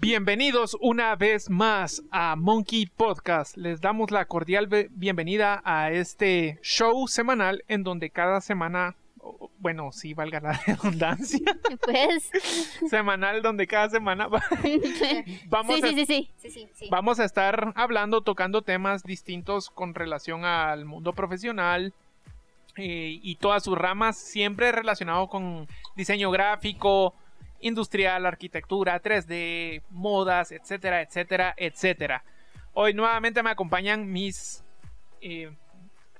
Bienvenidos 0.00 0.76
una 0.80 1.16
vez 1.16 1.48
más 1.48 2.02
a 2.10 2.36
Monkey 2.36 2.86
Podcast. 2.86 3.56
Les 3.56 3.80
damos 3.80 4.10
la 4.10 4.26
cordial 4.26 4.68
bienvenida 4.90 5.62
a 5.64 5.90
este 5.92 6.58
show 6.62 7.08
semanal 7.08 7.64
en 7.68 7.84
donde 7.84 8.10
cada 8.10 8.40
semana, 8.40 8.96
bueno, 9.58 9.92
sí 9.92 10.12
valga 10.14 10.40
la 10.40 10.52
redundancia. 10.66 11.40
Pues. 11.84 12.30
semanal 12.90 13.40
donde 13.40 13.66
cada 13.66 13.88
semana 13.88 14.28
vamos, 15.48 15.76
sí, 15.76 15.82
a, 15.82 15.88
sí, 15.88 16.06
sí, 16.06 16.30
sí, 16.36 16.68
sí, 16.72 16.88
vamos 16.90 17.18
a 17.18 17.24
estar 17.24 17.72
hablando, 17.74 18.20
tocando 18.20 18.62
temas 18.62 19.04
distintos 19.04 19.70
con 19.70 19.94
relación 19.94 20.44
al 20.44 20.84
mundo 20.84 21.14
profesional, 21.14 21.94
eh, 22.76 23.20
y 23.22 23.36
todas 23.36 23.62
sus 23.62 23.76
ramas, 23.78 24.16
siempre 24.16 24.72
relacionado 24.72 25.28
con 25.28 25.68
diseño 25.96 26.30
gráfico, 26.30 27.14
industrial, 27.60 28.26
arquitectura, 28.26 29.00
3D, 29.00 29.82
modas, 29.90 30.52
etcétera, 30.52 31.00
etcétera, 31.02 31.54
etcétera. 31.56 32.24
Hoy 32.72 32.92
nuevamente 32.92 33.42
me 33.42 33.50
acompañan 33.50 34.10
mis 34.10 34.64
eh, 35.20 35.50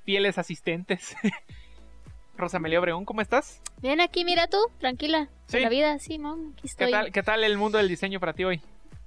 fieles 0.05 0.38
asistentes. 0.38 1.16
Rosamelia 2.37 2.80
Obregón, 2.80 3.05
¿cómo 3.05 3.21
estás? 3.21 3.60
Bien, 3.80 4.01
aquí 4.01 4.24
mira 4.24 4.46
tú, 4.48 4.59
tranquila. 4.79 5.29
¿Sí? 5.46 5.60
La 5.60 5.68
vida, 5.68 5.98
sí, 5.98 6.15
aquí 6.15 6.66
estoy. 6.66 6.87
¿Qué 6.87 6.93
tal, 6.93 7.12
¿Qué 7.12 7.23
tal 7.23 7.45
el 7.45 7.59
mundo 7.59 7.79
del 7.79 7.88
diseño 7.88 8.18
para 8.21 8.32
ti 8.32 8.45
hoy? 8.45 8.60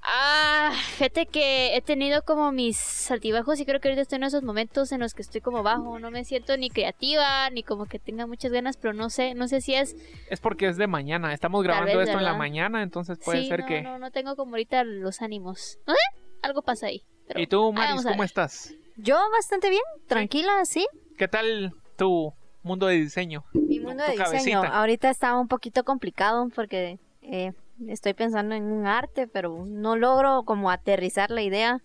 Ah, 0.09 0.71
fíjate 0.93 1.25
que 1.25 1.75
he 1.75 1.81
tenido 1.81 2.23
como 2.23 2.53
mis 2.53 3.11
altibajos 3.11 3.59
y 3.59 3.65
creo 3.65 3.81
que 3.81 3.89
ahorita 3.89 4.03
estoy 4.03 4.15
en 4.15 4.23
esos 4.23 4.41
momentos 4.41 4.93
en 4.93 5.01
los 5.01 5.13
que 5.13 5.21
estoy 5.21 5.41
como 5.41 5.63
bajo, 5.63 5.99
no 5.99 6.11
me 6.11 6.23
siento 6.23 6.55
ni 6.55 6.69
creativa, 6.69 7.49
ni 7.49 7.61
como 7.61 7.87
que 7.87 7.99
tenga 7.99 8.25
muchas 8.25 8.53
ganas, 8.53 8.77
pero 8.77 8.93
no 8.93 9.09
sé, 9.09 9.35
no 9.35 9.49
sé 9.49 9.59
si 9.59 9.73
es... 9.75 9.97
Es 10.29 10.39
porque 10.39 10.67
es 10.69 10.77
de 10.77 10.87
mañana, 10.87 11.33
estamos 11.33 11.61
grabando 11.61 11.97
vez, 11.97 12.07
esto 12.07 12.19
en 12.19 12.23
la 12.23 12.35
mañana, 12.35 12.83
entonces 12.83 13.19
puede 13.19 13.41
sí, 13.41 13.49
ser 13.49 13.59
no, 13.61 13.65
que... 13.65 13.81
no, 13.81 13.99
no 13.99 14.11
tengo 14.11 14.37
como 14.37 14.51
ahorita 14.51 14.85
los 14.85 15.21
ánimos. 15.21 15.77
No 15.85 15.93
sé, 15.93 15.99
algo 16.41 16.61
pasa 16.61 16.87
ahí. 16.87 17.03
pero 17.27 17.41
¿Y 17.41 17.47
tú, 17.47 17.73
Maris, 17.73 18.05
cómo 18.05 18.23
estás? 18.23 18.73
Yo 18.95 19.17
bastante 19.33 19.69
bien, 19.69 19.83
tranquila, 20.07 20.63
sí. 20.63 20.87
¿Qué 21.17 21.27
tal 21.27 21.73
tu 21.97 22.33
mundo 22.63 22.87
de 22.87 22.95
diseño? 22.95 23.43
Mi 23.53 23.81
mundo 23.81 24.05
Tu 24.05 24.11
de 24.11 24.17
diseño 24.17 24.61
cabecita. 24.61 24.67
ahorita 24.79 25.09
está 25.09 25.37
un 25.37 25.49
poquito 25.49 25.83
complicado 25.83 26.47
porque 26.55 26.97
eh, 27.23 27.51
estoy 27.87 28.13
pensando 28.13 28.55
en 28.55 28.63
un 28.65 28.87
arte, 28.87 29.27
pero 29.27 29.63
no 29.65 29.95
logro 29.95 30.43
como 30.43 30.71
aterrizar 30.71 31.31
la 31.31 31.41
idea 31.41 31.79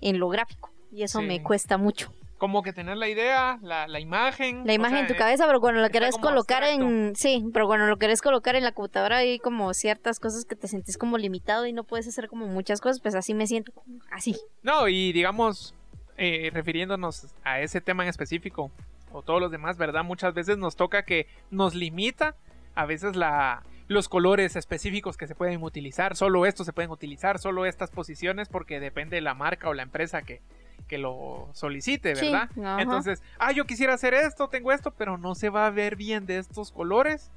en 0.00 0.18
lo 0.18 0.28
gráfico 0.28 0.70
y 0.92 1.02
eso 1.02 1.20
Sí. 1.20 1.26
me 1.26 1.42
cuesta 1.42 1.76
mucho. 1.78 2.12
Como 2.38 2.62
que 2.62 2.72
tener 2.72 2.96
la 2.96 3.08
idea, 3.08 3.58
la, 3.62 3.88
la 3.88 3.98
imagen. 3.98 4.64
La 4.64 4.72
o 4.72 4.76
imagen 4.76 4.98
sea, 4.98 5.06
en 5.08 5.12
tu 5.12 5.18
cabeza, 5.18 5.44
pero 5.48 5.60
cuando 5.60 5.80
lo 5.80 5.90
querés 5.90 6.16
colocar 6.18 6.62
abstracto. 6.62 6.86
en... 6.94 7.16
Sí, 7.16 7.44
pero 7.52 7.66
cuando 7.66 7.86
lo 7.86 7.96
querés 7.96 8.22
colocar 8.22 8.54
en 8.54 8.62
la 8.62 8.70
computadora 8.70 9.16
hay 9.16 9.40
como 9.40 9.74
ciertas 9.74 10.20
cosas 10.20 10.44
que 10.44 10.54
te 10.54 10.68
sentís 10.68 10.96
como 10.96 11.18
limitado 11.18 11.66
y 11.66 11.72
no 11.72 11.82
puedes 11.82 12.06
hacer 12.06 12.28
como 12.28 12.46
muchas 12.46 12.80
cosas, 12.80 13.00
pues 13.00 13.16
así 13.16 13.34
me 13.34 13.48
siento, 13.48 13.72
así. 14.12 14.36
No, 14.62 14.86
y 14.86 15.12
digamos, 15.12 15.74
eh, 16.16 16.50
refiriéndonos 16.54 17.26
a 17.42 17.60
ese 17.60 17.80
tema 17.80 18.04
en 18.04 18.08
específico, 18.08 18.70
o 19.10 19.22
todos 19.22 19.40
los 19.40 19.50
demás, 19.50 19.76
¿verdad? 19.76 20.04
Muchas 20.04 20.32
veces 20.32 20.58
nos 20.58 20.76
toca 20.76 21.02
que 21.02 21.26
nos 21.50 21.74
limita 21.74 22.36
a 22.76 22.86
veces 22.86 23.16
la, 23.16 23.64
los 23.88 24.08
colores 24.08 24.54
específicos 24.54 25.16
que 25.16 25.26
se 25.26 25.34
pueden 25.34 25.62
utilizar, 25.62 26.14
solo 26.14 26.46
estos 26.46 26.66
se 26.66 26.72
pueden 26.72 26.90
utilizar, 26.90 27.38
solo 27.38 27.66
estas 27.66 27.90
posiciones, 27.90 28.48
porque 28.48 28.80
depende 28.80 29.16
de 29.16 29.22
la 29.22 29.34
marca 29.34 29.68
o 29.68 29.74
la 29.74 29.82
empresa 29.82 30.22
que, 30.22 30.40
que 30.86 30.98
lo 30.98 31.48
solicite, 31.54 32.14
¿verdad? 32.14 32.50
Entonces, 32.78 33.22
ah, 33.38 33.52
yo 33.52 33.64
quisiera 33.64 33.94
hacer 33.94 34.14
esto, 34.14 34.48
tengo 34.48 34.72
esto, 34.72 34.92
pero 34.96 35.16
no 35.16 35.34
se 35.34 35.48
va 35.48 35.66
a 35.66 35.70
ver 35.70 35.96
bien 35.96 36.26
de 36.26 36.38
estos 36.38 36.70
colores. 36.70 37.30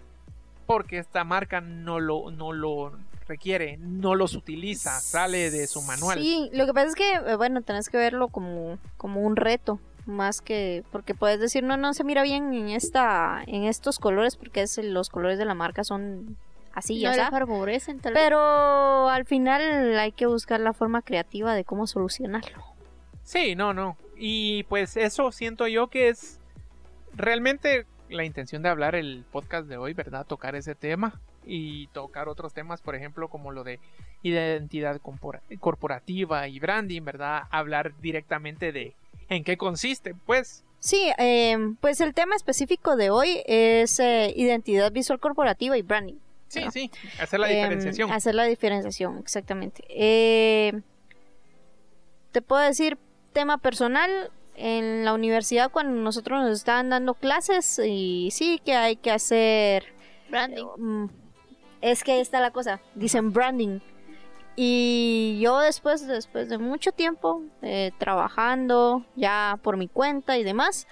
Porque 0.67 0.99
esta 0.99 1.25
marca 1.25 1.59
no 1.59 1.99
lo, 1.99 2.31
no 2.31 2.53
lo 2.53 2.93
requiere, 3.27 3.77
no 3.77 4.15
los 4.15 4.35
utiliza, 4.35 4.99
sale 4.99 5.51
de 5.51 5.67
su 5.67 5.81
manual. 5.81 6.19
Sí, 6.19 6.49
lo 6.53 6.65
que 6.65 6.73
pasa 6.73 6.87
es 6.87 6.95
que, 6.95 7.13
eh, 7.13 7.35
bueno, 7.35 7.61
tenés 7.61 7.89
que 7.89 7.97
verlo 7.97 8.29
como, 8.29 8.77
como 8.95 9.21
un 9.21 9.35
reto, 9.35 9.79
más 10.05 10.41
que, 10.41 10.83
porque 10.91 11.13
puedes 11.13 11.39
decir, 11.39 11.63
no, 11.63 11.77
no 11.77 11.93
se 11.93 12.03
mira 12.03 12.23
bien 12.23 12.53
en 12.53 12.69
esta, 12.69 13.43
en 13.47 13.63
estos 13.63 13.99
colores, 13.99 14.35
porque 14.35 14.61
es, 14.61 14.77
los 14.77 15.09
colores 15.09 15.37
de 15.37 15.45
la 15.45 15.53
marca 15.53 15.83
son 15.83 16.37
así, 16.73 16.95
No 16.95 17.01
ya 17.01 17.11
le 17.11 17.15
sabes. 17.17 17.39
favorecen, 17.39 17.99
tal 17.99 18.13
vez. 18.13 18.23
Pero 18.23 19.09
al 19.09 19.25
final 19.25 19.97
hay 19.99 20.11
que 20.11 20.25
buscar 20.25 20.59
la 20.59 20.73
forma 20.73 21.01
creativa 21.01 21.53
de 21.53 21.63
cómo 21.63 21.87
solucionarlo. 21.87 22.63
Sí, 23.23 23.55
no, 23.55 23.73
no. 23.73 23.97
Y 24.17 24.63
pues 24.63 24.97
eso 24.97 25.31
siento 25.31 25.67
yo 25.67 25.87
que 25.87 26.09
es 26.09 26.39
realmente 27.13 27.85
la 28.09 28.23
intención 28.25 28.61
de 28.61 28.69
hablar 28.69 28.95
el 28.95 29.23
podcast 29.31 29.67
de 29.67 29.77
hoy, 29.77 29.93
¿verdad? 29.93 30.25
Tocar 30.25 30.55
ese 30.55 30.75
tema 30.75 31.19
y 31.45 31.87
tocar 31.87 32.27
otros 32.29 32.53
temas, 32.53 32.81
por 32.81 32.95
ejemplo, 32.95 33.29
como 33.29 33.51
lo 33.51 33.63
de 33.63 33.79
identidad 34.21 34.99
corporativa 35.59 36.47
y 36.47 36.59
branding, 36.59 37.03
¿verdad? 37.03 37.43
Hablar 37.49 37.93
directamente 37.99 38.71
de 38.71 38.93
en 39.31 39.43
qué 39.43 39.57
consiste, 39.57 40.13
pues. 40.25 40.63
Sí, 40.79 41.11
eh, 41.17 41.57
pues 41.79 42.01
el 42.01 42.13
tema 42.13 42.35
específico 42.35 42.95
de 42.95 43.09
hoy 43.09 43.41
es 43.45 43.99
eh, 43.99 44.33
identidad 44.35 44.91
visual 44.91 45.19
corporativa 45.19 45.77
y 45.77 45.81
branding. 45.83 46.15
Sí, 46.47 46.59
¿verdad? 46.59 46.71
sí, 46.73 46.91
hacer 47.19 47.39
la 47.39 47.49
Em, 47.49 47.55
diferenciación. 47.55 48.11
hacer 48.11 48.35
la 48.35 48.43
diferenciación, 48.45 49.17
exactamente. 49.19 49.83
Eh, 49.89 50.81
te 52.31 52.41
puedo 52.41 52.61
decir, 52.61 52.97
tema 53.31 53.57
personal, 53.57 54.31
en 54.55 55.05
la 55.05 55.13
universidad 55.13 55.71
cuando 55.71 55.93
nosotros 56.01 56.41
nos 56.43 56.57
estaban 56.57 56.89
dando 56.89 57.13
clases 57.13 57.79
y 57.83 58.29
sí 58.31 58.59
que 58.63 58.75
hay 58.75 58.95
que 58.97 59.11
hacer... 59.11 59.85
Branding. 60.29 60.65
mm, 60.77 61.05
es 61.81 62.03
que 62.03 62.11
ahí 62.13 62.19
está 62.19 62.41
la 62.41 62.51
cosa, 62.51 62.81
dicen 62.95 63.31
branding. 63.33 63.79
Y 64.55 65.39
yo 65.41 65.59
después, 65.59 66.05
después 66.07 66.49
de 66.49 66.57
mucho 66.57 66.91
tiempo 66.91 67.43
eh, 67.61 67.91
trabajando 67.97 69.05
ya 69.15 69.57
por 69.63 69.77
mi 69.77 69.87
cuenta 69.87 70.37
y 70.37 70.43
demás, 70.43 70.87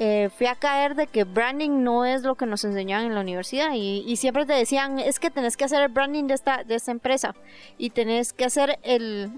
eh, 0.00 0.30
fui 0.36 0.46
a 0.46 0.54
caer 0.54 0.94
de 0.94 1.08
que 1.08 1.24
branding 1.24 1.82
no 1.82 2.04
es 2.04 2.22
lo 2.22 2.36
que 2.36 2.46
nos 2.46 2.62
enseñaban 2.64 3.06
en 3.06 3.14
la 3.16 3.20
universidad 3.20 3.72
y, 3.74 4.04
y 4.06 4.14
siempre 4.16 4.46
te 4.46 4.52
decían 4.52 5.00
es 5.00 5.18
que 5.18 5.28
tenés 5.28 5.56
que 5.56 5.64
hacer 5.64 5.82
el 5.82 5.88
branding 5.88 6.28
de 6.28 6.34
esta, 6.34 6.62
de 6.62 6.76
esta 6.76 6.92
empresa 6.92 7.34
y 7.78 7.90
tenés 7.90 8.32
que 8.32 8.44
hacer 8.44 8.78
el 8.84 9.32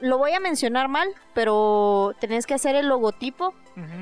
lo 0.00 0.18
voy 0.18 0.32
a 0.32 0.40
mencionar 0.40 0.88
mal 0.88 1.06
pero 1.34 2.14
tenés 2.18 2.46
que 2.46 2.54
hacer 2.54 2.74
el 2.74 2.88
logotipo 2.88 3.54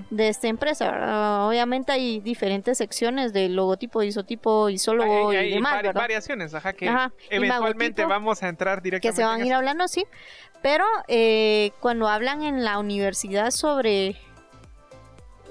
de 0.09 0.28
esta 0.28 0.49
empresa 0.49 0.91
¿verdad? 0.91 1.47
obviamente 1.49 1.93
hay 1.93 2.19
diferentes 2.21 2.78
secciones 2.78 3.32
de 3.34 3.50
logotipo 3.50 4.03
isotipo 4.03 4.71
isólogo 4.71 5.28
Hay- 5.31 5.37
hay 5.37 5.49
y 5.50 5.55
demás 5.56 5.75
vari- 5.75 5.82
¿verdad? 5.88 6.00
variaciones, 6.00 6.55
ajá, 6.55 6.72
que 6.72 6.88
Ajá, 6.88 7.12
eventualmente 7.28 8.05
vamos 8.06 8.43
a 8.43 8.49
entrar 8.49 8.78
que 8.78 8.84
directamente 8.84 9.17
se 9.22 9.25
van 9.25 9.43
a 9.43 9.47
ir 9.47 9.53
hablando, 9.53 9.87
sí. 9.87 10.05
Pero 10.62 10.84
eh, 11.09 11.71
cuando 11.81 12.09
hablan 12.09 12.43
en 12.43 12.65
la 12.65 12.78
universidad 12.78 13.50
sobre 13.50 14.17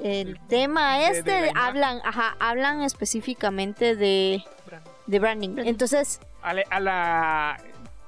el 0.03 0.33
De- 0.33 0.39
tema 0.47 0.97
de- 0.99 1.11
de 1.11 1.17
este, 1.19 1.31
la 1.31 1.37
imagen. 1.49 1.57
hablan, 1.57 2.01
ajá, 2.03 2.35
hablan 2.39 2.81
específicamente 2.81 3.95
de, 3.95 4.43
de 5.07 5.19
branding. 5.19 5.49
Branding. 5.55 5.69
Entonces, 5.69 6.19
a 6.41 6.53
la, 6.53 6.63
a 6.69 6.79
la 6.79 7.57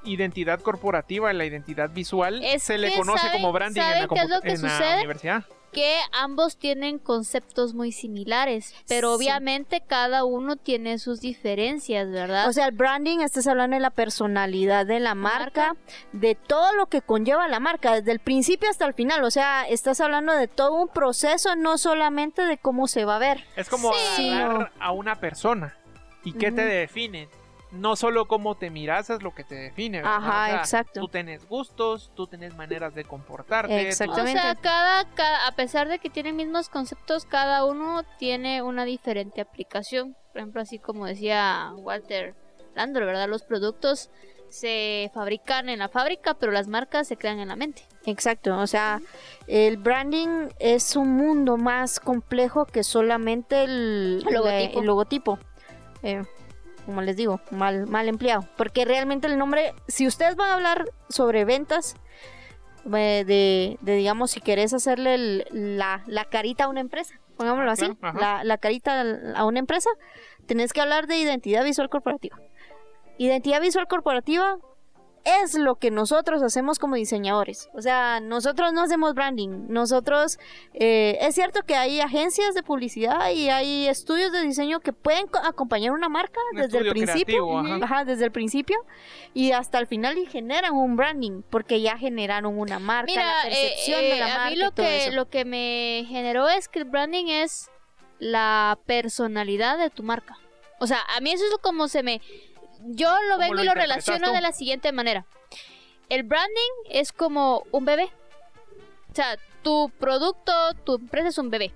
identidad 0.04 0.60
corporativa, 0.62 1.32
la 1.34 1.46
identidad 1.46 1.90
visual, 1.90 2.42
Es 2.44 2.64
se 2.64 2.78
le 2.78 2.96
conoce 2.96 3.20
¿saben- 3.28 3.34
como 3.42 3.52
branding 3.52 3.82
en 3.82 3.88
la, 3.88 3.94
qué 3.94 4.00
es 4.04 4.08
compu- 4.10 4.30
lo 4.30 4.42
que 4.42 4.52
en 4.54 4.62
la 4.62 4.96
universidad. 4.98 5.44
Que 5.72 5.96
ambos 6.12 6.58
tienen 6.58 7.00
conceptos 7.00 7.74
muy 7.74 7.92
similares, 7.92 8.74
pero 8.88 9.10
Sí. 9.18 9.24
obviamente 9.26 9.82
cada 9.86 10.24
uno 10.26 10.56
tiene 10.56 11.00
sus 11.00 11.20
diferencias, 11.22 12.10
¿verdad? 12.12 12.48
o 12.50 12.54
sea, 12.54 12.66
el 12.68 12.72
branding, 12.76 13.20
estás 13.20 13.48
hablando 13.48 13.76
de 13.76 13.80
la 13.82 13.90
personalidad 13.90 14.86
de 14.86 15.00
la 15.00 15.16
marca, 15.16 15.76
de 16.12 16.36
todo 16.36 16.74
lo 16.74 16.88
que 16.88 17.02
conlleva 17.02 17.48
la 17.48 17.60
marca, 17.60 17.96
desde 17.96 18.12
el 18.12 18.20
principio 18.20 18.70
hasta 18.70 18.86
el 18.86 18.94
final. 18.94 19.24
O 19.24 19.32
sea, 19.32 19.64
estás 19.68 20.00
hablando 20.02 20.34
de 20.34 20.48
todo 20.48 20.74
un 20.74 20.88
proceso, 20.90 21.56
no 21.56 21.78
solamente 21.78 22.46
de 22.46 22.58
cómo 22.58 22.88
se 22.88 23.06
va 23.06 23.16
a 23.16 23.20
ver. 23.20 23.46
Es 23.56 23.70
como 23.70 23.92
Sí. 24.16 24.30
a 24.80 24.92
una 24.92 25.16
persona 25.16 25.78
y 26.24 26.34
qué 26.34 26.52
te 26.52 26.66
define. 26.66 27.30
No 27.72 27.96
solo 27.96 28.28
cómo 28.28 28.56
te 28.56 28.70
miras 28.70 29.10
es 29.10 29.22
lo 29.24 29.34
que 29.34 29.44
te 29.44 29.56
define. 29.56 30.00
¿verdad? 30.00 30.16
Ajá, 30.18 30.44
O 30.44 30.48
sea, 30.48 30.56
exacto. 30.58 31.00
Tú 31.00 31.08
tenés 31.08 31.48
gustos, 31.48 32.12
tú 32.16 32.28
tenés 32.28 32.54
maneras 32.56 32.94
de 32.94 33.04
comportarte. 33.06 33.70
tú- 33.74 33.86
Exacto. 33.88 34.12
o 34.14 34.16
sea, 34.16 34.24
exactamente. 34.26 34.62
cada, 34.62 35.06
cada- 35.16 35.48
a 35.48 35.52
pesar 35.54 35.88
de 35.88 36.00
que 36.00 36.10
tienen 36.10 36.36
mismos 36.36 36.68
conceptos, 36.70 37.26
cada 37.26 37.64
uno 37.66 38.04
tiene 38.20 38.62
una 38.62 38.84
diferente 38.86 39.40
aplicación. 39.42 40.16
Por 40.34 40.40
ejemplo, 40.42 40.62
así 40.62 40.80
como 40.80 41.06
decía 41.06 41.72
Walter 41.78 42.36
Landor, 42.76 43.06
¿verdad? 43.06 43.28
Los 43.30 43.44
productos 43.44 44.10
se 44.50 45.10
fabrican 45.14 45.70
en 45.70 45.80
la 45.80 45.88
fábrica, 45.88 46.34
pero 46.34 46.52
las 46.52 46.68
marcas 46.68 47.08
se 47.08 47.16
crean 47.16 47.40
en 47.40 47.48
la 47.48 47.56
mente. 47.56 47.84
Exacto, 48.06 48.58
o 48.58 48.68
sea, 48.68 49.00
el 49.48 49.78
branding 49.78 50.50
es 50.60 50.98
un 50.98 51.16
mundo 51.16 51.56
más 51.56 52.02
complejo 52.02 52.66
que 52.66 52.84
solamente 52.84 53.64
el, 53.64 54.24
El 54.28 54.34
logotipo. 54.34 54.74
la- 54.74 54.80
el 54.82 54.86
logotipo. 54.86 55.40
Eh, 56.04 56.24
como 56.86 57.02
les 57.02 57.16
digo, 57.18 57.40
mal, 57.52 57.88
mal 57.88 58.08
empleado. 58.08 58.46
Porque 58.58 58.86
realmente 58.86 59.28
el 59.28 59.38
nombre, 59.38 59.74
si 59.88 60.08
ustedes 60.08 60.36
van 60.36 60.50
a 60.50 60.54
hablar 60.56 60.86
sobre 61.10 61.46
ventas, 61.46 61.96
eh, 62.94 63.24
de, 63.26 63.78
de, 63.82 63.96
digamos, 63.96 64.32
si 64.32 64.42
querés 64.42 64.74
hacerle 64.74 65.14
el- 65.16 65.46
la, 65.52 66.04
la 66.08 66.26
carita 66.26 66.64
a 66.66 66.68
una 66.68 66.80
empresa, 66.82 67.16
pongámoslo 67.38 67.70
Ah, 67.70 67.74
así, 67.74 67.96
claro, 67.96 68.20
la, 68.20 68.44
la 68.44 68.58
carita 68.58 69.04
a 69.36 69.46
una 69.46 69.60
empresa, 69.60 69.90
tenés 70.48 70.74
que 70.74 70.82
hablar 70.82 71.08
de 71.08 71.18
identidad 71.18 71.64
visual 71.64 71.90
corporativa. 71.90 72.40
Identidad 73.18 73.62
visual 73.62 73.88
corporativa 73.88 74.58
es 75.24 75.54
lo 75.54 75.76
que 75.76 75.92
nosotros 75.92 76.42
hacemos 76.42 76.80
como 76.80 76.96
diseñadores. 76.96 77.70
O 77.74 77.82
sea, 77.82 78.20
nosotros 78.20 78.74
no 78.74 78.82
hacemos 78.82 79.14
branding. 79.14 79.66
Nosotros, 79.70 80.40
eh, 80.74 81.18
es 81.22 81.36
cierto 81.36 81.62
que 81.64 81.76
hay 81.76 82.00
agencias 82.02 82.56
de 82.56 82.64
publicidad 82.64 83.30
y 83.32 83.50
hay 83.50 83.88
estudios 83.88 84.32
de 84.32 84.42
diseño 84.42 84.80
que 84.80 84.94
pueden 84.94 85.28
co- 85.28 85.40
acompañar 85.44 85.92
una 85.92 86.10
marca 86.10 86.40
Un 86.54 86.62
desde 86.62 86.80
el 86.80 86.90
principio. 86.90 87.46
creativo, 87.48 87.60
ajá. 87.60 87.80
Ajá, 87.86 88.06
desde 88.06 88.26
el 88.26 88.32
principio 88.32 88.78
y 89.34 89.52
hasta 89.52 89.78
el 89.78 89.86
final 89.88 90.18
y 90.18 90.26
generan 90.26 90.74
un 90.74 90.96
branding 90.96 91.44
porque 91.50 91.82
ya 91.82 91.98
generaron 91.98 92.58
una 92.58 92.80
marca, 92.80 93.06
Mira, 93.12 93.26
la 93.26 93.42
eh, 93.48 93.52
percepción 93.52 94.00
eh, 94.02 94.04
de 94.14 94.20
la 94.20 94.28
marca 94.28 94.46
a 94.46 94.50
mí 94.50 94.54
y 94.54 94.56
lo 94.58 94.72
todo 94.72 94.86
que, 94.86 94.98
eso. 95.06 95.12
lo 95.16 95.30
que 95.30 95.46
me 95.46 96.06
generó 96.10 96.50
es 96.50 96.68
que 96.68 96.80
el 96.80 96.86
branding 96.86 97.28
es 97.28 97.70
la 98.20 98.80
personalidad 98.88 99.78
de 99.78 99.90
tu 99.90 100.04
marca. 100.04 100.38
O 100.80 100.88
sea, 100.88 101.00
a 101.16 101.20
mí 101.22 101.32
eso 101.32 101.44
es 101.46 101.56
como 101.62 101.88
se 101.88 102.02
me... 102.02 102.22
Yo 102.86 103.10
lo 103.30 103.36
¿Cómo 103.36 103.40
vengo 103.40 103.54
lo 103.56 103.64
y 103.64 103.66
lo 103.66 103.74
relaciono 103.74 104.28
tú? 104.30 104.34
de 104.34 104.42
la 104.42 104.52
siguiente 104.52 104.92
manera. 104.92 105.26
El 106.10 106.24
branding 106.24 106.72
es 106.90 107.12
como 107.12 107.64
un 107.72 107.86
bebé. 107.86 108.10
O 109.12 109.16
sea, 109.16 109.38
tu 109.64 109.92
producto, 110.00 110.52
tu 110.84 110.96
empresa 110.96 111.30
es 111.30 111.38
un 111.38 111.50
bebé. 111.50 111.72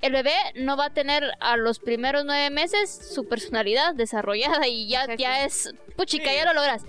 El 0.00 0.12
bebé 0.12 0.32
no 0.56 0.76
va 0.76 0.86
a 0.86 0.90
tener 0.94 1.32
a 1.40 1.56
los 1.56 1.78
primeros 1.78 2.24
nueve 2.24 2.50
meses 2.50 2.90
su 3.14 3.28
personalidad 3.28 3.94
desarrollada 3.94 4.66
y 4.66 4.88
ya, 4.88 5.02
Exacto. 5.02 5.22
ya 5.22 5.44
es... 5.44 5.74
Puchica, 5.96 6.30
Sí. 6.30 6.36
ya 6.36 6.44
lo 6.44 6.54
logras. 6.54 6.82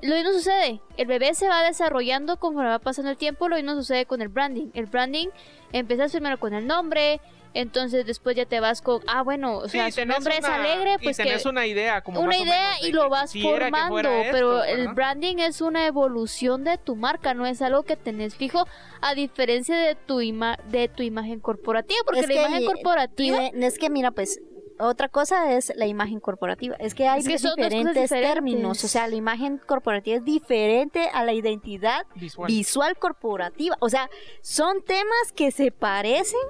Lo 0.00 0.14
mismo 0.14 0.32
sucede. 0.32 0.80
El 0.96 1.06
bebé 1.06 1.34
se 1.34 1.48
va 1.48 1.62
desarrollando 1.62 2.38
conforme 2.38 2.68
va 2.70 2.78
pasando 2.78 3.10
el 3.10 3.16
tiempo. 3.16 3.48
Lo 3.48 3.56
mismo 3.56 3.74
sucede 3.74 4.06
con 4.06 4.22
el 4.22 4.28
branding. 4.28 4.68
El 4.74 4.86
branding 4.86 5.28
empiezas 5.72 6.12
primero 6.12 6.38
con 6.38 6.52
el 6.54 6.66
nombre. 6.66 7.20
Entonces 7.54 8.04
después 8.04 8.36
ya 8.36 8.46
te 8.46 8.60
vas 8.60 8.82
con... 8.82 9.00
Ah, 9.06 9.22
bueno, 9.22 9.58
o 9.58 9.68
sea, 9.68 9.86
Sí, 9.86 9.92
su 9.92 9.96
tenés 10.00 10.16
nombre 10.16 10.34
es 10.38 10.44
una- 10.44 10.54
alegre. 10.56 10.96
y 11.00 11.04
Pues 11.04 11.16
que 11.16 11.22
tenés 11.22 11.46
una 11.46 11.66
idea 11.66 12.00
como 12.02 12.20
una 12.20 12.28
más 12.30 12.38
o 12.40 12.42
idea 12.44 12.68
menos 12.72 12.88
y 12.88 12.92
lo 12.92 13.08
vas 13.08 13.32
formando, 13.32 13.98
esto, 14.10 14.28
pero 14.32 14.64
el 14.64 14.88
branding 14.88 15.36
es 15.38 15.60
una 15.60 15.86
evolución 15.86 16.64
de 16.64 16.76
tu 16.78 16.96
marca, 16.96 17.32
no 17.32 17.46
es 17.46 17.62
algo 17.62 17.84
que 17.84 17.96
tenés 17.96 18.34
fijo, 18.34 18.66
a 19.00 19.14
diferencia 19.14 19.76
de 19.76 19.94
tu 19.94 20.20
ima 20.20 20.58
de 20.68 20.88
tu 20.88 21.02
imagen 21.02 21.40
corporativa, 21.40 22.00
porque 22.04 22.20
Es 22.20 22.28
la 22.28 22.34
que, 22.34 22.40
imagen 22.40 22.64
corporativa 22.66 23.38
Y 23.54 23.64
es 23.64 23.78
que 23.78 23.88
mira, 23.88 24.10
pues 24.10 24.40
otra 24.80 25.08
cosa 25.08 25.52
es 25.52 25.72
la 25.76 25.86
imagen 25.86 26.18
corporativa. 26.18 26.74
Es 26.80 26.94
que 26.96 27.06
hay 27.06 27.20
Es 27.20 27.28
que 27.28 27.34
diferentes. 27.36 28.10
términos. 28.10 28.82
O 28.82 28.88
sea, 28.88 29.06
la 29.06 29.14
imagen 29.14 29.58
corporativa 29.64 30.16
es 30.16 30.24
diferente 30.24 31.08
a 31.12 31.22
la 31.22 31.32
identidad 31.32 32.04
Visual. 32.16 32.48
visual 32.48 32.96
corporativa. 32.98 33.76
O 33.78 33.88
sea, 33.88 34.10
son 34.42 34.82
temas 34.82 35.32
que 35.36 35.52
se 35.52 35.70
parecen, 35.70 36.40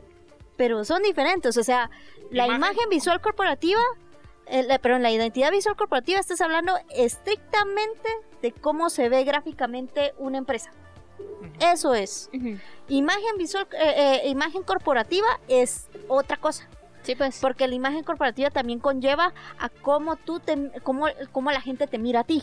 pero 0.56 0.84
son 0.84 1.02
diferentes. 1.02 1.56
O 1.56 1.62
sea, 1.64 1.90
la 2.30 2.46
Imagen- 2.46 2.56
imagen, 2.56 2.88
visual 2.90 3.20
corporativa, 3.20 3.80
eh, 4.46 4.62
la- 4.62 4.78
pero 4.78 4.96
en 4.96 5.02
la 5.02 5.10
identidad 5.10 5.50
visual 5.50 5.76
corporativa 5.76 6.18
estás 6.20 6.40
hablando 6.40 6.74
estrictamente 6.90 8.08
de 8.42 8.52
cómo 8.52 8.90
se 8.90 9.08
ve 9.08 9.24
gráficamente 9.24 10.12
una 10.18 10.38
empresa. 10.38 10.70
Eso 11.60 11.94
es. 11.94 12.30
Imagen 12.88 13.36
visual, 13.38 13.66
eh, 13.72 14.20
eh, 14.24 14.28
imagen 14.28 14.62
corporativa 14.62 15.26
es 15.48 15.88
otra 16.08 16.36
cosa. 16.36 16.68
Sí, 17.02 17.14
pues. 17.14 17.38
Porque 17.40 17.68
la 17.68 17.74
imagen 17.74 18.02
corporativa 18.02 18.50
también 18.50 18.78
conlleva 18.80 19.32
a 19.58 19.68
cómo 19.68 20.16
tú 20.16 20.40
te, 20.40 20.70
cómo, 20.82 21.06
cómo 21.32 21.50
la 21.52 21.60
gente 21.60 21.86
te 21.86 21.98
mira 21.98 22.20
a 22.20 22.24
ti, 22.24 22.42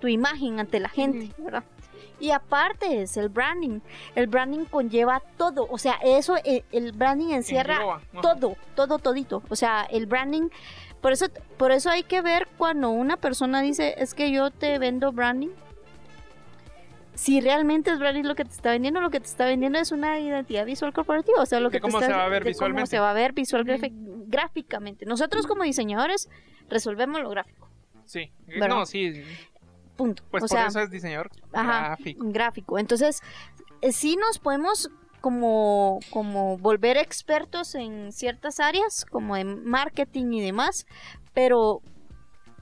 tu 0.00 0.08
imagen 0.08 0.58
ante 0.60 0.80
la 0.80 0.88
gente, 0.88 1.32
¿verdad? 1.38 1.62
Y 2.20 2.30
aparte 2.30 3.02
es 3.02 3.16
el 3.16 3.28
branding. 3.28 3.80
El 4.14 4.26
branding 4.28 4.64
conlleva 4.66 5.20
todo. 5.36 5.66
O 5.70 5.78
sea, 5.78 5.98
eso, 6.02 6.36
eh, 6.44 6.64
el 6.72 6.92
branding 6.92 7.30
encierra 7.32 7.74
Engloba, 7.74 8.00
todo, 8.22 8.56
todo, 8.74 8.98
todito. 8.98 9.42
O 9.48 9.56
sea, 9.56 9.82
el 9.90 10.06
branding. 10.06 10.48
Por 11.00 11.12
eso, 11.12 11.26
por 11.58 11.70
eso 11.72 11.90
hay 11.90 12.02
que 12.04 12.22
ver 12.22 12.48
cuando 12.56 12.90
una 12.90 13.16
persona 13.18 13.60
dice, 13.60 13.94
es 13.98 14.14
que 14.14 14.30
yo 14.32 14.50
te 14.50 14.78
vendo 14.78 15.12
branding. 15.12 15.50
Si 17.14 17.40
realmente 17.40 17.90
es 17.92 17.98
branding 17.98 18.24
lo 18.24 18.34
que 18.34 18.44
te 18.44 18.50
está 18.50 18.70
vendiendo, 18.70 19.00
lo 19.00 19.10
que 19.10 19.20
te 19.20 19.26
está 19.26 19.44
vendiendo 19.44 19.78
es 19.78 19.92
una 19.92 20.18
identidad 20.18 20.64
visual 20.66 20.92
corporativa. 20.92 21.40
O 21.40 21.46
sea, 21.46 21.60
lo 21.60 21.70
que 21.70 21.76
te 21.78 21.82
cómo 21.82 21.98
está- 21.98 22.06
se 22.12 22.12
va 22.18 22.24
a 22.24 22.28
ver 22.28 22.42
visualmente. 22.42 22.80
Cómo 22.80 22.86
se 22.86 22.98
va 22.98 23.10
a 23.10 23.14
ver 23.14 23.32
visual 23.32 23.64
gráficamente. 24.26 25.06
Nosotros 25.06 25.46
como 25.46 25.62
diseñadores 25.62 26.28
resolvemos 26.68 27.20
lo 27.20 27.28
gráfico. 27.30 27.68
Sí. 28.04 28.32
¿Verdad? 28.46 28.68
No, 28.68 28.86
sí. 28.86 29.22
Punto. 29.96 30.22
Pues 30.30 30.42
o 30.44 30.46
por 30.48 30.56
sea, 30.56 30.66
eso 30.66 30.80
es 30.80 30.90
diseñador 30.90 31.30
ajá, 31.52 31.88
gráfico. 31.96 32.24
gráfico. 32.28 32.78
Entonces, 32.78 33.20
eh, 33.80 33.92
sí 33.92 34.16
nos 34.16 34.38
podemos 34.38 34.90
como, 35.20 36.00
como 36.10 36.58
volver 36.58 36.96
expertos 36.96 37.74
en 37.74 38.12
ciertas 38.12 38.60
áreas, 38.60 39.04
como 39.04 39.36
en 39.36 39.64
marketing 39.64 40.32
y 40.32 40.42
demás, 40.42 40.86
pero 41.32 41.80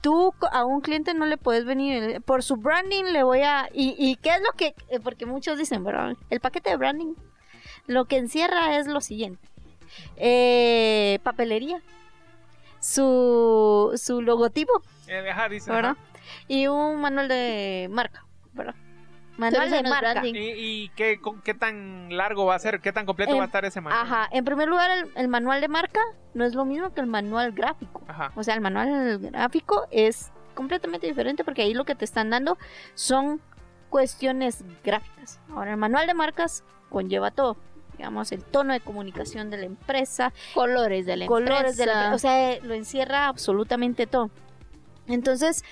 tú 0.01 0.33
a 0.51 0.63
un 0.65 0.81
cliente 0.81 1.13
no 1.13 1.25
le 1.25 1.37
puedes 1.37 1.65
venir 1.65 2.03
eh, 2.03 2.21
por 2.21 2.43
su 2.43 2.55
branding 2.57 3.05
le 3.05 3.23
voy 3.23 3.41
a 3.41 3.69
y, 3.73 3.95
y 3.97 4.15
qué 4.17 4.29
es 4.31 4.41
lo 4.41 4.51
que 4.57 4.75
eh, 4.89 4.99
porque 5.01 5.25
muchos 5.25 5.57
dicen 5.57 5.81
verdad 5.85 6.15
el 6.29 6.41
paquete 6.41 6.71
de 6.71 6.75
branding 6.75 7.13
lo 7.87 8.03
que 8.05 8.17
encierra 8.17 8.77
es 8.77 8.87
lo 8.87 8.99
siguiente 8.99 9.47
Eh, 10.17 11.19
papelería 11.23 11.81
su 12.81 13.91
su 13.95 14.21
logotipo 14.21 14.73
Eh, 15.07 15.29
ajá, 15.29 15.47
dice, 15.49 15.71
¿verdad? 15.71 15.91
ajá. 15.91 16.12
Y 16.47 16.67
un 16.67 16.99
manual 17.01 17.27
de 17.27 17.87
marca, 17.91 18.25
¿verdad? 18.53 18.75
Manual 19.37 19.71
de 19.71 19.81
marca. 19.83 20.11
branding. 20.13 20.35
¿Y, 20.35 20.49
y 20.83 20.89
qué, 20.89 21.19
con- 21.19 21.41
qué 21.41 21.53
tan 21.55 22.15
largo 22.15 22.45
va 22.45 22.55
a 22.55 22.59
ser? 22.59 22.81
¿Qué 22.81 22.91
tan 22.93 23.05
completo 23.07 23.35
va 23.35 23.43
a 23.43 23.45
estar 23.47 23.65
ese 23.65 23.81
manual? 23.81 24.01
Ajá, 24.05 24.29
en 24.31 24.45
primer 24.45 24.67
lugar, 24.69 24.91
el, 24.91 25.11
el 25.15 25.27
manual 25.27 25.59
de 25.59 25.67
marca 25.67 25.99
no 26.35 26.45
es 26.45 26.53
lo 26.53 26.65
mismo 26.65 26.93
que 26.93 27.01
el 27.01 27.07
manual 27.07 27.51
gráfico. 27.51 28.03
Ajá. 28.07 28.31
O 28.35 28.43
sea, 28.43 28.53
el 28.53 28.61
manual 28.61 29.17
gráfico 29.19 29.87
es 29.89 30.31
completamente 30.53 31.07
diferente 31.07 31.43
porque 31.43 31.63
ahí 31.63 31.73
lo 31.73 31.83
que 31.83 31.95
te 31.95 32.05
están 32.05 32.29
dando 32.29 32.59
son 32.93 33.41
cuestiones 33.89 34.63
gráficas. 34.83 35.39
Ahora, 35.49 35.71
el 35.71 35.77
manual 35.77 36.05
de 36.07 36.13
marcas 36.13 36.63
conlleva 36.89 37.31
todo. 37.31 37.57
Digamos, 37.97 38.31
el 38.31 38.43
tono 38.43 38.73
de 38.73 38.79
comunicación 38.81 39.49
de 39.49 39.57
la 39.57 39.65
empresa, 39.65 40.31
colores 40.53 41.05
de 41.07 41.17
la 41.17 41.25
colores 41.27 41.77
de 41.77 41.85
la 41.87 41.93
empresa. 41.93 42.15
o 42.15 42.17
sea, 42.19 42.59
lo 42.61 42.73
encierra 42.75 43.27
absolutamente 43.27 44.07
todo. 44.07 44.29
Entonces, 45.07 45.63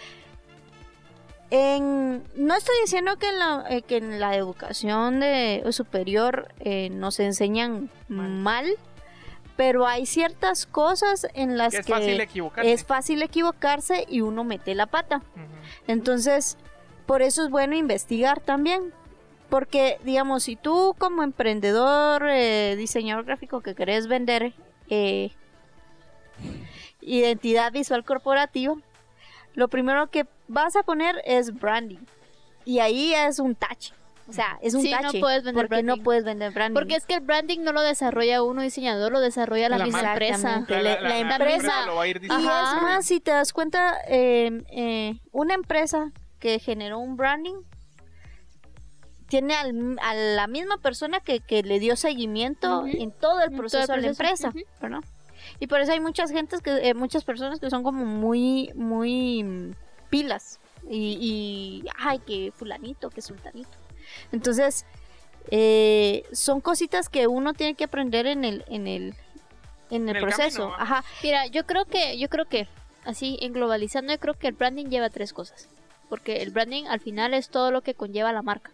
en, 1.51 2.23
no 2.35 2.55
estoy 2.55 2.75
diciendo 2.83 3.17
que 3.17 3.27
en 3.27 3.39
la, 3.39 3.65
eh, 3.69 3.81
que 3.81 3.97
en 3.97 4.19
la 4.19 4.35
educación 4.35 5.19
de, 5.19 5.63
superior 5.71 6.47
eh, 6.59 6.89
nos 6.89 7.19
enseñan 7.19 7.89
Mal. 8.07 8.29
mal. 8.29 8.77
pero 9.57 9.85
hay 9.85 10.05
ciertas 10.05 10.65
cosas 10.65 11.27
en 11.33 11.57
las 11.57 11.71
Que 11.73 11.79
es 11.79 11.85
que 11.85 11.93
fácil 11.93 12.21
equivocarse. 12.21 12.71
es 12.71 12.85
fácil 12.85 13.21
equivocarse 13.21 14.05
y 14.09 14.21
uno 14.21 14.43
mete 14.43 14.73
la 14.75 14.87
pata. 14.87 15.21
Entonces, 15.87 16.57
por 17.05 17.21
eso 17.21 17.43
es 17.43 17.49
bueno 17.49 17.75
investigar 17.75 18.39
también. 18.39 18.93
Porque, 19.49 19.99
digamos, 20.05 20.43
si 20.43 20.55
tú 20.55 20.95
como 20.97 21.23
emprendedor, 21.23 22.25
eh, 22.29 22.75
diseñador 22.77 23.25
gráfico 23.25 23.59
que 23.59 23.75
querés 23.75 24.07
vender 24.07 24.53
eh, 24.89 25.31
identidad 27.01 27.73
visual 27.73 28.05
corporativa, 28.05 28.75
lo 29.53 29.67
primero 29.67 30.09
que 30.09 30.25
vas 30.51 30.75
a 30.75 30.83
poner 30.83 31.21
es 31.25 31.53
branding. 31.53 31.99
Y 32.65 32.79
ahí 32.79 33.13
es 33.13 33.39
un 33.39 33.55
tache. 33.55 33.93
O 34.27 34.33
sea, 34.33 34.59
es 34.61 34.75
un 34.75 34.81
Sí, 34.81 34.91
no 34.91 34.99
tache. 35.01 35.19
puedes 35.19 35.43
vender 35.43 35.67
porque 35.67 35.83
no 35.83 35.87
branding. 35.87 36.03
puedes 36.03 36.23
vender 36.23 36.51
branding. 36.53 36.73
Porque 36.75 36.95
es 36.95 37.05
que 37.05 37.15
el 37.15 37.19
branding 37.21 37.59
no 37.63 37.73
lo 37.73 37.81
desarrolla 37.81 38.43
uno 38.43 38.61
diseñador, 38.61 39.11
lo 39.11 39.19
desarrolla 39.19 39.67
la, 39.67 39.77
La 39.79 39.85
misma 39.85 40.11
empresa. 40.13 40.63
La- 40.69 41.01
la 41.01 41.19
empresa- 41.19 41.85
lo 41.87 41.95
va 41.95 42.03
a 42.03 42.07
ir 42.07 42.21
Y 42.23 42.27
es 42.27 42.31
más, 42.31 43.05
si 43.05 43.19
te 43.19 43.31
das 43.31 43.51
cuenta, 43.51 43.97
eh, 44.07 44.63
eh, 44.71 45.19
una 45.31 45.53
empresa 45.55 46.11
que 46.39 46.59
generó 46.59 46.99
un 46.99 47.17
branding 47.17 47.55
tiene 49.27 49.55
al- 49.55 49.97
a 50.01 50.13
la 50.13 50.47
misma 50.47 50.77
persona 50.77 51.19
que, 51.19 51.39
que 51.39 51.63
le 51.63 51.79
dio 51.79 51.95
seguimiento 51.95 52.85
en 52.85 53.11
todo 53.11 53.41
el 53.41 53.49
todo 53.49 53.57
proceso 53.57 53.93
de 53.93 54.01
la 54.01 54.07
empresa. 54.07 54.53
Y 55.59 55.67
por 55.67 55.81
eso 55.81 55.91
hay 55.93 55.99
muchas 55.99 56.31
gentes 56.31 56.61
que, 56.61 56.89
eh, 56.89 56.93
muchas 56.93 57.23
personas 57.23 57.59
que 57.59 57.69
son 57.69 57.83
como 57.83 58.05
muy, 58.05 58.71
muy 58.75 59.73
pilas 60.11 60.59
y, 60.87 61.17
y, 61.19 61.89
ay, 61.97 62.19
que 62.19 62.51
fulanito, 62.55 63.09
que 63.09 63.23
sultanito. 63.23 63.69
Entonces, 64.31 64.85
eh, 65.49 66.23
son 66.31 66.61
cositas 66.61 67.09
que 67.09 67.25
uno 67.25 67.53
tiene 67.53 67.73
que 67.73 67.85
aprender 67.85 68.27
en 68.27 68.45
el, 68.45 68.63
en 68.67 68.87
el, 68.87 69.15
en 69.89 70.09
el, 70.09 70.19
proceso. 70.19 70.69
camino, 70.69 70.83
Ajá. 70.83 71.03
Mira, 71.23 71.47
yo 71.47 71.65
creo 71.65 71.85
que, 71.85 72.19
yo 72.19 72.29
creo 72.29 72.45
que, 72.45 72.67
así 73.05 73.39
en 73.41 73.53
globalizando, 73.53 74.13
yo 74.13 74.19
creo 74.19 74.35
que 74.35 74.47
el 74.47 74.53
branding 74.53 74.85
lleva 74.85 75.09
tres 75.09 75.33
cosas. 75.33 75.67
Porque 76.09 76.41
el 76.41 76.51
branding 76.51 76.85
al 76.85 76.99
final 76.99 77.33
es 77.33 77.49
todo 77.49 77.71
lo 77.71 77.81
que 77.81 77.95
conlleva 77.95 78.33
la 78.33 78.41
marca. 78.41 78.71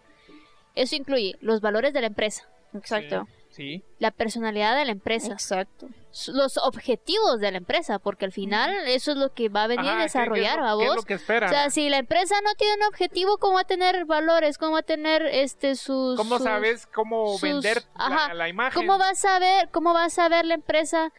Eso 0.74 0.96
incluye 0.96 1.36
los 1.40 1.60
valores 1.60 1.92
de 1.92 2.00
la 2.00 2.08
empresa, 2.08 2.48
Exacto. 2.74 3.26
Sí, 3.26 3.37
Sí. 3.58 3.84
la 3.98 4.10
personalidad 4.12 4.74
de 4.76 4.86
la 4.86 4.92
empresa, 4.92 5.32
Exacto. 5.32 5.88
los 6.28 6.56
objetivos 6.58 7.38
de 7.40 7.50
la 7.50 7.58
empresa, 7.58 7.98
porque 7.98 8.24
al 8.24 8.32
final 8.32 8.72
eso 8.86 9.10
es 9.10 9.16
lo 9.18 9.34
que 9.34 9.48
va 9.50 9.64
a 9.64 9.66
venir 9.66 9.90
Ajá, 9.90 9.90
a 9.90 9.94
¿qué- 9.94 9.98
qué 9.98 10.06
es 10.06 10.12
desarrollar 10.14 10.58
lo- 10.60 10.64
a 10.64 10.78
qué 10.78 10.84
es 10.84 10.88
vos. 10.88 10.96
lo 10.96 11.02
que 11.02 11.14
esperan? 11.14 11.50
O 11.50 11.52
sea, 11.52 11.68
si 11.70 11.88
la 11.90 11.98
empresa 11.98 12.36
no 12.44 12.54
tiene 12.54 12.74
un 12.76 12.84
objetivo, 12.84 13.36
¿cómo 13.38 13.54
va 13.56 13.60
a 13.62 13.64
tener 13.64 14.04
valores? 14.06 14.56
¿Cómo 14.58 14.72
va 14.72 14.78
a 14.78 14.82
tener 14.82 15.22
este 15.26 15.74
sus 15.74 16.16
¿Cómo 16.16 16.36
sus- 16.36 16.44
sabes 16.44 16.86
cómo 16.86 17.32
sus- 17.32 17.42
vender 17.42 17.82
la, 17.98 18.06
ajá, 18.06 18.34
la 18.34 18.48
imagen? 18.48 18.80
¿Cómo 18.80 18.98
va 18.98 19.10
a 19.10 19.14
saber, 19.16 19.68
cómo 19.72 19.92
va 19.92 20.04
a 20.04 20.10
saber 20.10 20.44
la 20.46 20.54
empresa 20.54 21.12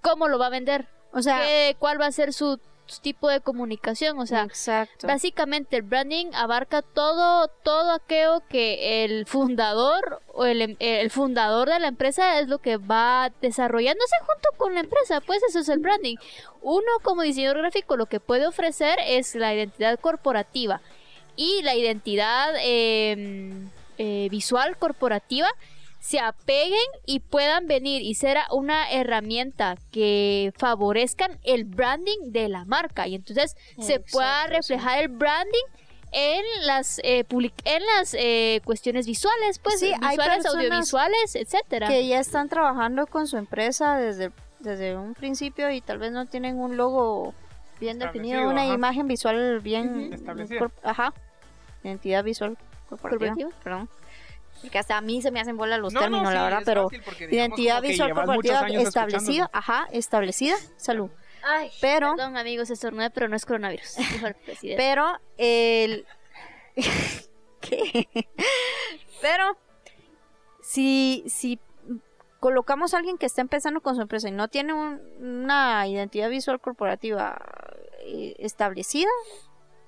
cómo 0.00 0.26
lo 0.28 0.38
va 0.38 0.46
a 0.46 0.50
vender? 0.50 0.88
O 1.12 1.20
sea, 1.22 1.42
¿Qué- 1.42 1.76
¿Cuál 1.78 2.00
va 2.00 2.06
a 2.06 2.12
ser 2.12 2.32
su 2.32 2.58
tipo 3.00 3.28
de 3.28 3.40
comunicación? 3.40 4.18
O 4.18 4.26
sea, 4.26 4.44
exacto. 4.44 5.06
básicamente 5.06 5.76
el 5.76 5.82
branding 5.82 6.26
abarca 6.34 6.82
todo, 6.82 7.48
todo 7.48 7.92
aquello 7.92 8.42
que 8.48 9.04
el 9.04 9.26
fundador 9.26 10.20
o 10.34 10.44
el, 10.44 10.62
em- 10.62 10.76
el 10.78 11.10
fundador 11.10 11.68
de 11.68 11.78
la 11.80 11.88
empresa 11.88 12.38
es 12.40 12.48
lo 12.48 12.58
que 12.58 12.76
va 12.76 13.30
desarrollándose 13.40 14.16
junto 14.20 14.48
con 14.58 14.74
la 14.74 14.80
empresa. 14.80 15.20
Pues 15.20 15.42
eso 15.42 15.60
es 15.60 15.68
el 15.68 15.78
branding. 15.78 16.16
Uno 16.60 16.90
como 17.02 17.22
diseñador 17.22 17.58
gráfico 17.58 17.96
lo 17.96 18.06
que 18.06 18.20
puede 18.20 18.46
ofrecer 18.46 18.98
es 19.06 19.34
la 19.34 19.54
identidad 19.54 19.98
corporativa 19.98 20.80
y 21.36 21.62
la 21.62 21.74
identidad 21.74 22.54
eh, 22.60 23.52
eh, 23.98 24.28
visual 24.30 24.76
corporativa 24.76 25.48
se 26.02 26.18
apeguen 26.18 26.80
y 27.06 27.20
puedan 27.20 27.68
venir 27.68 28.02
y 28.02 28.14
ser 28.16 28.36
una 28.50 28.90
herramienta 28.90 29.76
que 29.92 30.52
favorezcan 30.58 31.38
el 31.44 31.64
branding 31.64 32.32
de 32.32 32.48
la 32.48 32.64
marca 32.64 33.06
y 33.06 33.14
entonces 33.14 33.56
se 33.78 34.00
pueda 34.00 34.46
sí. 34.46 34.50
reflejar 34.50 34.98
el 35.00 35.06
branding 35.08 35.62
en 36.10 36.42
las 36.66 37.00
eh, 37.04 37.24
public- 37.24 37.54
en 37.64 37.82
las 37.86 38.14
eh, 38.18 38.60
cuestiones 38.64 39.06
visuales 39.06 39.60
pues 39.60 39.78
Sí, 39.78 39.92
visuales 40.00 40.44
audiovisuales 40.44 41.36
etcétera 41.36 41.86
que 41.86 42.04
ya 42.08 42.18
están 42.18 42.48
trabajando 42.48 43.06
con 43.06 43.28
su 43.28 43.36
empresa 43.36 43.96
desde, 43.96 44.32
desde 44.58 44.96
un 44.96 45.14
principio 45.14 45.70
y 45.70 45.80
tal 45.80 45.98
vez 45.98 46.10
no 46.10 46.26
tienen 46.26 46.58
un 46.58 46.76
logo 46.76 47.32
bien 47.78 48.00
definido, 48.00 48.42
una 48.48 48.62
ajá. 48.64 48.74
imagen 48.74 49.06
visual 49.06 49.60
bien. 49.60 50.12
Establecida. 50.12 50.68
ajá, 50.82 51.14
identidad 51.84 52.24
visual 52.24 52.58
corporativa, 52.88 53.30
Corporativa. 53.34 53.50
perdón. 53.62 53.88
Porque 54.62 54.78
hasta 54.78 54.96
a 54.96 55.00
mí 55.00 55.20
se 55.20 55.30
me 55.30 55.40
hacen 55.40 55.56
bola 55.56 55.76
los 55.76 55.92
No, 55.92 56.00
no, 56.00 56.04
términos, 56.06 56.28
sí, 56.28 56.34
la 56.34 56.44
verdad, 56.44 56.62
pero 56.64 56.84
fácil 56.84 57.02
porque 57.04 57.26
digamos 57.26 57.58
identidad 57.58 57.82
visual 57.82 58.14
corporativa 58.14 58.66
establecida, 58.68 59.50
ajá, 59.52 59.86
establecida, 59.92 60.56
salud. 60.76 61.10
Ay, 61.44 61.70
Pero- 61.80 62.14
perdón 62.14 62.36
amigos 62.36 62.70
estornudé 62.70 63.10
pero 63.10 63.26
no 63.28 63.34
es 63.34 63.44
coronavirus 63.44 63.96
presidente 64.46 64.76
Pero 64.76 65.18
el 65.38 66.06
¿Qué? 67.60 68.08
Pero 69.20 69.56
si 70.62 71.24
si 71.26 71.58
colocamos 72.40 72.94
a 72.94 72.98
alguien 72.98 73.18
que 73.18 73.26
está 73.26 73.40
empezando 73.40 73.80
con 73.80 73.94
su 73.96 74.02
empresa 74.02 74.28
y 74.28 74.32
no 74.32 74.48
tiene 74.48 74.72
un- 74.72 75.00
una 75.20 75.86
identidad 75.86 76.28
visual 76.28 76.60
corporativa 76.60 77.40
eh, 78.04 78.34
establecida, 78.38 79.10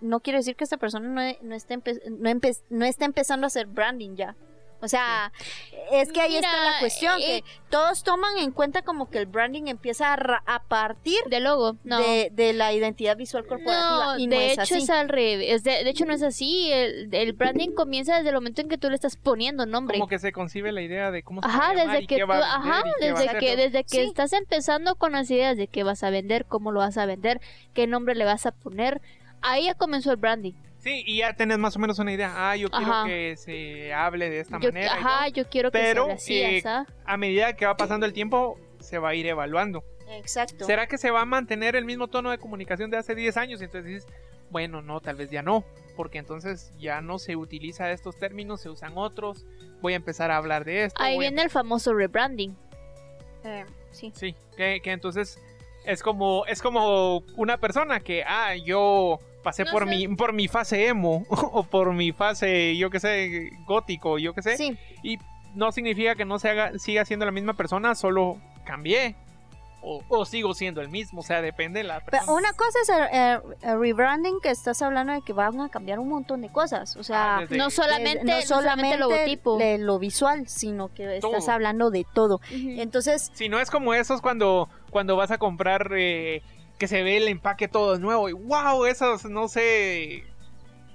no 0.01 0.21
quiere 0.21 0.39
decir 0.39 0.55
que 0.57 0.65
esta 0.65 0.77
persona 0.77 1.09
no, 1.09 1.37
no, 1.43 1.55
esté, 1.55 1.79
empe- 1.79 2.01
no, 2.11 2.31
empe- 2.31 2.63
no 2.71 2.85
esté 2.85 3.05
empezando 3.07 3.47
a 3.47 3.49
hacer 3.49 3.67
branding 3.67 4.15
ya. 4.17 4.37
O 4.85 4.89
sea, 4.89 5.33
es 5.93 6.13
que 6.13 6.21
ahí 6.21 6.37
está 6.37 6.73
la 6.73 6.79
cuestión, 6.81 7.21
eh, 7.21 7.43
que 7.43 7.45
todos 7.71 8.03
toman 8.05 8.39
en 8.39 8.51
cuenta 8.53 8.83
como 8.83 9.09
que 9.11 9.19
el 9.19 9.27
branding 9.27 9.65
empieza 9.67 10.13
a, 10.13 10.17
ra- 10.17 10.43
a 10.47 10.63
partir 10.63 11.19
de 11.31 11.41
logo 11.41 11.77
no 11.85 11.99
de, 12.01 12.31
de 12.33 12.53
la 12.53 12.73
identidad 12.73 13.17
visual 13.17 13.47
corporativa. 13.47 14.15
No, 14.15 14.19
y 14.19 14.27
no 14.27 14.37
de 14.37 14.47
es 14.47 14.53
hecho 14.53 14.75
así. 14.75 14.85
es 14.85 14.91
al 14.91 15.09
revés. 15.09 15.65
De, 15.65 15.85
de 15.85 15.91
hecho 15.91 16.05
no 16.05 16.13
es 16.15 16.23
así. 16.23 16.71
El, 16.73 17.13
el 17.15 17.33
branding 17.33 17.71
comienza 17.73 18.17
desde 18.17 18.29
el 18.29 18.35
momento 18.35 18.61
en 18.61 18.69
que 18.69 18.79
tú 18.79 18.89
le 18.89 18.95
estás 18.95 19.17
poniendo 19.17 19.67
nombre. 19.67 19.99
Como 19.99 20.09
que 20.09 20.19
se 20.19 20.33
concibe 20.33 20.71
la 20.73 20.83
idea 20.83 21.11
de 21.11 21.23
cómo 21.23 21.41
se 21.43 21.49
va 21.49 21.55
Ajá, 21.55 21.71
a 21.71 21.75
llamar 21.75 21.87
desde 21.89 22.05
y 22.05 22.07
que 22.07 22.17
qué 22.17 22.23
tú, 22.23 22.29
va 22.29 22.37
a 22.39 22.57
ajá, 22.57 22.83
qué 23.01 23.13
va 23.13 23.19
a 23.19 23.23
desde 23.25 23.39
que, 23.39 23.57
desde 23.57 23.85
que 23.85 23.89
Sí. 23.89 24.01
estás 24.01 24.33
empezando 24.33 24.95
con 24.97 25.13
las 25.13 25.31
ideas 25.31 25.57
de 25.57 25.67
qué 25.67 25.83
vas 25.83 26.03
a 26.03 26.11
vender, 26.11 26.45
cómo 26.47 26.73
lo 26.73 26.81
vas 26.81 26.99
a 26.99 27.07
vender, 27.07 27.41
qué 27.73 27.87
nombre 27.87 28.15
le 28.15 28.25
vas 28.25 28.47
a 28.47 28.53
poner, 28.53 29.01
ahí 29.43 29.65
ya 29.65 29.75
comenzó 29.75 30.11
el 30.11 30.17
branding. 30.17 30.53
Sí, 30.85 31.03
y 31.07 31.17
ya 31.19 31.33
tenés 31.33 31.57
más 31.57 31.75
o 31.77 31.79
menos 31.79 31.99
una 31.99 32.13
idea. 32.13 32.35
Ah, 32.37 32.57
yo 32.57 32.69
quiero 32.69 32.93
Ajá. 32.93 33.07
que 33.07 33.37
se 33.39 33.95
hable 33.95 34.29
de 34.29 34.41
esta 34.41 34.61
Yo, 34.61 34.69
manera. 34.69 34.93
ajá, 34.93 35.29
yo 35.29 35.49
quiero 35.49 35.71
que 35.71 35.79
Pero, 35.79 36.05
sea 36.05 36.15
así, 36.15 36.39
eh. 36.41 36.63
A 37.07 37.17
medida 37.17 37.55
que 37.57 37.65
va 37.65 37.75
pasando 37.75 38.05
el 38.05 38.13
tiempo, 38.13 38.61
se 38.81 38.99
va 38.99 39.09
a 39.09 39.15
ir 39.15 39.27
evaluando. 39.27 39.83
Exacto. 40.11 40.67
¿Será 40.67 40.87
que 40.87 40.99
se 40.99 41.11
va 41.11 41.23
a 41.23 41.25
mantener 41.25 41.75
el 41.75 41.87
mismo 41.87 42.09
tono 42.09 42.31
de 42.31 42.37
comunicación 42.37 42.91
de 42.91 42.99
hace 42.99 43.15
10 43.15 43.35
años? 43.39 43.63
Y 43.63 43.65
entonces 43.65 43.91
dices, 43.91 44.07
bueno, 44.51 44.83
no, 44.83 45.01
tal 45.01 45.17
vez 45.17 45.31
ya 45.31 45.41
no. 45.41 45.65
Porque 45.97 46.19
entonces 46.19 46.71
ya 46.79 47.01
no 47.01 47.19
se 47.19 47.35
utiliza 47.35 47.91
estos 47.91 48.19
términos, 48.19 48.61
se 48.61 48.69
usan 48.69 48.93
otros. 48.97 49.47
Voy 49.81 49.95
a 49.95 49.97
empezar 49.97 50.31
a 50.31 50.37
hablar 50.37 50.67
de 50.67 50.85
esto. 50.85 51.03
Ahí 51.03 51.17
a 51.17 51.21
viene 51.21 51.41
el 51.41 51.49
famoso 51.49 51.95
rebranding. 51.95 52.55
Eh, 53.45 53.65
sí. 53.91 54.13
Sí, 54.15 54.35
que, 54.55 54.81
que 54.83 54.93
entonces 54.93 55.41
es 55.87 56.03
como 56.03 56.45
es 56.47 56.61
como 56.61 57.19
una 57.37 57.59
persona 57.59 58.01
que 58.01 58.23
ah 58.25 58.55
yo 58.57 59.19
pasé 59.45 59.63
No 59.65 59.71
por 59.71 59.85
sé. 59.85 59.91
mi 59.91 60.09
por 60.17 60.33
mi 60.33 60.49
fase 60.49 60.89
emo 60.89 61.25
o 61.31 61.63
por 61.63 61.93
mi 61.93 62.11
fase 62.11 62.77
yo 62.77 62.91
qué 62.91 62.99
sé 62.99 63.51
gótico 63.67 64.19
yo 64.19 64.35
qué 64.35 64.43
sé 64.43 64.57
Sí, 64.57 64.77
y 65.05 65.19
no 65.55 65.71
significa 65.71 66.17
que 66.17 66.25
no 66.25 66.41
se 66.41 66.49
haga 66.49 66.77
siga 66.81 67.05
siendo 67.05 67.25
la 67.27 67.31
misma 67.33 67.53
persona 67.55 67.95
solo 67.95 68.39
cambié 68.65 69.15
o, 69.87 70.03
o 70.09 70.25
sigo 70.25 70.55
siendo 70.55 70.81
el 70.81 70.89
mismo 70.89 71.21
o 71.21 71.23
sea 71.23 71.43
depende 71.43 71.81
de 71.81 71.85
la 71.85 71.97
pero 72.01 72.13
persona 72.13 72.33
una 72.33 72.53
cosa 72.55 72.79
es 72.83 72.89
el, 72.89 73.03
el- 73.13 73.71
el 73.71 73.79
rebranding 73.81 74.41
que 74.43 74.49
estás 74.49 74.81
hablando 74.81 75.13
de 75.13 75.21
que 75.21 75.35
van 75.35 75.61
a 75.61 75.69
cambiar 75.69 75.99
un 75.99 76.09
montón 76.09 76.41
de 76.41 76.49
cosas. 76.49 76.97
O 76.97 77.05
sea, 77.05 77.37
Ah, 77.37 77.41
desde- 77.43 77.59
No 77.59 77.69
solamente, 77.69 78.23
eh, 78.23 78.25
no 78.25 78.37
no 78.37 78.43
solamente 78.47 78.95
el 78.95 79.01
logotipo. 79.01 79.59
de 79.59 79.77
lo 79.77 79.99
visual, 79.99 80.49
sino 80.49 80.89
que 80.89 81.17
estás 81.17 81.21
Todo. 81.45 81.51
hablando 81.53 81.91
de 81.91 82.07
todo. 82.15 82.41
Entonces, 82.51 83.31
si 83.35 83.51
no 83.51 83.61
es 83.61 83.71
como 83.71 83.93
esos 83.93 84.23
cuando 84.23 84.71
cuando 84.91 85.17
vas 85.17 85.31
a 85.31 85.37
comprar 85.39 85.91
eh, 85.95 86.43
que 86.79 86.89
se 86.89 87.03
ve 87.03 87.17
el 87.19 87.29
empaque 87.29 87.69
todo 87.69 87.99
nuevo 87.99 88.29
y 88.29 88.33
wow 88.33 88.85
esos 88.87 89.25
no 89.27 89.49
sé 89.49 90.25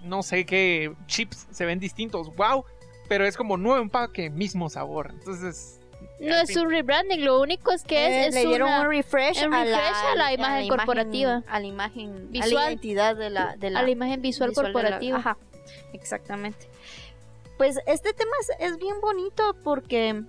no 0.03 0.23
sé 0.23 0.45
qué 0.45 0.93
chips 1.07 1.47
se 1.51 1.65
ven 1.65 1.79
distintos 1.79 2.35
wow 2.35 2.65
pero 3.07 3.25
es 3.25 3.35
como 3.37 3.57
nuevo 3.57 3.81
empaque 3.81 4.29
mismo 4.29 4.69
sabor 4.69 5.11
entonces 5.11 5.79
No 6.21 6.35
es 6.35 6.49
fin- 6.49 6.59
un 6.59 6.69
rebranding, 6.69 7.23
lo 7.23 7.39
único 7.41 7.71
es 7.71 7.83
que 7.83 7.95
eh, 7.97 8.21
es, 8.21 8.27
es 8.27 8.35
le 8.35 8.45
dieron 8.49 8.67
una- 8.69 8.81
un 8.81 8.89
refresh, 8.89 9.45
un 9.45 9.53
a, 9.53 9.63
la, 9.65 10.27
a 10.27 10.33
imagen 10.33 10.67
corporativa. 10.69 11.43
a 11.47 11.59
la 11.59 11.65
imagen, 11.65 12.27
a 12.27 12.31
Visual. 12.31 12.53
la 12.55 12.69
identidad 12.71 13.15
de 13.15 13.29
la, 13.29 13.55
de 13.57 13.69
la, 13.69 13.79
a 13.79 13.83
la 13.83 13.89
imagen 13.89 14.21
visual, 14.21 14.49
visual 14.49 14.67
de 14.67 14.73
la- 14.73 14.79
corporativa. 14.81 15.17
ajá, 15.17 15.37
exactamente. 15.93 16.67
Pues 17.57 17.77
este 17.87 18.13
tema 18.13 18.31
es, 18.41 18.71
es 18.71 18.77
bien 18.77 18.95
bonito 19.01 19.55
porque 19.63 20.23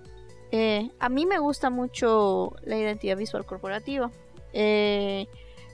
eh, 0.51 0.89
a 0.99 1.09
mí 1.09 1.25
me 1.25 1.39
gusta 1.39 1.69
mucho 1.69 2.55
la 2.63 2.77
identidad 2.77 3.17
visual 3.17 3.45
corporativa. 3.45 4.11
Eh, 4.53 5.27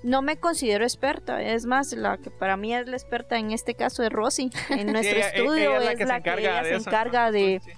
no 0.04 0.22
me 0.22 0.38
considero 0.38 0.84
experta, 0.86 1.42
es 1.42 1.66
más, 1.66 1.92
la 1.94 2.18
que 2.18 2.30
para 2.30 2.56
mí 2.56 2.74
es 2.74 2.88
la 2.88 2.96
experta 2.96 3.38
en 3.38 3.52
este 3.52 3.74
caso 3.74 4.04
es 4.04 4.10
Rosy. 4.12 4.50
En 4.70 4.88
nuestro 4.94 5.18
ella- 5.18 5.26
e- 5.30 5.38
estudio 5.38 5.82
ella 5.82 5.92
es 5.92 6.08
la 6.08 6.22
que, 6.22 6.34
ella 6.40 6.64
se 6.64 6.76
encarga 6.76 7.32
de, 7.32 7.62
Sí. 7.64 7.72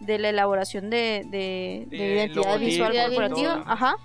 de 0.00 0.18
la 0.18 0.30
elaboración 0.30 0.90
de, 0.90 1.22
de- 1.30 1.86
de 1.90 1.96
De 1.96 2.14
identidad 2.14 2.58
visual 2.58 2.92
corporativa. 3.06 3.62
Ajá. 3.66 3.96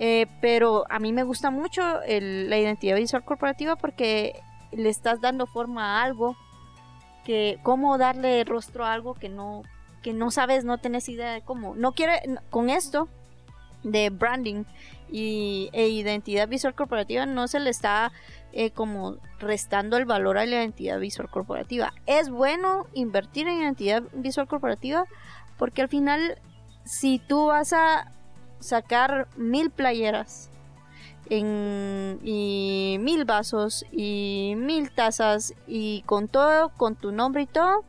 Eh, 0.00 0.26
pero 0.40 0.84
a 0.90 0.98
mí 0.98 1.12
me 1.12 1.22
gusta 1.22 1.50
mucho 1.50 2.02
el- 2.02 2.48
la 2.50 2.58
identidad 2.58 2.96
visual 2.96 3.24
corporativa 3.24 3.76
porque 3.76 4.40
le 4.72 4.88
estás 4.90 5.20
dando 5.20 5.46
forma 5.46 6.00
a 6.00 6.04
algo 6.04 6.36
que 7.24 7.58
cómo 7.62 7.98
darle 7.98 8.44
rostro 8.44 8.84
a 8.84 8.92
algo 8.92 9.14
que 9.14 9.28
no 9.28 9.62
que 10.02 10.12
no 10.12 10.30
sabes 10.30 10.64
no 10.64 10.78
tenés 10.78 11.08
idea 11.08 11.32
de 11.32 11.42
cómo 11.42 11.74
no 11.74 11.92
quiere 11.92 12.20
con 12.50 12.70
esto 12.70 13.08
de 13.82 14.10
branding 14.10 14.64
y, 15.10 15.70
e 15.72 15.88
identidad 15.88 16.48
visual 16.48 16.74
corporativa 16.74 17.26
no 17.26 17.48
se 17.48 17.60
le 17.60 17.70
está 17.70 18.12
eh, 18.52 18.70
como 18.70 19.16
restando 19.38 19.96
el 19.96 20.04
valor 20.04 20.38
a 20.38 20.46
la 20.46 20.56
identidad 20.56 20.98
visual 20.98 21.28
corporativa. 21.30 21.92
Es 22.06 22.30
bueno 22.30 22.86
invertir 22.94 23.48
en 23.48 23.60
identidad 23.60 24.02
visual 24.12 24.48
corporativa 24.48 25.04
porque 25.56 25.82
al 25.82 25.88
final 25.88 26.38
si 26.84 27.18
tú 27.18 27.46
vas 27.46 27.72
a 27.72 28.10
sacar 28.60 29.28
mil 29.36 29.70
playeras 29.70 30.50
en, 31.30 32.18
y 32.22 32.96
mil 33.00 33.24
vasos 33.24 33.84
y 33.92 34.54
mil 34.56 34.90
tazas 34.90 35.54
y 35.66 36.02
con 36.06 36.28
todo, 36.28 36.70
con 36.70 36.96
tu 36.96 37.12
nombre 37.12 37.42
y 37.42 37.46
todo, 37.46 37.84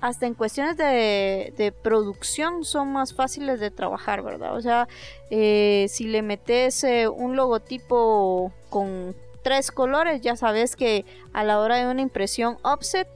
hasta 0.00 0.26
en 0.26 0.34
cuestiones 0.34 0.76
de, 0.76 1.52
de 1.56 1.72
producción 1.72 2.64
son 2.64 2.92
más 2.92 3.14
fáciles 3.14 3.58
de 3.60 3.70
trabajar, 3.70 4.22
¿verdad? 4.22 4.54
O 4.54 4.60
sea, 4.60 4.88
eh, 5.30 5.86
si 5.88 6.04
le 6.04 6.22
metes 6.22 6.84
eh, 6.84 7.08
un 7.08 7.36
logotipo 7.36 8.52
con 8.70 9.16
tres 9.42 9.70
colores, 9.70 10.20
ya 10.20 10.36
sabes 10.36 10.76
que 10.76 11.04
a 11.32 11.42
la 11.42 11.58
hora 11.58 11.76
de 11.76 11.90
una 11.90 12.02
impresión 12.02 12.58
offset 12.62 13.08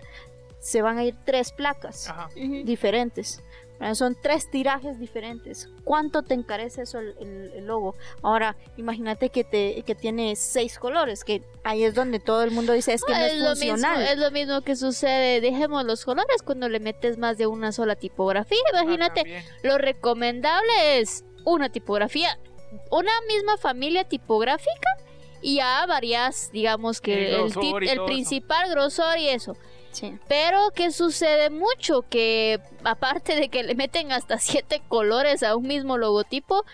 se 0.60 0.80
van 0.80 0.98
a 0.98 1.04
ir 1.04 1.16
tres 1.24 1.52
placas 1.52 2.08
Ajá. 2.08 2.28
Diferentes, 2.34 3.42
Son 3.94 4.16
tres 4.20 4.48
tirajes 4.50 4.98
diferentes. 5.00 5.68
¿Cuánto 5.84 6.22
te 6.22 6.34
encarece 6.34 6.82
eso 6.82 6.98
el, 7.00 7.14
el- 7.20 7.52
el 7.56 7.66
logo? 7.66 7.94
Ahora, 8.22 8.56
imagínate 8.76 9.28
que 9.30 9.42
te 9.44 9.82
que 9.82 9.94
tiene 9.94 10.36
seis 10.36 10.78
colores, 10.78 11.24
que 11.24 11.42
ahí 11.64 11.82
es 11.84 11.94
donde 11.94 12.20
todo 12.20 12.42
el 12.44 12.50
mundo 12.52 12.72
dice 12.72 12.92
es 12.94 13.02
que 13.04 13.12
no 13.12 13.18
es, 13.18 13.34
lo 13.34 13.50
mismo, 13.50 13.70
funcional. 13.72 14.02
es 14.02 14.18
lo 14.18 14.30
mismo 14.30 14.60
que 14.62 14.76
sucede, 14.76 15.40
dejemos 15.40 15.84
los 15.84 16.04
colores 16.04 16.42
cuando 16.44 16.68
le 16.68 16.78
metes 16.80 17.18
más 17.18 17.36
de 17.38 17.46
una 17.46 17.72
sola 17.72 17.96
tipografía. 17.96 18.58
Imagínate, 18.72 19.20
Ah, 19.20 19.24
también. 19.24 19.44
lo 19.64 19.78
recomendable 19.78 21.00
es 21.00 21.24
una 21.44 21.68
tipografía, 21.70 22.38
una 22.90 23.12
misma 23.28 23.56
familia 23.58 24.04
tipográfica 24.04 24.90
y 25.40 25.56
ya 25.56 25.84
varias, 25.86 26.50
digamos 26.52 27.00
que 27.00 27.34
El 27.34 27.34
el, 27.34 27.40
el 27.82 27.88
eso. 27.88 28.06
principal 28.06 28.70
grosor 28.70 29.18
y 29.18 29.28
eso. 29.28 29.56
Sí. 29.92 30.18
Pero 30.28 30.70
que 30.74 30.90
sucede 30.90 31.50
mucho 31.50 32.02
que 32.08 32.58
aparte 32.82 33.36
de 33.36 33.48
que 33.48 33.62
le 33.62 33.74
meten 33.74 34.10
hasta 34.12 34.38
siete 34.38 34.82
colores 34.88 35.42
a 35.42 35.54
un 35.56 35.66
mismo 35.66 35.98
logotipo, 35.98 36.64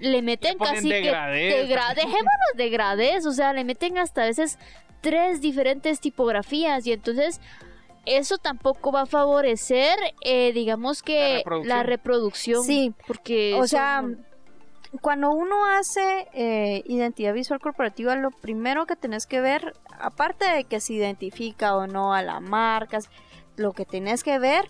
le 0.00 0.20
meten 0.22 0.58
casi 0.58 0.88
degradés 0.88 1.54
que 1.54 1.62
degra- 1.68 1.86
también. 1.86 2.06
dejémonos 2.08 2.56
degradés, 2.56 3.26
o 3.26 3.32
sea, 3.32 3.52
le 3.52 3.64
meten 3.64 3.96
hasta 3.96 4.22
a 4.22 4.26
veces 4.26 4.58
tres 5.00 5.40
diferentes 5.40 6.00
tipografías 6.00 6.86
y 6.86 6.92
entonces 6.92 7.40
eso 8.06 8.36
tampoco 8.36 8.92
va 8.92 9.02
a 9.02 9.06
favorecer, 9.06 9.96
eh, 10.22 10.52
digamos 10.52 11.02
que 11.02 11.36
reproducción. 11.38 11.68
la 11.68 11.82
reproducción. 11.84 12.64
Sí, 12.64 12.92
porque 13.06 13.54
o 13.54 13.66
sea, 13.66 14.04
cuando 15.00 15.32
uno 15.32 15.66
hace 15.66 16.28
eh, 16.34 16.82
identidad 16.86 17.34
visual 17.34 17.60
corporativa, 17.60 18.16
lo 18.16 18.30
primero 18.30 18.86
que 18.86 18.96
tenés 18.96 19.26
que 19.26 19.40
ver, 19.40 19.74
aparte 19.98 20.48
de 20.48 20.64
que 20.64 20.80
se 20.80 20.94
identifica 20.94 21.76
o 21.76 21.86
no 21.86 22.14
a 22.14 22.22
la 22.22 22.40
marca, 22.40 22.98
lo 23.56 23.72
que 23.72 23.84
tenés 23.84 24.22
que 24.22 24.38
ver 24.38 24.68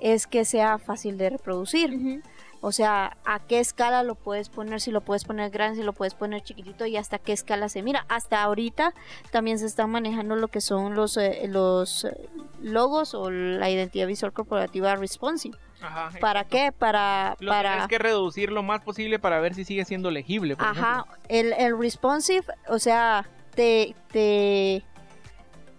es 0.00 0.26
que 0.26 0.44
sea 0.44 0.78
fácil 0.78 1.16
de 1.16 1.30
reproducir. 1.30 2.22
O 2.60 2.70
sea, 2.70 3.16
a 3.24 3.40
qué 3.40 3.58
escala 3.58 4.02
lo 4.04 4.14
puedes 4.14 4.48
poner, 4.48 4.80
si 4.80 4.92
lo 4.92 5.00
puedes 5.00 5.24
poner 5.24 5.50
grande, 5.50 5.78
si 5.78 5.82
lo 5.82 5.92
puedes 5.92 6.14
poner 6.14 6.42
chiquitito 6.42 6.86
y 6.86 6.96
hasta 6.96 7.18
qué 7.18 7.32
escala 7.32 7.68
se 7.68 7.82
mira. 7.82 8.04
Hasta 8.08 8.42
ahorita 8.42 8.94
también 9.30 9.58
se 9.58 9.66
están 9.66 9.90
manejando 9.90 10.36
lo 10.36 10.48
que 10.48 10.60
son 10.60 10.94
los, 10.94 11.16
eh, 11.16 11.46
los 11.48 12.04
eh, 12.04 12.28
logos 12.60 13.14
o 13.14 13.30
la 13.30 13.68
identidad 13.70 14.06
visual 14.06 14.32
corporativa 14.32 14.94
responsive. 14.94 15.56
Ajá, 15.82 16.10
¿Para 16.20 16.40
exacto. 16.40 16.56
qué? 16.56 16.72
Para... 16.72 17.36
Lo 17.40 17.50
para... 17.50 17.70
tienes 17.72 17.88
que 17.88 17.98
reducir 17.98 18.50
lo 18.52 18.62
más 18.62 18.82
posible 18.82 19.18
para 19.18 19.40
ver 19.40 19.54
si 19.54 19.64
sigue 19.64 19.84
siendo 19.84 20.10
legible. 20.10 20.56
por 20.56 20.66
Ajá, 20.66 21.04
el, 21.28 21.52
el 21.54 21.78
responsive, 21.78 22.44
o 22.68 22.78
sea, 22.78 23.28
te, 23.54 23.94
te, 24.12 24.84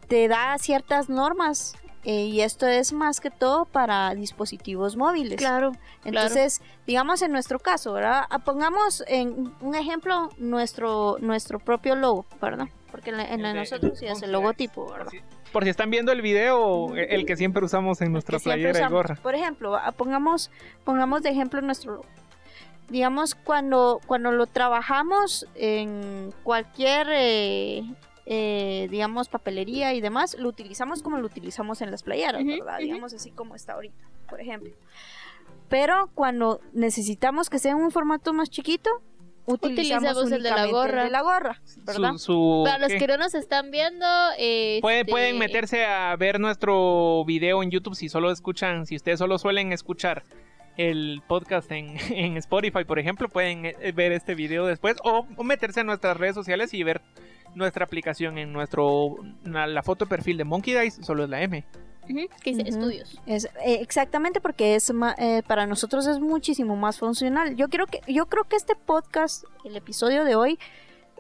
te 0.08 0.28
da 0.28 0.58
ciertas 0.60 1.10
normas 1.10 1.76
eh, 2.06 2.26
y 2.26 2.42
esto 2.42 2.68
es 2.68 2.92
más 2.92 3.22
que 3.22 3.30
todo 3.32 3.64
para 3.66 4.14
dispositivos 4.14 4.98
móviles. 4.98 5.38
Claro, 5.38 5.72
Entonces, 6.04 6.62
digamos 6.86 7.22
en 7.22 7.32
nuestro 7.32 7.60
caso, 7.60 7.94
¿verdad? 7.94 8.26
Ah, 8.30 8.40
Pongamos 8.40 9.04
en 9.08 9.54
un 9.62 9.74
ejemplo 9.76 10.30
nuestro, 10.38 11.16
nuestro 11.22 11.60
propio 11.60 11.96
logo, 11.96 12.26
¿verdad? 12.42 12.68
Porque 12.92 13.12
en, 13.12 13.18
la- 13.18 13.26
en 13.32 13.46
El 13.46 13.56
nosotros 13.56 13.98
sí 13.98 14.06
es 14.06 14.22
el 14.22 14.34
logotipo, 14.34 14.92
¿verdad? 14.92 15.12
Por 15.54 15.64
si, 15.64 15.70
están 15.70 15.92
viendo 15.92 16.12
el 16.12 16.22
video, 16.22 16.96
el 16.96 17.26
que 17.26 17.38
siempre 17.38 17.64
usamos 17.64 18.02
en 18.02 18.12
nuestra 18.12 18.40
playera 18.40 18.88
y 18.88 18.92
gorra. 18.92 19.16
Por 19.22 19.36
ejemplo, 19.36 19.76
ah, 19.76 19.92
pongamos, 19.92 20.52
pongamos 20.84 21.22
de 21.22 21.30
ejemplo 21.30 21.62
nuestro. 21.62 22.02
Digamos, 22.90 23.36
cuando, 23.36 24.02
cuando 24.06 24.32
lo 24.32 24.48
trabajamos 24.48 25.48
en 25.56 26.34
cualquier, 26.44 27.08
eh, 27.12 27.84
eh, 28.26 28.88
digamos, 28.90 29.30
papelería 29.30 29.94
y 29.94 30.02
demás, 30.02 30.36
lo 30.38 30.50
utilizamos 30.50 31.02
como 31.02 31.18
lo 31.20 31.28
utilizamos 31.28 31.82
en 31.82 31.92
las 31.92 32.04
playeras, 32.04 32.44
¿verdad? 32.44 32.80
Digamos 32.80 33.14
así 33.14 33.32
como 33.32 33.56
está 33.56 33.74
ahorita, 33.74 34.04
por 34.28 34.42
ejemplo. 34.42 34.74
Pero 35.70 36.10
cuando 36.14 36.62
necesitamos 36.74 37.50
que 37.50 37.60
sea 37.60 37.72
en 37.72 37.78
un 37.78 37.92
formato 37.92 38.34
más 38.34 38.50
chiquito, 38.50 38.90
utilizamos, 39.46 40.12
Utilizamos 40.18 40.32
el 40.32 40.44
de 40.44 40.50
la 40.52 40.66
gorra. 40.68 41.02
el 41.02 41.08
de 41.08 41.12
la 41.12 41.22
gorra, 41.22 41.62
¿verdad? 41.86 42.12
Su, 42.14 42.20
su- 42.20 42.62
para 42.66 42.78
los 42.80 42.90
¿qué? 42.92 42.98
que 43.00 43.08
no 43.08 43.18
nos 43.18 43.34
están 43.36 43.72
viendo, 43.72 44.06
eh, 44.38 44.80
Pueden, 44.82 45.02
este, 45.02 45.12
pueden 45.12 45.38
meterse 45.38 45.86
a 45.86 46.16
ver 46.16 46.40
nuestro 46.40 47.24
video 47.26 47.62
en 47.64 47.72
YouTube 47.72 47.96
si 47.96 48.10
solo 48.10 48.32
escuchan, 48.32 48.86
si 48.86 48.96
ustedes 48.96 49.20
solo 49.20 49.38
suelen 49.38 49.72
escuchar 49.74 50.24
el 50.78 51.22
podcast 51.28 51.72
en, 51.72 51.96
en 52.12 52.38
Spotify, 52.38 52.84
por 52.86 53.00
ejemplo, 53.00 53.30
pueden 53.30 53.66
eh, 53.66 53.92
ver 53.94 54.12
este 54.12 54.34
video 54.36 54.66
después 54.66 54.96
o, 55.04 55.28
o 55.36 55.44
meterse 55.44 55.82
a 55.82 55.84
nuestras 55.84 56.18
redes 56.18 56.36
sociales 56.36 56.74
y 56.74 56.84
ver 56.84 57.02
nuestra 57.56 57.86
aplicación 57.86 58.40
en 58.40 58.52
nuestro 58.52 59.18
la, 59.44 59.68
la 59.68 59.84
foto 59.84 60.06
de 60.06 60.10
perfil 60.10 60.38
de 60.38 60.44
Monkey 60.44 60.74
Dice, 60.74 61.04
solo 61.04 61.26
es 61.26 61.30
la 61.30 61.42
M. 61.44 61.64
que 62.06 62.52
dice 62.52 62.64
estudios. 62.68 63.20
Es, 63.26 63.46
eh, 63.46 63.80
exactamente 63.82 64.42
porque 64.42 64.76
es 64.76 64.94
ma- 64.94 65.16
eh, 65.18 65.42
para 65.48 65.66
nosotros 65.66 66.06
es 66.08 66.20
muchísimo 66.20 66.76
más 66.76 67.00
funcional. 67.00 67.56
Yo 67.56 67.70
creo 67.70 67.88
que 67.88 68.02
yo 68.08 68.26
creo 68.28 68.44
que 68.46 68.56
este 68.56 68.76
podcast, 68.76 69.46
el 69.64 69.76
episodio 69.76 70.24
de 70.24 70.36
hoy, 70.36 70.60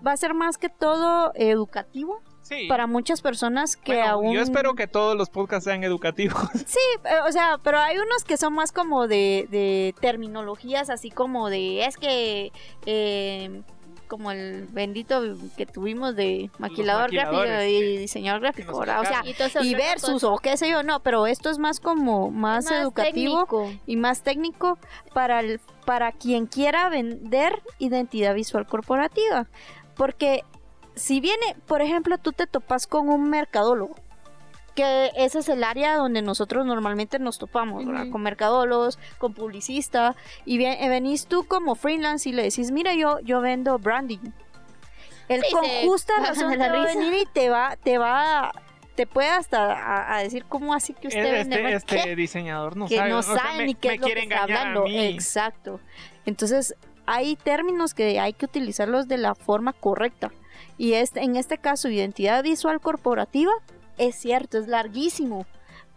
va 0.06 0.12
a 0.12 0.18
ser 0.18 0.34
más 0.34 0.58
que 0.58 0.70
todo 0.70 1.32
educativo 1.36 2.22
Sí. 2.42 2.68
para 2.68 2.88
muchas 2.88 3.22
personas 3.22 3.78
que 3.78 3.94
Bueno, 3.94 4.10
aún 4.10 4.34
Yo 4.34 4.42
espero 4.42 4.75
que 4.75 4.86
todos 4.86 5.15
los 5.15 5.30
podcasts 5.30 5.63
sean 5.63 5.82
educativos. 5.86 6.43
sí, 6.67 6.78
eh, 7.06 7.10
o 7.26 7.32
sea, 7.32 7.58
pero 7.63 7.80
hay 7.80 7.98
unos 7.98 8.26
que 8.26 8.36
son 8.36 8.54
más 8.54 8.74
como 8.74 9.08
de, 9.08 9.48
de 9.50 9.96
terminologías, 10.02 10.89
así 10.89 11.10
como 11.10 11.50
de 11.50 11.86
es 11.86 11.96
que 11.96 12.52
eh, 12.86 13.62
como 14.04 14.32
el 14.32 14.68
bendito 14.68 15.22
que 15.58 15.66
tuvimos 15.66 16.16
de 16.16 16.50
maquilador 16.58 17.12
gráfico 17.12 17.46
y 17.63 17.98
diseñador 17.98 18.42
gráfico, 18.42 18.80
¿verdad? 18.80 19.02
O 19.02 19.06
sea. 19.06 19.24
Y, 19.63 19.76
versus 19.76 20.24
o 20.24 20.38
qué 20.38 20.58
sé 20.58 20.70
yo, 20.70 20.84
no, 20.84 21.02
pero 21.02 21.28
esto 21.28 21.50
es 21.50 21.58
más 21.58 21.80
como 21.80 22.32
más, 22.32 22.70
educativo 22.72 23.46
técnico. 23.46 23.72
y 23.86 23.96
más 23.96 24.22
técnico 24.22 24.78
para 25.13 25.39
el, 25.39 25.60
para 25.86 26.12
quien 26.12 26.46
quiera 26.46 26.89
vender 26.89 27.62
identidad 27.80 28.36
visual 28.36 28.66
corporativa. 28.66 29.48
Porque 29.96 30.44
si 30.96 31.20
viene, 31.20 31.56
por 31.66 31.82
ejemplo, 31.82 32.18
tú 32.18 32.32
te 32.32 32.48
topas 32.48 32.88
con 32.88 33.10
un 33.10 33.30
mercadólogo, 33.30 33.96
que 34.76 35.12
ese 35.16 35.40
es 35.40 35.50
el 35.50 35.64
área 35.64 35.96
donde 35.96 36.22
nosotros 36.22 36.66
normalmente 36.66 37.20
nos 37.20 37.38
topamos, 37.38 37.86
¿verdad? 37.86 38.06
Con 38.12 38.22
mercadólogos, 38.24 38.98
con 39.20 39.34
publicista, 39.34 40.16
y 40.46 40.58
bien, 40.58 40.74
eh, 40.84 40.90
venís 40.90 41.28
tú 41.28 41.44
como 41.46 41.76
freelance 41.76 42.28
y 42.30 42.34
le 42.34 42.44
decís, 42.44 42.72
mira, 42.72 42.94
yo, 42.94 43.20
yo 43.20 43.40
vendo 43.42 43.78
branding. 43.78 44.20
Él 45.30 45.42
Sí, 45.48 45.54
con 45.54 45.66
justa 45.86 46.14
razón 46.26 46.52
de 46.52 46.58
te 46.58 46.64
la 46.64 46.74
va 46.74 46.84
a 46.84 46.86
risa. 46.88 47.00
venir 47.00 47.14
y 47.22 47.26
te 47.34 47.50
va, 47.50 47.78
te 47.82 47.98
va, 47.98 48.52
te 48.96 49.08
puede 49.08 49.30
hasta 49.30 49.74
a, 49.74 50.16
a 50.18 50.20
decir 50.24 50.46
cómo 50.50 50.74
así 50.74 50.94
que 50.94 51.08
usted 51.08 51.24
vende 51.24 51.40
Este, 51.42 51.58
branding?" 51.62 51.76
este 51.78 52.02
¿Qué? 52.04 52.16
diseñador 52.16 52.76
no 52.76 52.88
que 52.88 52.98
sabe, 52.98 53.10
no 53.10 53.20
o 53.20 53.24
sea, 53.24 53.38
saben 53.38 53.58
me- 53.58 53.66
ni 53.68 53.76
qué 53.76 53.90
me 53.90 53.94
es 53.96 54.02
lo 54.02 54.08
que 54.08 54.20
está 54.20 54.44
hablando. 54.44 54.86
Exacto. 54.88 55.80
Entonces, 56.26 56.76
hay 57.06 57.36
términos 57.36 57.94
que 57.94 58.20
hay 58.20 58.34
que 58.34 58.46
utilizarlos 58.46 59.08
de 59.08 59.18
la 59.18 59.36
forma 59.36 59.74
correcta. 59.74 60.32
Y 60.78 60.94
este, 60.94 61.22
en 61.22 61.36
este 61.36 61.58
caso, 61.58 61.90
identidad 61.90 62.44
visual 62.44 62.80
corporativa, 62.80 63.52
es 63.97 64.15
cierto, 64.15 64.58
es 64.58 64.67
larguísimo. 64.67 65.45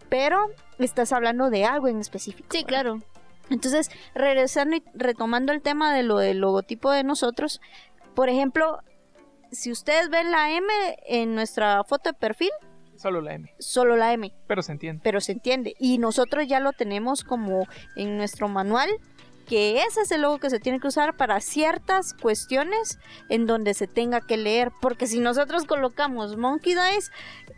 Pero 0.09 0.49
estás 0.79 1.11
hablando 1.11 1.49
de 1.49 1.65
algo 1.65 1.87
en 1.87 1.99
específico. 1.99 2.47
Sí, 2.51 2.59
¿verdad? 2.63 2.67
claro. 2.67 2.99
Entonces, 3.49 3.89
regresando 4.13 4.75
y 4.77 4.83
retomando 4.93 5.53
el 5.53 5.61
tema 5.61 5.93
de 5.93 6.03
lo 6.03 6.17
del 6.17 6.39
logotipo 6.39 6.91
de 6.91 7.03
nosotros, 7.03 7.61
por 8.13 8.29
ejemplo, 8.29 8.79
si 9.51 9.71
ustedes 9.71 10.09
ven 10.09 10.31
la 10.31 10.51
M 10.51 10.67
en 11.07 11.35
nuestra 11.35 11.83
foto 11.83 12.09
de 12.09 12.13
perfil, 12.13 12.51
Solo 12.97 13.21
la 13.21 13.35
M, 13.35 13.53
solo 13.59 13.95
la 13.95 14.11
M 14.11 14.33
pero 14.47 14.63
se 14.63 14.71
entiende. 14.71 15.01
pero 15.03 15.21
se 15.21 15.31
entiende. 15.31 15.75
Y 15.77 15.99
nosotros 15.99 16.47
ya 16.47 16.59
lo 16.59 16.73
tenemos 16.73 17.23
como 17.23 17.67
en 17.95 18.17
nuestro 18.17 18.47
manual, 18.49 18.89
que 19.47 19.81
ese 19.81 20.01
es 20.01 20.11
el 20.11 20.21
logo 20.21 20.39
que 20.39 20.49
se 20.49 20.59
tiene 20.59 20.79
que 20.79 20.87
usar 20.87 21.15
para 21.15 21.39
ciertas 21.39 22.13
cuestiones 22.13 22.99
en 23.29 23.47
donde 23.47 23.73
se 23.73 23.87
tenga 23.87 24.21
que 24.21 24.37
leer. 24.37 24.71
Porque 24.81 25.07
si 25.07 25.19
nosotros 25.19 25.63
colocamos 25.65 26.35
Monkey 26.37 26.73
Dice 26.75 27.11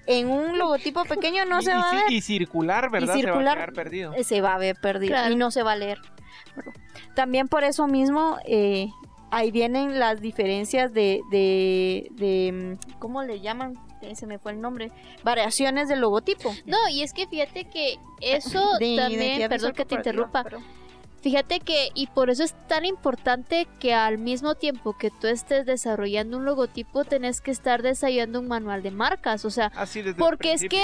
en 0.06 0.30
un 0.30 0.58
logotipo 0.58 1.04
pequeño, 1.06 1.46
no 1.46 1.60
y, 1.62 1.64
se 1.64 1.72
y 1.72 1.74
va 1.74 1.90
a 1.90 1.94
ver. 1.96 2.12
y 2.12 2.22
circular, 2.22 2.90
¿verdad? 2.92 3.14
Se 3.16 3.26
va 3.26 3.36
a 3.52 3.56
quedar 3.56 3.74
perdido. 3.74 4.14
Se 4.24 4.42
va 4.42 4.54
a 4.54 4.58
ver 4.58 4.76
perdido 4.82 5.12
Claro. 5.14 5.34
y 5.34 5.36
no 5.36 5.52
se 5.52 5.64
va 5.64 5.74
a 5.74 5.76
leer. 5.76 6.00
Bueno, 6.56 6.72
también 7.16 7.48
por 7.48 7.64
eso 7.64 7.88
mismo, 7.88 8.38
eh, 8.46 8.88
ahí 9.32 9.52
vienen 9.52 10.00
las 10.00 10.22
diferencias 10.22 10.94
de, 10.94 11.22
de, 11.32 12.08
de, 12.12 12.78
mm, 12.92 13.00
¿cómo 13.00 13.24
le 13.24 13.40
llaman? 13.42 13.74
Se 14.14 14.26
me 14.26 14.40
fue 14.40 14.54
el 14.54 14.62
nombre. 14.62 14.92
Variaciones 15.24 15.90
del 15.90 16.00
logotipo. 16.00 16.54
No, 16.66 16.78
y 16.90 17.04
es 17.04 17.14
que 17.14 17.28
fíjate 17.28 17.66
que 17.66 17.98
eso 18.22 18.78
De 18.80 18.96
también, 18.96 19.50
perdón 19.50 19.74
que 19.74 19.86
te 19.86 19.96
interrumpa, 19.96 20.44
pero- 20.44 20.60
Fíjate 21.22 21.60
que, 21.60 21.90
y 21.94 22.08
por 22.08 22.30
eso 22.30 22.44
es 22.44 22.56
tan 22.68 22.86
importante 22.86 23.68
que 23.80 23.94
al 23.94 24.18
mismo 24.18 24.56
tiempo 24.56 24.98
que 24.98 25.12
tú 25.12 25.28
estés 25.28 25.66
desarrollando 25.66 26.38
un 26.38 26.46
logotipo, 26.46 27.04
tenés 27.04 27.42
que 27.42 27.52
estar 27.52 27.82
desarrollando 27.82 28.40
un 28.40 28.48
manual 28.48 28.84
de 28.84 28.92
marcas. 28.92 29.44
O 29.44 29.50
sea, 29.50 29.72
Así 29.76 30.02
porque 30.18 30.54
es 30.54 30.62
que, 30.70 30.82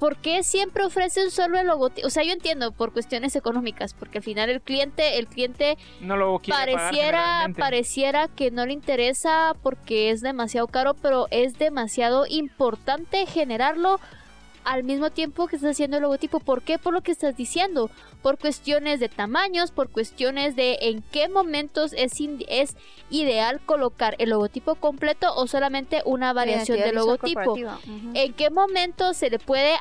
¿por 0.00 0.16
qué 0.16 0.42
siempre 0.42 0.84
ofrecen 0.84 1.30
solo 1.30 1.58
el 1.58 1.68
logotipo? 1.68 2.06
O 2.06 2.10
sea, 2.10 2.24
yo 2.24 2.32
entiendo 2.32 2.72
por 2.72 2.92
cuestiones 2.92 3.36
económicas, 3.36 3.94
porque 3.94 4.18
al 4.18 4.24
final 4.24 4.50
el 4.50 4.60
cliente, 4.60 5.18
el 5.18 5.28
cliente 5.28 5.78
no 6.00 6.16
lo 6.16 6.40
pareciera, 6.40 7.48
pareciera 7.56 8.26
que 8.26 8.50
no 8.50 8.66
le 8.66 8.72
interesa 8.72 9.54
porque 9.62 10.10
es 10.10 10.20
demasiado 10.20 10.66
caro, 10.66 10.94
pero 10.94 11.28
es 11.30 11.58
demasiado 11.58 12.26
importante 12.26 13.24
generarlo 13.26 14.00
al 14.64 14.84
mismo 14.84 15.10
tiempo 15.10 15.46
que 15.46 15.56
estás 15.56 15.72
haciendo 15.72 15.96
el 15.96 16.02
logotipo. 16.02 16.40
¿Por 16.40 16.62
qué? 16.62 16.78
Por 16.78 16.92
lo 16.92 17.00
que 17.00 17.12
estás 17.12 17.36
diciendo. 17.36 17.90
Por 18.22 18.38
cuestiones 18.38 19.00
de 19.00 19.08
tamaños, 19.08 19.70
por 19.70 19.90
cuestiones 19.90 20.56
de 20.56 20.78
en 20.82 21.02
qué 21.02 21.28
momentos 21.28 21.94
es, 21.96 22.76
ideal 23.10 23.60
colocar 23.64 24.14
el 24.18 24.30
logotipo 24.30 24.74
completo 24.74 25.34
o 25.34 25.46
solamente 25.46 26.02
una 26.04 26.32
variación 26.32 26.78
del 26.78 26.96
logotipo. 26.96 27.56
¿En 28.14 28.32
qué 28.34 28.50
momento 28.50 29.14
se 29.14 29.30
le 29.30 29.38
puede 29.38 29.74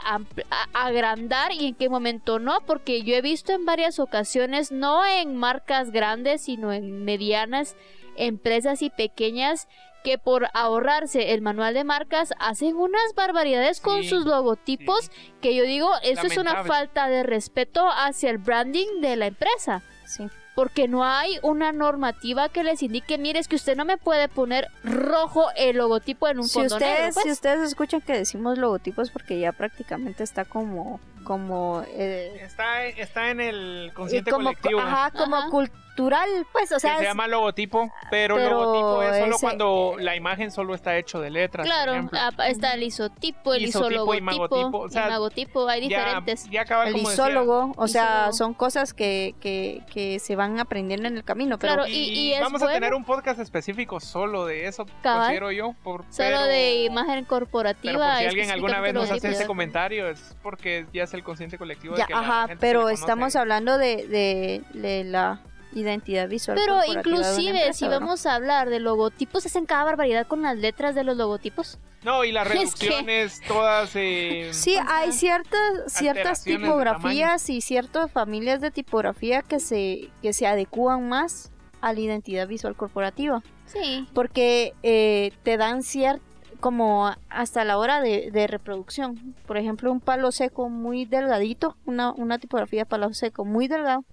agrandar 0.73 1.51
y 1.51 1.67
en 1.67 1.75
qué 1.75 1.89
momento 1.89 2.39
no? 2.39 2.61
Porque 2.65 3.03
yo 3.03 3.15
he 3.15 3.21
visto 3.21 3.51
en 3.51 3.65
varias 3.65 3.99
ocasiones, 3.99 4.71
no 4.71 5.05
en 5.05 5.35
marcas 5.35 5.91
grandes, 5.91 6.41
sino 6.41 6.71
en 6.71 7.03
medianas 7.03 7.75
empresas 8.15 8.81
y 8.81 8.89
pequeñas, 8.89 9.67
que 10.03 10.17
por 10.17 10.47
ahorrarse 10.53 11.33
el 11.33 11.41
manual 11.41 11.73
de 11.73 11.83
marcas 11.83 12.33
hacen 12.39 12.75
unas 12.75 13.13
barbaridades 13.15 13.79
con 13.81 14.03
sus 14.03 14.25
logotipos 14.25 15.11
que 15.41 15.55
yo 15.55 15.63
digo, 15.63 15.91
eso 16.03 16.27
es 16.27 16.37
una 16.37 16.63
falta 16.63 17.07
de 17.07 17.23
respeto 17.23 17.87
hacia 17.89 18.29
el 18.29 18.37
branding 18.37 19.01
de 19.01 19.15
la 19.15 19.27
empresa. 19.27 19.81
Sí. 20.05 20.27
Porque 20.55 20.87
no 20.89 21.05
hay 21.05 21.37
una 21.41 21.71
normativa 21.71 22.49
que 22.49 22.63
les 22.65 22.83
indique, 22.83 23.17
mire, 23.17 23.39
es 23.39 23.47
que 23.47 23.55
usted 23.55 23.77
no 23.77 23.85
me 23.85 23.97
puede 23.97 24.27
poner 24.27 24.67
rojo 24.83 25.45
el 25.55 25.77
logotipo 25.77 26.27
en 26.27 26.39
un 26.39 26.47
Si 26.49 26.53
fondo 26.59 26.75
ustedes, 26.75 26.99
negro. 26.99 27.13
pues. 27.13 27.25
si 27.25 27.31
ustedes 27.31 27.59
escuchan 27.61 28.01
que 28.01 28.13
decimos 28.13 28.57
logotipos 28.57 29.09
porque 29.09 29.39
ya 29.39 29.53
prácticamente 29.53 30.23
está 30.23 30.43
como 30.45 30.99
como 31.29 31.83
eh, 31.89 32.39
Está, 32.41 32.85
está 32.87 33.29
en 33.29 33.39
el 33.39 33.89
y 33.91 33.93
consciente 33.93 34.31
como 34.31 34.45
colectivo. 34.45 34.79
ajá, 34.81 35.11
como 35.11 35.35
Ajá. 35.35 35.49
cultural, 35.51 36.29
pues, 36.51 36.71
o 36.71 36.75
que 36.75 36.79
sea, 36.79 36.97
se 36.97 37.03
llama 37.03 37.27
logotipo, 37.27 37.91
pero, 38.09 38.37
pero 38.37 38.49
logotipo 38.61 39.03
es 39.03 39.19
solo 39.19 39.35
ese- 39.35 39.45
cuando 39.45 39.95
la 39.99 40.15
imagen 40.15 40.49
solo 40.49 40.73
está 40.73 40.97
hecho 40.97 41.19
de 41.19 41.29
letras. 41.29 41.67
por 41.67 41.71
Claro, 41.75 42.09
ah, 42.13 42.31
está 42.47 42.73
el 42.73 42.81
isotipo, 42.83 43.53
el 43.53 43.65
Isotipo, 43.65 43.89
isologotipo, 43.91 44.15
imagotipo, 44.15 44.79
o 44.79 44.89
sea, 44.89 45.07
imagotipo, 45.07 45.67
hay 45.67 45.87
ya, 45.89 45.99
diferentes. 45.99 46.49
ya 46.49 46.61
acaba 46.61 46.85
el 46.87 46.93
como 46.93 47.09
decía, 47.09 47.25
isólogo, 47.25 47.73
o 47.75 47.87
sea, 47.87 48.03
Isólogo. 48.05 48.33
son 48.33 48.53
cosas 48.55 48.93
que, 48.95 49.35
que, 49.41 49.81
que 49.93 50.17
se 50.19 50.35
van 50.35 50.59
aprendiendo 50.59 51.07
en 51.07 51.17
el 51.17 51.23
camino, 51.23 51.59
pero 51.59 51.73
Claro, 51.75 51.87
y, 51.87 51.91
y- 51.93 52.33
y 52.33 52.39
vamos 52.39 52.61
a 52.63 52.65
bueno. 52.65 52.73
tener 52.79 52.93
un 52.95 53.03
podcast 53.03 53.39
específico 53.39 53.99
solo 53.99 54.45
de 54.47 54.65
eso, 54.67 54.85
Cabal. 55.03 55.19
considero 55.23 55.51
yo. 55.51 55.75
Por, 55.83 56.01
Solo 56.05 56.13
pero- 56.17 56.43
de 56.45 56.85
imagen 56.85 57.25
corporativa. 57.25 57.91
Pero 57.93 57.99
por 57.99 58.19
si 58.19 58.25
alguien 58.25 58.51
alguna 58.51 58.79
vez 58.79 58.93
nos 58.93 59.11
hace 59.11 59.29
ese 59.29 59.45
comentario, 59.45 60.07
es 60.07 60.35
porque 60.41 60.85
ya 60.93 61.03
es 61.03 61.13
el 61.19 61.23
consciente 61.23 61.57
colectivo. 61.57 61.93
de 61.95 61.99
ya, 62.01 62.07
que 62.07 62.13
ajá, 62.13 62.47
pero 62.59 62.89
estamos 62.89 63.35
hablando 63.35 63.77
de, 63.77 64.07
de, 64.07 64.63
de 64.79 65.03
la 65.03 65.41
identidad 65.73 66.27
visual. 66.27 66.57
Pero 66.59 66.75
corporativa 66.77 67.03
de 67.03 67.09
una 67.09 67.19
inclusive 67.29 67.57
empresa, 67.59 67.73
si 67.73 67.87
vamos 67.87 68.25
a 68.25 68.35
hablar 68.35 68.69
de 68.69 68.79
logotipos, 68.79 69.45
hacen 69.45 69.65
cada 69.65 69.83
barbaridad 69.83 70.25
con 70.27 70.41
las 70.41 70.57
letras 70.57 70.95
de 70.95 71.03
los 71.03 71.15
logotipos. 71.15 71.77
No, 72.03 72.23
y 72.23 72.31
las 72.31 72.47
Es 72.51 72.73
que- 72.75 72.87
reducciones 72.87 73.41
todas... 73.47 73.91
eh, 73.95 74.49
Sí, 74.53 74.75
hay 74.87 75.11
ciertas, 75.11 75.59
ciertas 75.87 76.43
tipografías 76.43 77.49
y 77.49 77.61
ciertas 77.61 78.11
familias 78.11 78.61
de 78.61 78.71
tipografía 78.71 79.41
que 79.41 79.59
se, 79.59 80.09
que 80.21 80.33
se 80.33 80.47
adecúan 80.47 81.07
más 81.09 81.51
a 81.81 81.93
la 81.93 81.99
identidad 81.99 82.47
visual 82.47 82.75
corporativa. 82.75 83.41
Sí. 83.65 84.07
Porque 84.13 84.73
eh, 84.81 85.31
te 85.43 85.57
dan 85.57 85.83
cierto 85.83 86.23
como 86.59 87.11
hasta 87.29 87.63
la 87.65 87.77
hora 87.77 88.01
de, 88.01 88.31
de 88.31 88.47
reproducción. 88.47 89.35
Por 89.47 89.57
ejemplo, 89.57 89.91
un 89.91 90.01
palo 90.01 90.31
seco 90.31 90.69
muy 90.69 91.05
delgadito, 91.05 91.75
una, 91.85 92.11
una 92.13 92.39
tipografía 92.39 92.81
de 92.81 92.85
palo 92.85 93.13
seco 93.13 93.45
muy 93.45 93.67
delgado, 93.67 94.05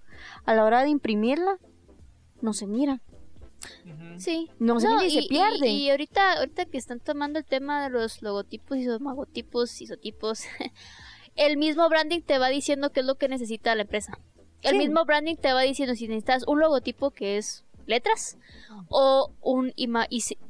a 0.45 0.55
la 0.55 0.65
hora 0.65 0.83
de 0.83 0.91
imprimirla, 0.91 1.59
no 2.41 2.53
se 2.53 2.67
mira. 2.67 3.01
Sí. 4.19 4.51
no 4.59 4.79
se 4.81 4.89
mira 4.89 5.05
y, 5.07 5.11
se 5.11 5.29
pierde. 5.29 5.69
Y, 5.69 5.91
ahorita, 5.91 6.35
ahorita 6.39 6.67
que 6.67 6.79
están 6.79 7.01
tomando 7.01 7.39
el 7.39 7.45
tema 7.45 7.83
de 7.83 7.91
los 7.91 8.23
logotipos, 8.23 8.79
isomagotipos, 8.79 9.81
isotipos, 9.81 10.45
el 11.37 11.57
mismo 11.57 11.89
branding 11.89 12.21
te 12.23 12.39
va 12.39 12.49
diciendo 12.49 12.91
qué 12.91 13.01
es 13.01 13.07
lo 13.07 13.17
que 13.17 13.29
necesita 13.29 13.75
la 13.75 13.83
empresa. 13.83 14.19
El 14.63 14.73
Sí. 14.73 14.79
mismo 14.79 15.05
branding 15.05 15.37
te 15.37 15.53
va 15.53 15.63
diciendo 15.63 15.95
si 15.95 16.09
necesitas 16.09 16.45
un 16.47 16.61
logotipo 16.61 17.11
que 17.11 17.37
es 17.37 17.65
letras 17.87 18.39
o 18.89 19.31
un 19.41 19.73
ima, 19.77 20.07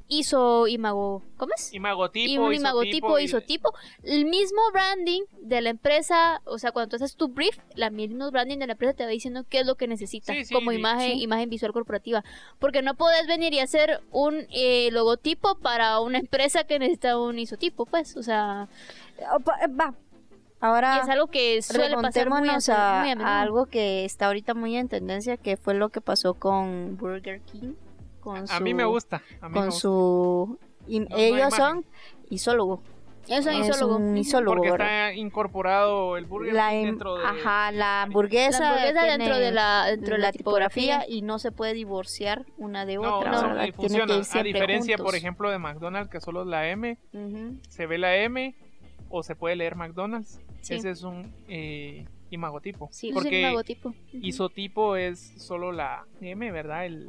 iso 0.09 0.69
imago, 0.69 1.23
¿cómo 1.37 1.53
es? 1.57 1.73
Imagotipo, 1.75 2.31
y 2.33 2.38
un 2.38 2.55
imagotipo, 2.55 3.19
y- 3.19 3.25
isotipo. 3.25 3.73
El 4.05 4.25
mismo 4.27 4.61
branding 4.73 5.23
de 5.40 5.61
la 5.61 5.71
empresa, 5.71 6.40
o 6.45 6.59
sea, 6.59 6.71
cuando 6.73 6.90
tú 6.90 6.97
haces 6.97 7.16
tu 7.16 7.29
brief, 7.29 7.59
la 7.75 7.90
mismo 7.90 8.31
branding 8.31 8.59
de 8.59 8.66
la 8.66 8.73
empresa 8.75 8.95
te 8.95 9.05
va 9.05 9.11
diciendo 9.11 9.45
qué 9.49 9.61
es 9.61 9.66
lo 9.66 9.75
que 9.75 9.88
necesita 9.88 10.33
Sí, 10.33 10.45
sí, 10.45 10.55
como 10.55 10.71
sí. 10.71 10.77
imagen, 10.79 11.12
Sí. 11.19 11.23
imagen 11.23 11.51
visual 11.51 11.73
corporativa. 11.73 12.23
Porque 12.59 12.83
no 12.83 12.95
puedes 12.95 13.27
venir 13.27 13.53
y 13.55 13.59
hacer 13.61 14.01
un 14.12 14.47
eh, 14.51 14.90
logotipo 14.92 15.57
para 15.57 15.99
una 16.01 16.19
empresa 16.19 16.64
que 16.64 16.79
necesita 16.79 17.19
un 17.19 17.38
isotipo, 17.38 17.87
pues, 17.87 18.16
o 18.16 18.23
sea, 18.23 18.69
pa- 19.45 19.59
eh, 19.64 19.69
Va, 19.69 19.95
ahora 20.61 20.97
y 20.97 21.01
es 21.01 21.09
algo 21.09 21.27
que 21.27 21.61
suele 21.62 21.95
pasar 21.97 22.29
muy 22.29 22.49
a, 22.49 22.53
remontémonos 22.53 22.69
a, 22.69 23.01
muy 23.03 23.11
a 23.11 23.14
menudo. 23.14 23.27
a 23.27 23.40
algo 23.40 23.66
que 23.66 24.05
está 24.05 24.27
ahorita 24.27 24.55
muy 24.55 24.77
en 24.77 24.88
tendencia, 24.88 25.37
que 25.37 25.57
fue 25.57 25.75
lo 25.75 25.88
que 25.88 26.01
pasó 26.01 26.35
con 26.35 26.97
Burger 26.97 27.40
King. 27.40 27.75
Con 28.27 28.45
A 28.51 28.61
mí 28.61 28.75
me 28.75 28.85
gusta. 28.85 29.23
A 29.41 29.49
mí 29.49 29.55
me 29.55 29.61
Con 29.61 29.65
gusta. 29.67 29.81
su... 29.81 30.59
y- 30.89 31.01
No, 31.01 31.07
no 31.11 31.17
ellos 31.17 31.55
son 31.55 31.85
isólogo. 32.29 32.83
Eso 33.29 33.51
es 33.51 33.59
es 33.69 33.69
isólogo. 33.77 33.97
un 33.97 34.17
isólogo, 34.17 34.55
Porque 34.57 34.71
¿verdad? 34.71 35.09
está 35.11 35.15
incorporado 35.15 36.17
el 36.17 36.27
burger 36.27 36.55
La, 36.55 36.75
em- 36.75 36.85
dentro 36.87 37.17
de... 37.19 37.25
ajá, 37.25 37.73
la 37.73 38.03
hamburguesa, 38.03 38.61
La 38.61 38.69
hamburguesa 38.71 39.01
tiene 39.03 39.19
dentro 39.19 39.39
de 39.39 39.51
la, 39.53 39.87
dentro 39.87 40.15
de 40.15 40.21
la, 40.21 40.33
tipografía. 40.33 41.05
y 41.09 41.23
no 41.23 41.39
se 41.41 41.51
puede 41.53 41.73
divorciar 41.75 42.45
una 42.57 42.85
de 42.87 42.97
No, 42.97 43.19
otra, 43.19 43.31
no, 43.33 43.61
A 43.61 44.43
diferencia, 44.45 44.97
por 44.99 45.15
ejemplo, 45.17 45.51
de 45.51 45.59
McDonald's, 45.59 46.09
que 46.11 46.21
solo 46.21 46.43
es 46.43 46.47
la 46.49 46.69
M, 46.69 46.99
se 47.69 47.87
ve 47.87 47.99
la 47.99 48.17
M 48.17 48.55
o 49.09 49.23
se 49.23 49.35
puede 49.37 49.57
leer 49.57 49.75
McDonald's. 49.77 50.41
Sí. 50.61 50.75
Ese 50.75 50.91
es 50.91 51.03
un 51.05 51.33
eh, 51.49 52.07
imagotipo. 52.31 52.89
Sí, 52.93 53.09
Es 53.09 53.15
porque 53.15 53.45
un 53.45 53.51
logotipo. 53.51 53.89
Ujú. 53.91 53.99
isotipo 54.21 54.97
es 54.97 55.33
solo 55.37 55.71
la 55.73 56.05
M, 56.21 56.51
¿verdad? 56.53 56.87
El, 56.87 57.09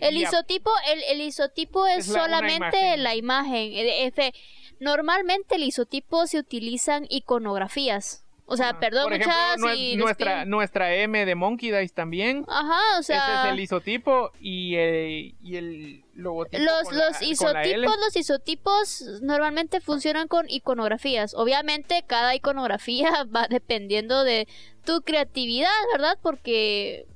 El 0.00 0.16
isotipo, 0.18 0.70
el, 0.92 1.02
el 1.04 1.20
isotipo 1.26 1.86
es, 1.86 1.98
Es 2.06 2.08
la- 2.08 2.22
solamente 2.24 2.76
imagen. 2.78 3.02
la 3.02 3.14
imagen. 3.14 3.72
Eh, 3.72 4.06
F. 4.06 4.32
Normalmente 4.78 5.54
el 5.56 5.62
isotipo 5.64 6.26
se 6.26 6.38
utilizan 6.38 7.06
iconografías. 7.08 8.22
O 8.48 8.56
sea, 8.56 8.78
perdón, 8.78 9.04
Por 9.04 9.14
ejemplo, 9.14 9.34
muchas 9.58 9.76
les 9.76 9.96
nuestra, 9.96 10.44
nuestra 10.44 10.94
M 10.94 11.24
de 11.26 11.34
Monkey 11.34 11.72
Dice 11.72 11.92
también. 11.92 12.44
Ajá, 12.46 12.96
o 12.96 13.00
Ese 13.00 13.14
sea, 13.14 13.46
es 13.46 13.52
el 13.52 13.58
isotipo 13.58 14.30
y, 14.40 14.76
eh, 14.76 15.34
y 15.42 15.56
el 15.56 16.04
logotipo. 16.14 16.62
los, 16.62 16.84
con 16.84 16.96
los 16.96 17.20
la 17.20 17.26
isotipos, 17.26 17.96
los 17.98 18.14
isotipos 18.16 19.02
normalmente 19.20 19.80
funcionan 19.80 20.28
con 20.28 20.48
iconografías. 20.48 21.34
Obviamente 21.34 22.04
cada 22.06 22.36
iconografía 22.36 23.10
va 23.34 23.48
dependiendo 23.50 24.22
de 24.22 24.46
tu 24.84 25.00
creatividad, 25.02 25.72
¿verdad? 25.92 26.16
Porque 26.22 27.06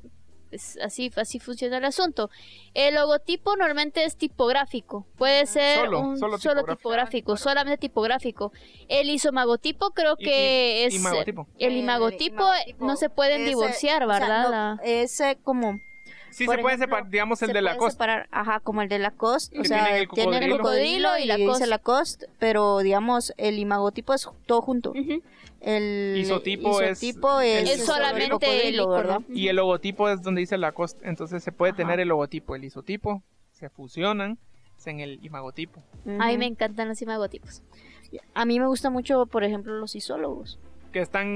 pues, 0.50 0.78
así, 0.82 1.10
así 1.16 1.38
funciona 1.38 1.78
el 1.78 1.84
asunto. 1.84 2.28
El 2.74 2.96
logotipo 2.96 3.56
normalmente 3.56 4.04
es 4.04 4.16
tipográfico. 4.16 5.06
Puede 5.16 5.46
ser 5.46 5.78
Solo, 5.86 6.00
un 6.00 6.18
solo 6.18 6.38
solo, 6.38 6.64
tipográfico. 6.64 7.36
solamente 7.36 7.78
tipográfico. 7.78 8.52
El 8.88 9.08
isomagotipo 9.08 9.90
creo 9.90 10.16
que 10.16 10.82
y- 10.82 10.86
es... 10.86 10.94
imagotipo. 10.94 11.46
El 11.58 11.72
El 11.72 11.78
imagotipo, 11.78 12.42
imagotipo 12.42 12.84
no 12.86 12.96
se 12.96 13.08
pueden 13.08 13.40
ese- 13.42 13.48
divorciar, 13.50 14.02
o 14.04 14.10
sea, 14.10 14.18
¿verdad? 14.20 14.42
no, 14.44 14.50
La- 14.50 14.80
ese 14.84 15.38
como 15.42 15.78
Sí, 16.32 16.46
por 16.46 16.56
se 16.56 16.62
puede 16.62 16.78
separar, 16.78 17.08
digamos, 17.10 17.42
el 17.42 17.48
se 17.48 17.52
de 17.54 17.60
la 17.62 17.70
puede 17.70 17.78
costa. 17.78 17.92
separar, 17.92 18.28
ajá, 18.30 18.60
como 18.60 18.82
el 18.82 18.88
de 18.88 19.00
Lacoste, 19.00 19.58
o 19.58 19.62
Que 19.62 19.68
sea, 19.68 19.84
tienen 19.84 20.02
el 20.02 20.08
tiene 20.10 20.36
el 20.36 20.42
cocodrilo. 20.58 20.58
cocodrilo 20.58 21.18
y 21.18 21.30
y 21.42 21.46
dice 21.46 21.66
Lacoste, 21.66 22.28
pero 22.38 22.78
digamos 22.78 23.32
el 23.36 23.58
imagotipo 23.58 24.14
es 24.14 24.28
todo 24.46 24.62
junto. 24.62 24.90
Ujú. 24.90 25.22
El 25.60 26.16
Isotipo 26.16 26.80
es- 26.80 27.02
isotipo 27.02 27.40
es, 27.40 27.68
Es 27.68 27.84
solo 27.84 28.06
el 28.08 28.14
solamente 28.14 28.68
el. 28.68 28.86
¿verdad? 28.86 29.20
Y 29.28 29.48
el 29.48 29.56
logotipo 29.56 30.08
es 30.08 30.22
donde 30.22 30.40
dice 30.40 30.56
Lacoste. 30.58 31.06
Entonces 31.08 31.42
se 31.44 31.52
puede 31.52 31.72
Ajá. 31.72 31.76
tener 31.78 32.00
el 32.00 32.08
logotipo, 32.08 32.54
el 32.56 32.64
isotipo, 32.64 33.22
se 33.52 33.68
fusionan 33.68 34.38
es 34.78 34.86
en 34.86 35.00
el 35.00 35.22
imagotipo. 35.24 35.82
A 36.18 36.28
mí 36.28 36.38
me 36.38 36.46
encantan 36.46 36.88
los 36.88 37.02
imagotipos. 37.02 37.62
A 38.34 38.44
mí 38.46 38.58
me 38.58 38.66
gusta 38.66 38.88
mucho, 38.90 39.26
por 39.26 39.44
ejemplo, 39.44 39.74
los 39.74 39.94
isólogos. 39.94 40.58
Que 40.92 41.00
están 41.00 41.28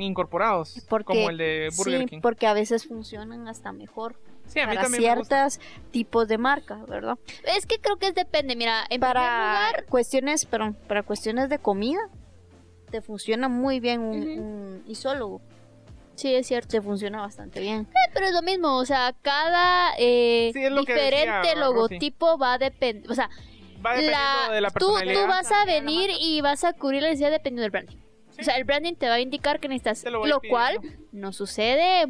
incorporados, 0.00 0.84
Porque, 0.88 1.06
como 1.06 1.30
el 1.30 1.38
de 1.38 1.70
Burger 1.76 2.00
sí, 2.02 2.06
King. 2.06 2.20
porque 2.20 2.46
a 2.46 2.52
veces 2.52 2.86
funcionan 2.86 3.48
hasta 3.48 3.72
mejor 3.72 4.14
Sí, 4.46 4.60
a 4.60 4.66
mí 4.68 4.74
para 4.76 4.88
ciertos 4.88 5.58
tipos 5.90 6.28
de 6.28 6.38
marcas, 6.38 6.86
¿verdad? 6.86 7.18
Es 7.56 7.66
que 7.66 7.78
creo 7.80 7.96
que 7.96 8.08
es 8.08 8.14
depende, 8.14 8.54
mira, 8.54 8.82
en 8.82 9.00
primer 9.00 9.14
para 9.14 9.68
lugar, 9.70 9.86
cuestiones, 9.86 10.44
perdón, 10.44 10.76
para 10.86 11.02
cuestiones 11.02 11.48
de 11.48 11.58
comida, 11.58 12.00
te 12.90 13.00
funciona 13.00 13.48
muy 13.48 13.80
bien 13.80 14.00
un, 14.00 14.84
isólogo. 14.86 15.40
sí 16.14 16.34
es 16.34 16.46
cierto, 16.46 16.68
Te 16.68 16.82
funciona 16.82 17.20
bastante 17.20 17.60
bien. 17.60 17.86
Eh, 17.90 18.10
pero 18.12 18.26
es 18.26 18.32
lo 18.32 18.42
mismo, 18.42 18.76
o 18.76 18.84
sea, 18.84 19.14
cada 19.22 19.92
eh, 19.98 20.50
Sí, 20.52 20.68
lo 20.68 20.80
diferente 20.80 21.48
decía 21.48 21.54
logotipo 21.56 22.38
va 22.38 22.54
a 22.54 22.58
depender, 22.58 23.10
o 23.10 23.14
sea, 23.14 23.30
Va 23.84 23.94
dependiendo 23.94 24.10
la, 24.10 24.52
de 24.52 24.60
la 24.60 24.70
tú, 24.70 24.88
tú 24.88 25.26
vas 25.26 25.50
a 25.50 25.64
venir 25.64 26.10
y 26.20 26.40
vas 26.42 26.64
a 26.64 26.74
cubrir 26.74 27.02
la 27.02 27.08
necesidad 27.08 27.30
dependiendo 27.30 27.62
del 27.62 27.70
branding. 27.70 27.96
Sí. 28.30 28.42
O 28.42 28.44
sea, 28.44 28.56
el 28.56 28.64
branding 28.64 28.94
te 28.94 29.08
va 29.08 29.14
a 29.14 29.20
indicar 29.20 29.58
que 29.58 29.68
necesitas, 29.68 30.04
lo 30.04 30.40
cual 30.48 30.78
no 31.12 31.32
sucede 31.32 32.02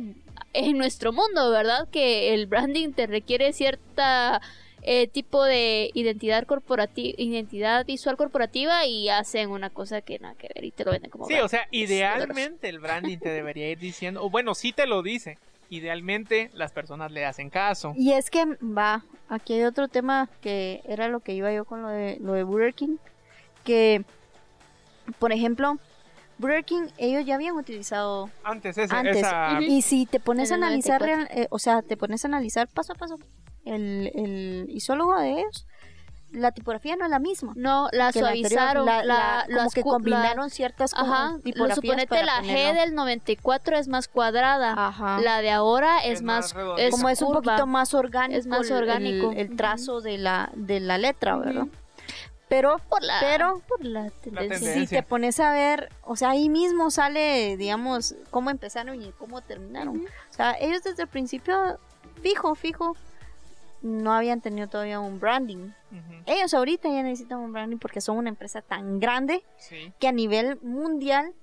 en 0.53 0.79
nuestro 0.79 1.13
mundo, 1.13 1.51
¿verdad? 1.51 1.89
Que 1.91 2.35
el 2.35 2.47
branding 2.47 2.93
te 2.93 3.07
requiere 3.07 3.53
cierta 3.53 4.41
eh, 4.83 5.09
tipo 5.09 5.45
de 5.45 5.91
identidad 5.95 6.45
corporativa, 6.47 7.15
identidad 7.19 7.85
visual 7.85 8.17
corporativa 8.17 8.87
y 8.87 9.09
hacen 9.09 9.51
una 9.51 9.71
cosa 9.71 10.01
que 10.01 10.19
nada 10.19 10.35
que 10.35 10.49
ver 10.55 10.65
y 10.65 10.71
te 10.71 10.85
lo 10.85 10.93
venden 10.93 11.11
como 11.11 11.27
Sí, 11.27 11.33
brand. 11.35 11.45
o 11.45 11.49
sea, 11.49 11.67
idealmente 11.71 12.69
el 12.69 12.79
branding 12.79 13.19
te 13.19 13.29
debería 13.29 13.69
ir 13.71 13.79
diciendo, 13.79 14.23
o 14.25 14.31
bueno, 14.31 14.55
sí 14.55 14.73
te 14.73 14.87
lo 14.87 15.03
dice. 15.03 15.39
Idealmente 15.73 16.51
las 16.55 16.73
personas 16.73 17.13
le 17.13 17.25
hacen 17.25 17.49
caso. 17.49 17.93
Y 17.97 18.13
es 18.13 18.29
que 18.31 18.45
va, 18.61 19.05
aquí 19.29 19.53
hay 19.53 19.63
otro 19.63 19.87
tema 19.87 20.29
que 20.41 20.81
era 20.85 21.07
lo 21.09 21.21
que 21.21 21.33
iba 21.33 21.53
yo 21.53 21.65
con 21.65 21.83
lo 21.83 21.89
de, 21.89 22.17
lo 22.21 22.33
de 22.33 22.43
Burger 22.43 22.75
King, 22.75 22.97
que, 23.65 24.03
por 25.21 25.31
ejemplo, 25.33 25.79
Burger 26.39 26.65
King, 26.65 26.89
ellos 26.99 27.25
ya 27.25 27.37
habían 27.37 27.55
utilizado 27.55 28.31
Antes, 28.43 28.79
ese, 28.79 28.95
antes. 28.95 29.19
esa... 29.19 29.61
Y 29.63 29.83
si 29.83 30.07
te 30.07 30.19
pones 30.19 30.51
a 30.51 30.55
analizar, 30.57 31.01
94. 31.03 31.07
real- 31.07 31.45
eh, 31.45 31.47
o 31.51 31.59
sea, 31.59 31.83
te 31.83 31.97
pones 31.97 32.25
a 32.25 32.29
analizar 32.29 32.67
paso 32.67 32.93
a 32.95 32.97
paso 32.97 33.19
el, 33.65 34.11
el 34.15 34.67
isólogo 34.71 35.19
de 35.19 35.41
ellos, 35.41 35.67
la 36.33 36.53
tipografía 36.53 36.95
no 36.95 37.05
es 37.07 37.11
la 37.11 37.19
misma. 37.19 37.53
No, 37.57 37.89
la 37.93 38.13
que 38.13 38.23
la 38.23 38.29
anterior. 38.29 38.51
suavizaron, 38.53 38.87
La- 38.87 39.03
la, 39.03 39.15
la- 39.15 39.45
como 39.47 39.57
las 39.59 39.75
que 39.75 39.83
combinaron 39.83 40.49
ciertas 40.51 40.95
Ajá, 40.95 41.39
tipografías 41.43 41.75
suponete 41.77 42.07
para 42.07 42.23
la 42.25 42.43
G 42.43 42.73
del 42.73 42.95
94 42.95 43.77
es 43.79 43.89
más 43.89 44.07
cuadrada. 44.07 44.75
Ajá. 44.77 45.21
La 45.21 45.41
de 45.43 45.51
ahora 45.51 45.99
es, 46.05 46.19
Es 46.19 46.23
más 46.23 46.55
es 46.79 46.91
como 46.93 47.09
es 47.09 47.21
un 47.21 47.29
curva. 47.29 47.43
poquito 47.43 47.67
más 47.67 47.95
orgánico, 47.95 48.39
Es 48.39 48.47
más 48.47 48.71
el- 48.71 48.77
orgánico. 48.77 49.33
el, 49.33 49.57
trazo 49.57 50.01
de 50.01 50.19
la 50.19 50.51
de 50.55 50.79
la 50.79 50.99
letra. 50.99 51.37
¿verdad? 51.37 51.67
Pero 52.49 52.79
por 52.89 53.03
la, 53.03 53.17
pero 53.21 53.61
por 53.69 53.85
la 53.85 54.11
tendencia. 54.11 54.59
si 54.59 54.65
tendencia. 54.65 55.03
te 55.03 55.09
pones 55.09 55.39
a 55.41 55.53
ver, 55.53 55.89
o 56.03 56.15
sea, 56.17 56.31
ahí 56.31 56.49
mismo 56.49 56.91
sale, 56.91 57.57
digamos, 57.57 58.15
cómo 58.31 58.51
empezaron 58.51 59.01
y 59.03 59.11
cómo 59.19 59.41
terminaron. 59.41 59.99
O 60.31 60.33
sea, 60.33 60.57
ellos 60.61 60.83
desde 60.83 61.03
el 61.03 61.09
principio, 61.09 61.79
fijo, 62.23 62.55
fijo, 62.57 62.97
no 63.83 64.13
habían 64.13 64.41
tenido 64.41 64.69
todavía 64.69 65.01
un 65.01 65.21
branding. 65.21 65.71
Ellos 66.27 66.55
ahorita 66.55 66.89
ya 66.89 67.03
necesitan 67.03 67.39
un 67.39 67.53
branding 67.53 67.79
porque 67.79 68.01
son 68.01 68.17
una 68.17 68.29
empresa 68.29 68.63
tan 68.63 69.01
grande 69.01 69.45
sí. 69.57 69.93
que 69.99 70.09
a 70.09 70.13
nivel 70.13 70.61
mundial 70.63 71.35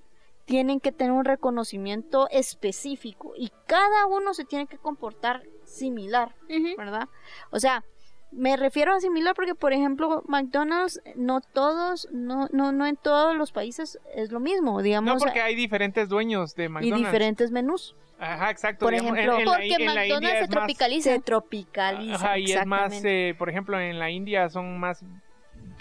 tienen 0.45 0.79
que 0.79 0.93
tener 0.93 1.11
un 1.11 1.25
reconocimiento 1.25 2.29
específico 2.29 3.33
y 3.35 3.51
cada 3.65 4.05
uno 4.05 4.33
se 4.33 4.45
tiene 4.45 4.67
que 4.67 4.77
comportar 4.77 5.43
similar. 5.65 6.35
¿verdad? 6.77 7.09
O 7.51 7.59
sea, 7.59 7.83
me 8.31 8.57
refiero 8.57 8.93
a 8.93 8.99
similar 8.99 9.33
porque, 9.35 9.55
por 9.55 9.73
ejemplo, 9.73 10.23
McDonald's, 10.27 11.01
no 11.15 11.41
todos, 11.41 12.07
no, 12.11 12.47
no, 12.51 12.71
no 12.71 12.85
en 12.85 12.95
todos 12.97 13.35
los 13.35 13.51
países 13.51 13.99
es 14.13 14.31
lo 14.31 14.39
mismo, 14.39 14.81
digamos, 14.81 15.13
No, 15.13 15.19
porque 15.19 15.41
hay 15.41 15.55
diferentes 15.55 16.09
dueños 16.09 16.53
de 16.55 16.65
y 16.65 16.69
McDonald's. 16.69 17.05
diferentes 17.05 17.51
menús. 17.51 17.95
Ajá, 18.19 18.49
exacto. 18.49 18.85
Por 18.85 18.93
digamos, 18.93 19.17
ejemplo, 19.17 19.35
en, 19.35 19.39
en 19.41 19.45
la, 19.45 19.51
Porque 19.53 19.65
en 19.67 19.85
la 19.85 20.05
India 20.05 20.15
McDonald's 20.15 20.39
se 20.39 20.41
más- 20.41 20.49
tropicaliza. 20.49 21.09
Se 21.11 21.19
tropicaliza. 21.19 22.15
Ajá, 22.15 22.37
y 22.39 22.51
es 22.51 22.65
más, 22.65 23.01
eh, 23.05 23.35
por 23.37 23.49
ejemplo, 23.49 23.79
en 23.79 23.99
la 23.99 24.09
India 24.09 24.49
son 24.49 24.79
más 24.79 25.03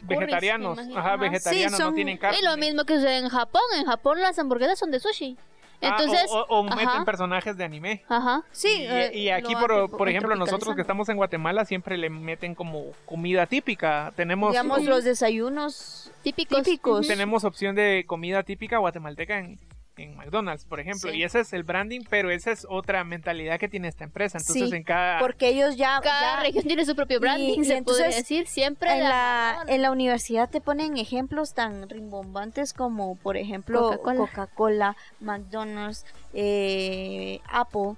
vegetarianos. 0.05 0.79
Ajá, 0.95 1.17
vegetarianos, 1.17 1.77
Sí, 1.79 1.83
no 1.83 1.93
tienen 1.95 2.19
carne. 2.19 2.39
Y 2.41 2.45
lo 2.45 2.57
mismo 2.57 2.85
que 2.85 2.95
en 2.95 3.29
Japón. 3.29 3.63
En 3.79 3.87
Japón 3.87 4.21
las 4.21 4.39
hamburguesas 4.39 4.79
son 4.79 4.91
de 4.91 5.01
sushi. 5.01 5.37
Ah, 5.83 5.97
Entonces, 5.99 6.27
o, 6.31 6.39
o- 6.41 6.61
o 6.61 6.63
meten 6.65 6.89
ajá. 6.89 7.05
personajes 7.05 7.57
de 7.57 7.65
anime. 7.65 8.03
ajá. 8.09 8.43
Sí, 8.51 8.69
y, 8.83 8.87
eh, 8.87 9.11
y 9.15 9.29
aquí, 9.29 9.55
por, 9.55 9.91
por 9.91 10.09
ejemplo, 10.09 10.35
nosotros 10.37 10.75
que 10.75 10.81
estamos 10.81 11.09
en 11.09 11.17
Guatemala 11.17 11.65
siempre 11.65 11.97
le 11.99 12.09
meten 12.11 12.55
como 12.55 12.87
comida 13.05 13.47
típica. 13.47 14.13
Tenemos, 14.17 14.53
digamos, 14.53 14.85
los 14.85 15.05
desayunos 15.05 16.11
Típicos. 16.23 16.63
Típicos. 16.63 17.07
Tenemos 17.07 17.45
opción 17.45 17.75
de 17.77 18.05
comida 18.07 18.43
típica 18.43 18.79
guatemalteca 18.79 19.39
en, 19.39 19.59
en 19.99 20.17
McDonald's, 20.17 20.65
por 20.65 20.81
ejemplo. 20.81 21.11
Sí. 21.11 21.19
Y 21.19 21.23
ese 21.25 21.41
es 21.41 21.53
el 21.53 21.63
branding, 21.63 22.01
pero 22.09 22.31
esa 22.31 22.51
es 22.53 22.67
otra 22.69 23.03
mentalidad 23.05 23.59
que 23.59 23.69
tiene 23.69 23.89
esta 23.89 24.05
empresa. 24.05 24.39
Entonces, 24.39 24.69
Sí, 24.71 24.77
en 24.77 24.83
cada... 24.83 25.19
porque 25.21 25.49
ellos 25.49 25.77
ya, 25.77 26.01
Cada 26.03 26.37
ya 26.37 26.43
región 26.43 26.65
tiene 26.65 26.85
su 26.85 26.95
propio 26.95 27.19
branding, 27.21 27.61
y 27.61 27.65
se 27.65 27.83
podría 27.83 28.07
entonces, 28.07 28.17
decir. 28.17 28.47
Siempre 28.47 28.93
en 28.93 29.05
la, 29.05 29.65
en 29.69 29.83
la 29.83 29.91
universidad 29.91 30.49
te 30.51 30.61
ponen 30.61 30.97
ejemplos 30.97 31.55
tan 31.55 31.89
rimbombantes 31.89 32.73
como, 32.73 33.17
por 33.17 33.37
ejemplo, 33.37 34.01
Coca-Cola. 34.03 34.97
McDonald's, 35.21 36.05
eh, 36.35 37.41
Apple, 37.51 37.95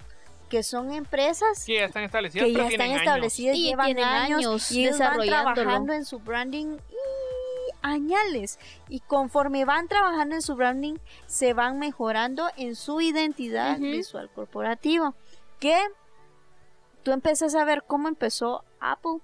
que 0.49 0.63
son 0.63 0.91
empresas 0.93 1.65
que 1.65 1.75
ya 1.75 1.85
están 1.85 2.03
establecidas, 2.03 2.47
que 2.47 2.53
ya 2.53 2.67
están 2.67 2.87
años. 2.89 3.01
establecidas, 3.01 3.55
Y 3.57 3.63
llevan 3.65 3.85
tienen 3.85 4.03
años, 4.05 4.39
años 4.45 4.71
y 4.71 4.85
ellos 4.85 4.99
van 4.99 5.19
trabajando 5.21 5.93
en 5.93 6.05
su 6.05 6.19
branding 6.19 6.77
y 6.89 7.28
añales. 7.81 8.59
Y 8.87 8.99
conforme 9.01 9.65
van 9.65 9.87
trabajando 9.87 10.35
en 10.35 10.41
su 10.41 10.55
branding, 10.55 10.95
se 11.27 11.53
van 11.53 11.79
mejorando 11.79 12.49
en 12.57 12.75
su 12.75 13.01
identidad 13.01 13.77
visual 13.79 14.29
corporativa. 14.33 15.13
Que 15.59 15.77
tú 17.03 17.11
empiezas 17.11 17.55
a 17.55 17.63
ver 17.65 17.83
cómo 17.87 18.07
empezó 18.07 18.63
Apple. 18.79 19.19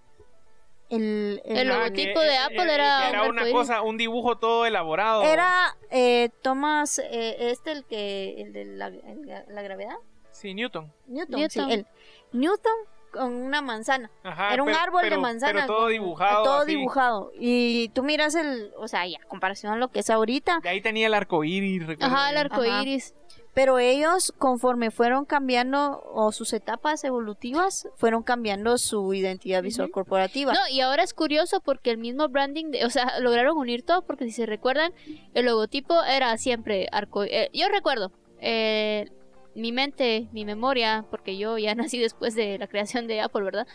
El, 0.90 1.42
el- 1.46 1.58
El 1.58 1.68
logotipo 1.70 2.20
de 2.20 2.34
eh, 2.34 2.38
Apple 2.38 2.64
eh, 2.72 2.76
era 2.76 3.00
que 3.00 3.08
un 3.08 3.16
era 3.16 3.24
una 3.30 3.52
cosa, 3.52 3.82
un 3.82 3.98
dibujo 3.98 4.38
todo 4.38 4.66
elaborado. 4.68 5.24
era 5.24 5.76
eh, 5.90 6.30
Thomas, 6.44 7.00
eh, 7.00 7.36
este 7.52 7.72
el 7.72 7.86
que, 7.86 8.40
el 8.42 8.54
de 8.54 8.66
la, 8.66 8.88
el- 8.88 9.46
la 9.48 9.62
gravedad. 9.64 9.96
Sí, 10.32 10.54
Newton. 10.54 10.92
Newton, 11.08 11.40
Newton. 11.40 11.68
sí, 11.70 11.74
el 11.74 11.88
Newton 12.34 12.74
con 13.16 13.34
una 13.34 13.62
manzana. 13.62 14.12
Ajá, 14.24 14.54
Era 14.54 14.62
un 14.64 14.68
pero- 14.70 14.80
árbol 14.80 15.02
pero- 15.04 15.16
de 15.16 15.22
manzana. 15.22 15.54
Pero 15.54 15.66
todo 15.68 15.88
dibujado. 15.88 16.44
Todo 16.44 16.58
así. 16.60 16.72
dibujado. 16.76 17.32
Y 17.40 17.90
tú 17.90 18.04
miras 18.04 18.36
el, 18.36 18.72
o 18.78 18.88
sea, 18.88 19.08
ya, 19.08 19.18
comparación 19.28 19.74
a 19.74 19.78
lo 19.78 19.88
que 19.90 20.00
es 20.00 20.10
ahorita. 20.10 20.60
De 20.62 20.70
ahí 20.70 20.82
tenía 20.82 21.08
el 21.08 21.14
arco 21.14 21.44
iris. 21.44 21.86
recuerdo 21.88 22.14
Ajá, 22.16 22.30
el 22.30 22.38
arco 22.38 22.64
iris. 22.64 23.16
Pero 23.54 23.80
ellos, 23.80 24.34
conforme 24.38 24.92
fueron 24.92 25.24
cambiando, 25.24 26.04
o 26.14 26.34
sus 26.34 26.52
etapas 26.52 27.06
evolutivas, 27.06 27.88
fueron 27.96 28.22
cambiando 28.22 28.78
su 28.78 29.14
identidad 29.14 29.64
visual 29.64 29.92
corporativa. 29.92 30.52
No, 30.52 30.60
y 30.70 30.82
ahora 30.82 31.04
es 31.04 31.14
curioso 31.14 31.62
porque 31.62 31.90
el 31.92 31.98
mismo 31.98 32.28
branding, 32.28 32.72
de- 32.72 32.84
o 32.86 32.90
sea, 32.90 33.06
lograron 33.22 33.58
unir 33.58 33.84
todo 33.84 34.02
porque 34.02 34.26
si 34.26 34.32
se 34.32 34.46
recuerdan, 34.46 34.94
el 35.34 35.46
logotipo 35.46 36.04
era 36.04 36.38
siempre 36.38 36.90
arco. 36.92 37.24
eh, 37.24 37.50
yo 37.54 37.70
recuerdo, 37.70 38.12
eh, 38.42 39.10
mi 39.56 39.72
mente, 39.72 40.28
mi 40.32 40.46
memoria, 40.46 41.06
porque 41.10 41.38
yo 41.38 41.58
ya 41.58 41.74
nací 41.76 41.98
después 42.00 42.36
de 42.36 42.58
la 42.58 42.68
creación 42.68 43.08
de 43.08 43.22
Apple, 43.22 43.44
¿verdad? 43.44 43.68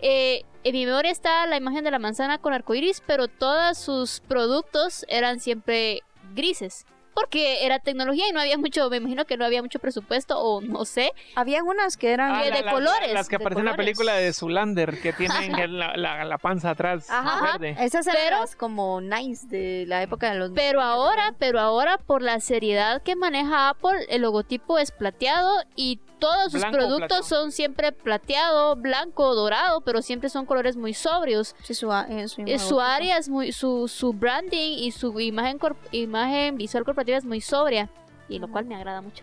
Eh, 0.00 0.42
en 0.64 0.72
mi 0.72 0.84
memoria 0.84 1.12
está 1.12 1.46
la 1.46 1.56
imagen 1.56 1.84
de 1.84 1.90
la 1.90 1.98
manzana 1.98 2.38
con 2.38 2.52
arcoiris, 2.52 3.02
pero 3.06 3.28
todos 3.28 3.78
sus 3.78 4.20
productos 4.20 5.04
eran 5.08 5.38
siempre 5.40 6.02
grises. 6.34 6.86
Porque 7.14 7.64
era 7.66 7.78
tecnología 7.78 8.24
y 8.28 8.32
no 8.32 8.40
había 8.40 8.56
mucho, 8.58 8.88
me 8.90 8.96
imagino 8.96 9.24
que 9.24 9.36
no 9.36 9.44
había 9.44 9.62
mucho 9.62 9.78
presupuesto 9.78 10.38
o 10.38 10.60
no 10.60 10.84
sé. 10.84 11.12
Habían 11.34 11.66
unas 11.66 11.96
que 11.96 12.12
eran... 12.12 12.32
Ah, 12.34 12.42
de 12.44 12.50
la- 12.50 12.62
la- 12.62 12.72
colores, 12.72 13.12
Las 13.12 13.28
que 13.28 13.36
de 13.38 13.42
aparecen 13.44 13.60
en 13.66 13.70
la 13.70 13.76
película 13.76 14.14
de 14.14 14.32
Zulander, 14.32 15.00
que 15.00 15.12
tienen 15.12 15.78
la, 15.78 15.96
la- 15.96 16.24
la 16.24 16.38
panza 16.38 16.70
atrás 16.70 17.08
Ajá, 17.10 17.58
verde. 17.58 17.76
esas 17.84 18.06
eran 18.06 18.18
Pero- 18.24 18.40
las 18.40 18.56
como 18.56 19.00
nice 19.00 19.46
de 19.48 19.84
la 19.86 20.02
época 20.02 20.32
de 20.32 20.38
los... 20.38 20.50
Pero 20.54 20.80
ahora, 20.80 21.34
pero 21.38 21.60
ahora 21.60 21.98
por 21.98 22.22
la 22.22 22.40
seriedad 22.40 23.02
que 23.02 23.14
maneja 23.16 23.68
Apple, 23.68 24.06
el 24.08 24.22
logotipo 24.22 24.78
es 24.78 24.90
plateado 24.90 25.62
y 25.76 26.00
todos 26.22 26.52
sus 26.52 26.60
Blanco, 26.60 26.76
productos 26.78 27.08
plateado. 27.08 27.22
son 27.24 27.52
siempre 27.52 27.92
plateado, 27.92 28.76
blanco, 28.76 29.34
dorado, 29.34 29.80
pero 29.82 30.00
siempre 30.00 30.28
son 30.30 30.46
colores 30.46 30.76
muy 30.76 30.94
sobrios. 30.94 31.54
Sí, 31.62 31.74
su, 31.74 31.92
eh, 31.92 32.28
su 32.28 32.42
Eh, 32.46 32.58
su 32.58 32.80
área 32.80 33.18
es 33.18 33.28
muy, 33.28 33.52
su, 33.52 33.88
su 33.88 34.12
branding 34.14 34.78
y 34.78 34.90
su 34.92 35.18
imagen 35.20 35.58
corp- 35.58 35.76
imagen 35.90 36.56
visual 36.56 36.84
corporativa 36.84 37.18
es 37.18 37.24
muy 37.24 37.40
sobria 37.40 37.88
y 38.28 38.38
lo 38.38 38.48
cual 38.50 38.64
me 38.64 38.74
agrada 38.76 39.02
mucho. 39.02 39.22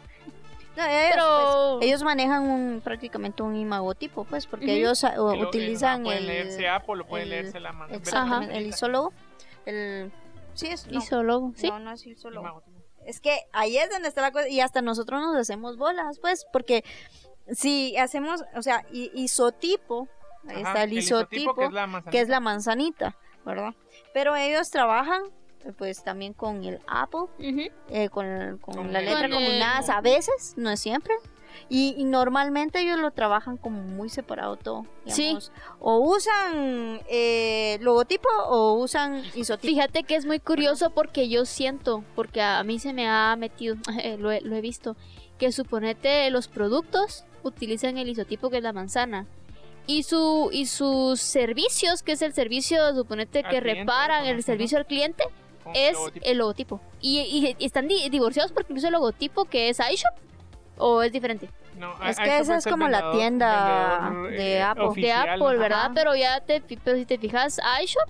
No, 0.77 0.85
ellos, 0.85 1.09
Pero 1.11 1.75
pues, 1.79 1.87
ellos 1.87 2.03
manejan 2.03 2.43
un, 2.43 2.81
prácticamente 2.81 3.43
un 3.43 3.55
imagotipo, 3.55 4.23
pues, 4.23 4.45
porque 4.45 4.75
ellos 4.77 5.03
ah, 5.03 5.15
lo- 5.15 5.47
utilizan 5.49 6.01
eh, 6.01 6.03
pueden 6.05 6.19
el... 6.19 6.27
leerse 6.27 6.69
Apple 6.69 7.01
o 7.01 7.05
pueden 7.05 7.23
el- 7.25 7.29
leerse 7.31 7.59
la 7.59 7.73
mano. 7.73 7.93
Exactamente, 7.93 8.57
el 8.57 8.67
isólogo. 8.67 9.11
El... 9.65 10.11
Sí, 10.53 10.67
es... 10.67 10.87
No, 10.87 10.99
hizo 10.99 11.23
logo, 11.23 11.53
¿sí? 11.55 11.67
no, 11.69 11.79
no 11.79 11.91
es 11.91 12.05
isólogo. 12.05 12.61
Es 13.09 13.19
que 13.21 13.39
ahí 13.53 13.77
es 13.77 13.89
donde 13.89 14.07
está 14.07 14.21
la 14.21 14.31
cosa 14.31 14.47
y 14.47 14.59
hasta 14.61 14.81
nosotros 14.83 15.19
nos 15.19 15.35
hacemos 15.35 15.77
bolas, 15.77 16.19
pues, 16.19 16.45
porque 16.53 16.83
si 17.51 17.97
hacemos, 17.97 18.43
o 18.55 18.61
sea, 18.61 18.85
isotipo, 18.91 20.07
ahí 20.47 20.61
está 20.61 20.83
el, 20.83 20.93
isotipo, 20.93 21.55
que 21.55 21.65
es 21.65 21.71
la 21.73 21.87
manzanita. 21.87 22.11
que 22.11 22.21
es 22.21 22.29
la 22.29 22.39
manzanita, 22.39 23.17
¿verdad? 23.45 23.73
Pero 24.13 24.35
ellos 24.35 24.69
trabajan, 24.69 25.23
pues, 25.79 26.03
también 26.03 26.33
con 26.33 26.63
el 26.63 26.79
Apple, 26.87 27.25
eh, 27.89 28.09
con, 28.09 28.59
con 28.59 28.75
Con 28.75 28.93
la 28.93 28.99
el- 28.99 29.05
letra 29.05 29.21
Con 29.21 29.31
el- 29.31 29.33
combinadas 29.33 29.89
a 29.89 30.01
veces, 30.01 30.53
no 30.55 30.69
es 30.69 30.79
siempre. 30.79 31.15
Y, 31.67 31.95
y 31.97 32.03
normalmente 32.05 32.79
ellos 32.79 32.97
lo 32.99 33.11
trabajan 33.11 33.57
como 33.57 33.81
muy 33.81 34.09
separado 34.09 34.55
todo. 34.55 34.85
Sí. 35.05 35.37
O 35.79 35.97
usan 35.99 37.01
eh, 37.09 37.77
logotipo 37.81 38.29
o 38.47 38.73
usan 38.73 39.23
isotipo. 39.35 39.67
Fíjate 39.73 40.03
que 40.03 40.15
es 40.15 40.25
muy 40.25 40.39
curioso 40.39 40.89
porque 40.91 41.27
yo 41.29 41.45
siento, 41.45 42.03
porque 42.15 42.41
a 42.41 42.63
mí 42.63 42.79
se 42.79 42.93
me 42.93 43.07
ha 43.07 43.35
metido, 43.35 43.75
eh, 44.01 44.17
lo, 44.19 44.31
he, 44.31 44.41
lo 44.41 44.55
he 44.55 44.61
visto, 44.61 44.95
que 45.37 45.51
suponete 45.51 46.29
los 46.29 46.47
productos 46.47 47.25
utilizan 47.43 47.97
el 47.97 48.09
isotipo 48.09 48.49
que 48.49 48.57
es 48.57 48.63
la 48.63 48.73
manzana. 48.73 49.25
Y, 49.87 50.03
su, 50.03 50.49
y 50.51 50.67
sus 50.67 51.19
servicios, 51.19 52.03
que 52.03 52.11
es 52.11 52.21
el 52.21 52.33
servicio, 52.33 52.93
suponete 52.95 53.41
que 53.41 53.49
cliente, 53.59 53.73
reparan 53.81 54.25
el 54.25 54.43
servicio 54.43 54.77
al 54.77 54.85
cliente, 54.85 55.23
es 55.73 55.93
logotipo. 55.93 56.25
el 56.27 56.37
logotipo. 56.37 56.81
Y, 57.01 57.19
y- 57.21 57.55
y 57.57 57.65
están 57.65 57.87
di- 57.87 58.07
divorciados 58.09 58.51
porque 58.51 58.71
incluso 58.71 58.87
el 58.87 58.93
logotipo 58.93 59.45
que 59.45 59.69
es 59.69 59.79
iShop 59.79 60.13
¿O 60.79 61.03
es 61.03 61.11
diferente? 61.11 61.49
No, 61.77 61.93
Es 62.03 62.17
que 62.17 62.39
esa 62.39 62.57
es 62.57 62.65
como 62.65 62.87
la 62.87 63.11
tienda 63.11 63.99
vendedor, 64.09 64.31
de 64.31 64.53
eh, 64.57 64.61
Apple. 64.61 64.83
de 64.83 64.89
oficial, 64.89 65.29
Apple, 65.29 65.57
¿verdad? 65.57 65.79
ajá. 65.85 65.91
Pero 65.93 66.15
ya 66.15 66.39
te, 66.41 66.61
pero 66.83 66.97
si 66.97 67.05
te 67.05 67.17
fijas, 67.19 67.59
iShop 67.83 68.09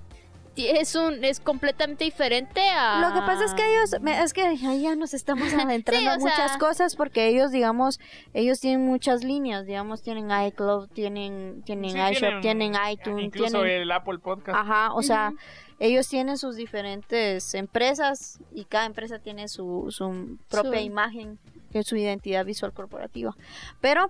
es 0.56 0.94
un 0.96 1.24
es 1.24 1.40
completamente 1.40 2.04
diferente 2.04 2.60
a 2.70 3.00
Lo 3.00 3.14
que 3.14 3.22
pasa 3.26 3.46
es 3.46 3.54
que 3.54 3.64
ellos, 3.66 3.96
me- 4.02 4.22
es 4.22 4.34
que 4.34 4.42
ahí 4.42 4.82
ya 4.82 4.96
nos 4.96 5.14
estamos 5.14 5.54
adentrando 5.54 6.12
en 6.12 6.20
muchas 6.20 6.52
sea- 6.52 6.58
cosas 6.60 6.96
porque 6.96 7.28
ellos, 7.28 7.52
digamos, 7.52 8.00
ellos 8.34 8.60
tienen 8.60 8.86
muchas 8.86 9.24
líneas, 9.24 9.66
digamos, 9.66 10.02
tienen 10.02 10.30
iCloud, 10.48 10.90
tienen, 10.90 11.62
tienen 11.66 11.92
Sí, 11.92 11.98
iShop, 11.98 12.42
tienen, 12.42 12.74
iTunes, 12.92 13.24
Incluso 13.26 13.62
tienen, 13.62 13.82
el 13.84 13.92
Apple 13.92 14.20
Podcast. 14.20 14.58
ajá, 14.58 14.94
o 14.94 15.02
sea, 15.02 15.32
ellos 15.80 16.10
tienen 16.10 16.38
sus 16.38 16.56
diferentes 16.58 17.54
empresas 17.54 18.40
y 18.54 18.66
cada 18.66 18.86
empresa 18.86 19.20
tiene 19.20 19.48
su, 19.48 19.86
su 19.92 20.38
propia 20.50 20.80
Su- 20.80 20.86
imagen, 20.86 21.40
que 21.72 21.80
es 21.80 21.88
su 21.88 21.96
identidad 21.96 22.46
visual 22.46 22.74
corporativa. 22.74 23.36
Pero 23.82 24.10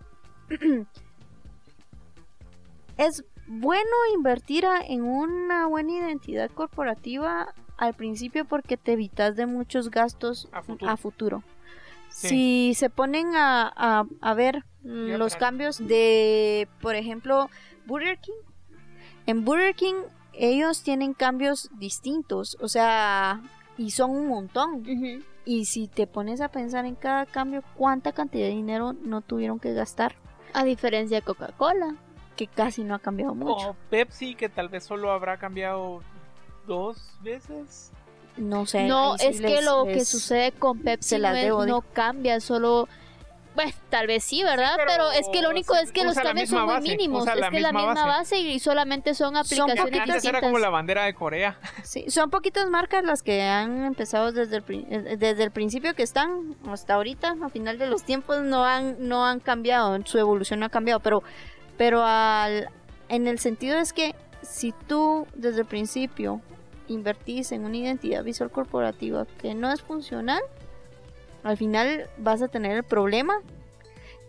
es 2.98 3.24
bueno 3.48 3.90
invertir 4.16 4.66
a- 4.66 4.82
en 4.82 5.04
una 5.04 5.68
buena 5.68 5.92
identidad 5.94 6.50
corporativa 6.52 7.54
al 7.78 7.94
principio 7.94 8.46
porque 8.46 8.78
te 8.78 8.94
evitas 8.94 9.36
de 9.36 9.46
muchos 9.46 9.90
gastos 9.90 10.48
A 10.52 10.62
futuro. 10.62 10.98
futuro. 10.98 11.44
Sí. 12.10 12.28
Si 12.28 12.74
se 12.76 12.90
ponen 12.90 13.36
a, 13.36 13.72
a- 13.76 14.06
a 14.22 14.34
ver 14.34 14.64
mm, 14.84 15.16
los 15.18 15.36
cambios 15.36 15.78
de, 15.80 16.68
por 16.82 16.96
ejemplo, 16.96 17.50
Burger 17.86 18.20
King, 18.20 18.34
en 19.26 19.46
Burger 19.46 19.76
King 19.76 19.96
ellos 20.34 20.84
tienen 20.84 21.14
cambios 21.14 21.70
distintos, 21.78 22.58
o 22.62 22.68
sea, 22.68 23.42
y 23.78 23.92
son 23.92 24.12
un 24.12 24.28
montón. 24.28 24.84
Y 25.50 25.66
si 25.66 25.88
te 25.88 26.06
pones 26.06 26.42
a 26.42 26.50
pensar 26.50 26.86
en 26.86 26.94
cada 26.94 27.26
cambio, 27.26 27.64
¿cuánta 27.76 28.12
cantidad 28.12 28.46
de 28.46 28.52
dinero 28.52 28.94
no 28.94 29.22
tuvieron 29.22 29.60
que 29.60 29.74
gastar? 29.74 30.14
A 30.54 30.64
diferencia 30.64 31.18
de 31.18 31.24
Coca-Cola. 31.24 31.96
Que 32.36 32.46
casi 32.46 32.84
no 32.84 32.94
ha 32.94 33.00
cambiado 33.00 33.34
mucho. 33.34 33.72
O 33.72 33.76
Pepsi, 33.90 34.36
que 34.36 34.48
tal 34.48 34.70
vez 34.70 34.84
solo 34.84 35.12
habrá 35.12 35.38
cambiado 35.38 36.02
dos 36.68 36.98
veces. 37.24 37.92
No 38.38 38.68
sé. 38.68 38.86
no, 38.88 39.18
sí 39.18 39.26
es 39.26 39.42
que 39.42 39.48
les- 39.48 39.66
lo 39.66 39.86
que 39.86 40.06
sucede 40.06 40.52
con 40.52 40.78
Pepsi 40.80 41.18
no, 41.18 41.32
es- 41.32 41.68
no 41.68 41.82
cambia, 41.94 42.40
solo 42.40 42.88
bueno, 43.56 43.72
tal 43.90 44.08
vez 44.08 44.24
sí, 44.24 44.44
¿verdad? 44.44 44.74
pero 44.78 44.90
pero, 44.90 45.12
es 45.12 45.28
que 45.34 45.42
lo 45.42 45.50
único 45.50 45.76
es 45.76 45.92
que 45.92 46.04
los 46.04 46.16
cambios 46.16 46.50
son 46.50 46.66
muy 46.66 46.74
base, 46.76 46.90
mínimos, 46.90 47.28
es 47.28 47.36
la 47.36 47.50
que 47.50 47.58
es 47.58 47.64
la 47.64 47.74
misma 47.74 47.94
base. 47.94 48.08
base 48.08 48.40
y 48.40 48.60
solamente 48.60 49.14
son 49.16 49.36
aplicaciones 49.36 49.76
poquitas- 49.76 49.80
Antes 50.02 50.04
distintas. 50.16 50.26
era 50.26 50.40
como 50.42 50.60
la 50.60 50.70
bandera 50.70 51.04
de 51.06 51.14
Corea. 51.14 51.58
Sí, 51.84 52.06
son 52.10 52.30
poquitas 52.30 52.70
marcas 52.70 53.04
las 53.04 53.24
que 53.24 53.42
han 53.42 53.84
empezado 53.86 54.32
desde 54.32 54.58
el, 54.58 54.64
eh, 54.70 55.18
desde 55.18 55.44
el 55.44 55.52
principio 55.52 55.94
que 55.96 56.04
están 56.04 56.56
hasta 56.70 56.94
ahorita, 56.94 57.36
a 57.42 57.50
final 57.50 57.78
de 57.78 57.88
los 57.88 58.04
tiempos 58.04 58.42
no 58.42 58.64
han 58.66 59.08
no 59.08 59.26
han 59.26 59.40
cambiado, 59.40 59.98
su 60.06 60.18
evolución 60.20 60.60
no 60.62 60.68
ha 60.68 60.70
cambiado, 60.70 61.00
pero 61.00 61.24
pero 61.78 62.04
al 62.06 62.70
en 63.10 63.28
el 63.28 63.40
sentido 63.40 63.78
es 63.80 63.92
que 63.94 64.16
si 64.42 64.72
tú 64.88 65.28
desde 65.36 65.62
el 65.62 65.66
principio 65.66 66.42
invertís 66.88 67.52
en 67.52 67.66
una 67.66 67.76
identidad 67.78 68.24
visual 68.24 68.50
corporativa 68.52 69.26
que 69.42 69.54
no 69.54 69.72
es 69.72 69.82
funcional, 69.82 70.42
al 71.44 71.58
final 71.58 72.10
vas 72.18 72.42
a 72.42 72.48
tener 72.48 72.76
el 72.76 72.84
problema 72.84 73.42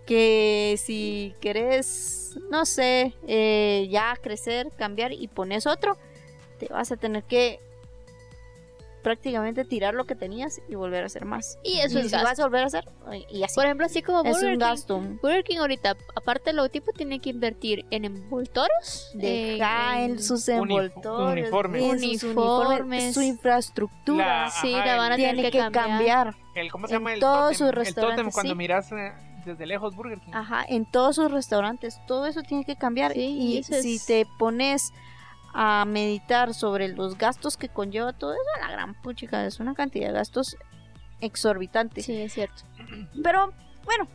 que 0.07 0.77
si 0.79 1.35
querés, 1.41 2.39
no 2.51 2.65
sé, 2.67 3.15
eh, 3.27 3.87
ya 3.91 4.17
crecer, 4.21 4.71
cambiar 4.77 5.13
y 5.13 5.29
pones 5.29 5.67
otro, 5.67 5.97
te 6.59 6.67
vas 6.67 6.91
a 6.91 6.97
tener 6.97 7.23
que 7.25 7.61
prácticamente 9.01 9.65
tirar 9.65 9.95
lo 9.95 10.05
que 10.05 10.15
tenías 10.15 10.61
y 10.69 10.75
volver 10.75 11.03
a 11.03 11.07
hacer 11.07 11.25
más. 11.25 11.59
Y 11.65 11.79
eso 11.81 11.99
y 11.99 12.03
es 12.03 12.07
si 12.07 12.13
gasto. 12.13 12.29
vas 12.29 12.41
a 12.41 12.45
volver 12.45 12.63
a 12.63 12.67
hacer, 12.67 12.85
y 13.31 13.43
así. 13.43 13.55
Por 13.55 13.65
ejemplo, 13.65 13.87
así 13.87 14.03
como 14.03 14.21
es 14.23 14.33
Burger 14.33 14.45
un 14.47 14.53
King. 14.53 14.59
gasto. 14.59 15.01
Burger 15.23 15.45
King 15.45 15.57
ahorita, 15.59 15.97
aparte 16.15 16.51
del 16.51 16.57
logotipo, 16.57 16.93
tiene 16.93 17.21
que 17.21 17.31
invertir 17.31 17.85
en 17.91 18.05
envoltorios, 18.05 19.11
Deja 19.15 20.03
en- 20.05 20.13
en 20.13 20.23
sus 20.23 20.49
envoltorios, 20.49 20.95
uniformes. 21.53 21.83
en 21.83 21.99
sus 22.19 22.25
Uniformes. 22.25 22.69
uniformes, 22.71 23.15
su 23.15 23.23
infraestructura 23.23 24.45
La- 24.45 24.51
Sí, 24.51 24.75
Ajá, 24.75 24.87
la 24.87 24.97
van 24.97 25.13
a 25.13 25.17
tener 25.17 25.35
tiene 25.35 25.51
que, 25.51 25.53
que 25.53 25.59
cambiar. 25.59 25.89
cambiar. 25.89 26.35
El, 26.55 26.71
¿Cómo 26.73 26.87
se 26.87 26.95
En 26.95 27.01
llama? 27.01 27.15
El 27.15 27.21
todos 27.21 27.41
tótem. 27.41 27.55
sus 27.59 27.67
El 27.67 27.73
tótem 27.75 27.85
restaurantes, 27.85 28.35
cuando 28.35 28.53
sí. 28.53 28.59
miras 28.59 28.93
eh, 28.93 29.13
desde 29.45 29.67
lejos 29.67 29.95
Burger 29.97 30.19
King. 30.21 30.33
Ajá, 30.35 30.65
en 30.69 30.85
todos 30.85 31.17
sus 31.17 31.31
restaurantes, 31.31 31.99
todo 32.07 32.27
eso 32.27 32.43
tiene 32.43 32.65
que 32.65 32.77
cambiar. 32.77 33.13
Sí, 33.13 33.21
y 33.21 33.59
es- 33.59 33.67
si 33.67 33.99
te 34.05 34.27
pones 34.39 34.93
a 35.53 35.85
meditar 35.85 36.55
sobre 36.55 36.89
los 36.89 37.19
gastos 37.19 37.57
que 37.57 37.69
conlleva 37.69 38.13
todo 38.13 38.33
eso, 38.33 38.43
la 38.61 38.71
gran 38.71 38.95
puchica, 38.95 39.45
es 39.47 39.61
una 39.61 39.75
cantidad 39.75 40.09
de 40.09 40.15
gastos 40.15 40.57
exorbitante. 41.21 42.03
Sí, 42.03 42.17
es 42.21 42.33
cierto. 42.33 42.63
Pero 43.23 43.53
bueno, 43.85 44.07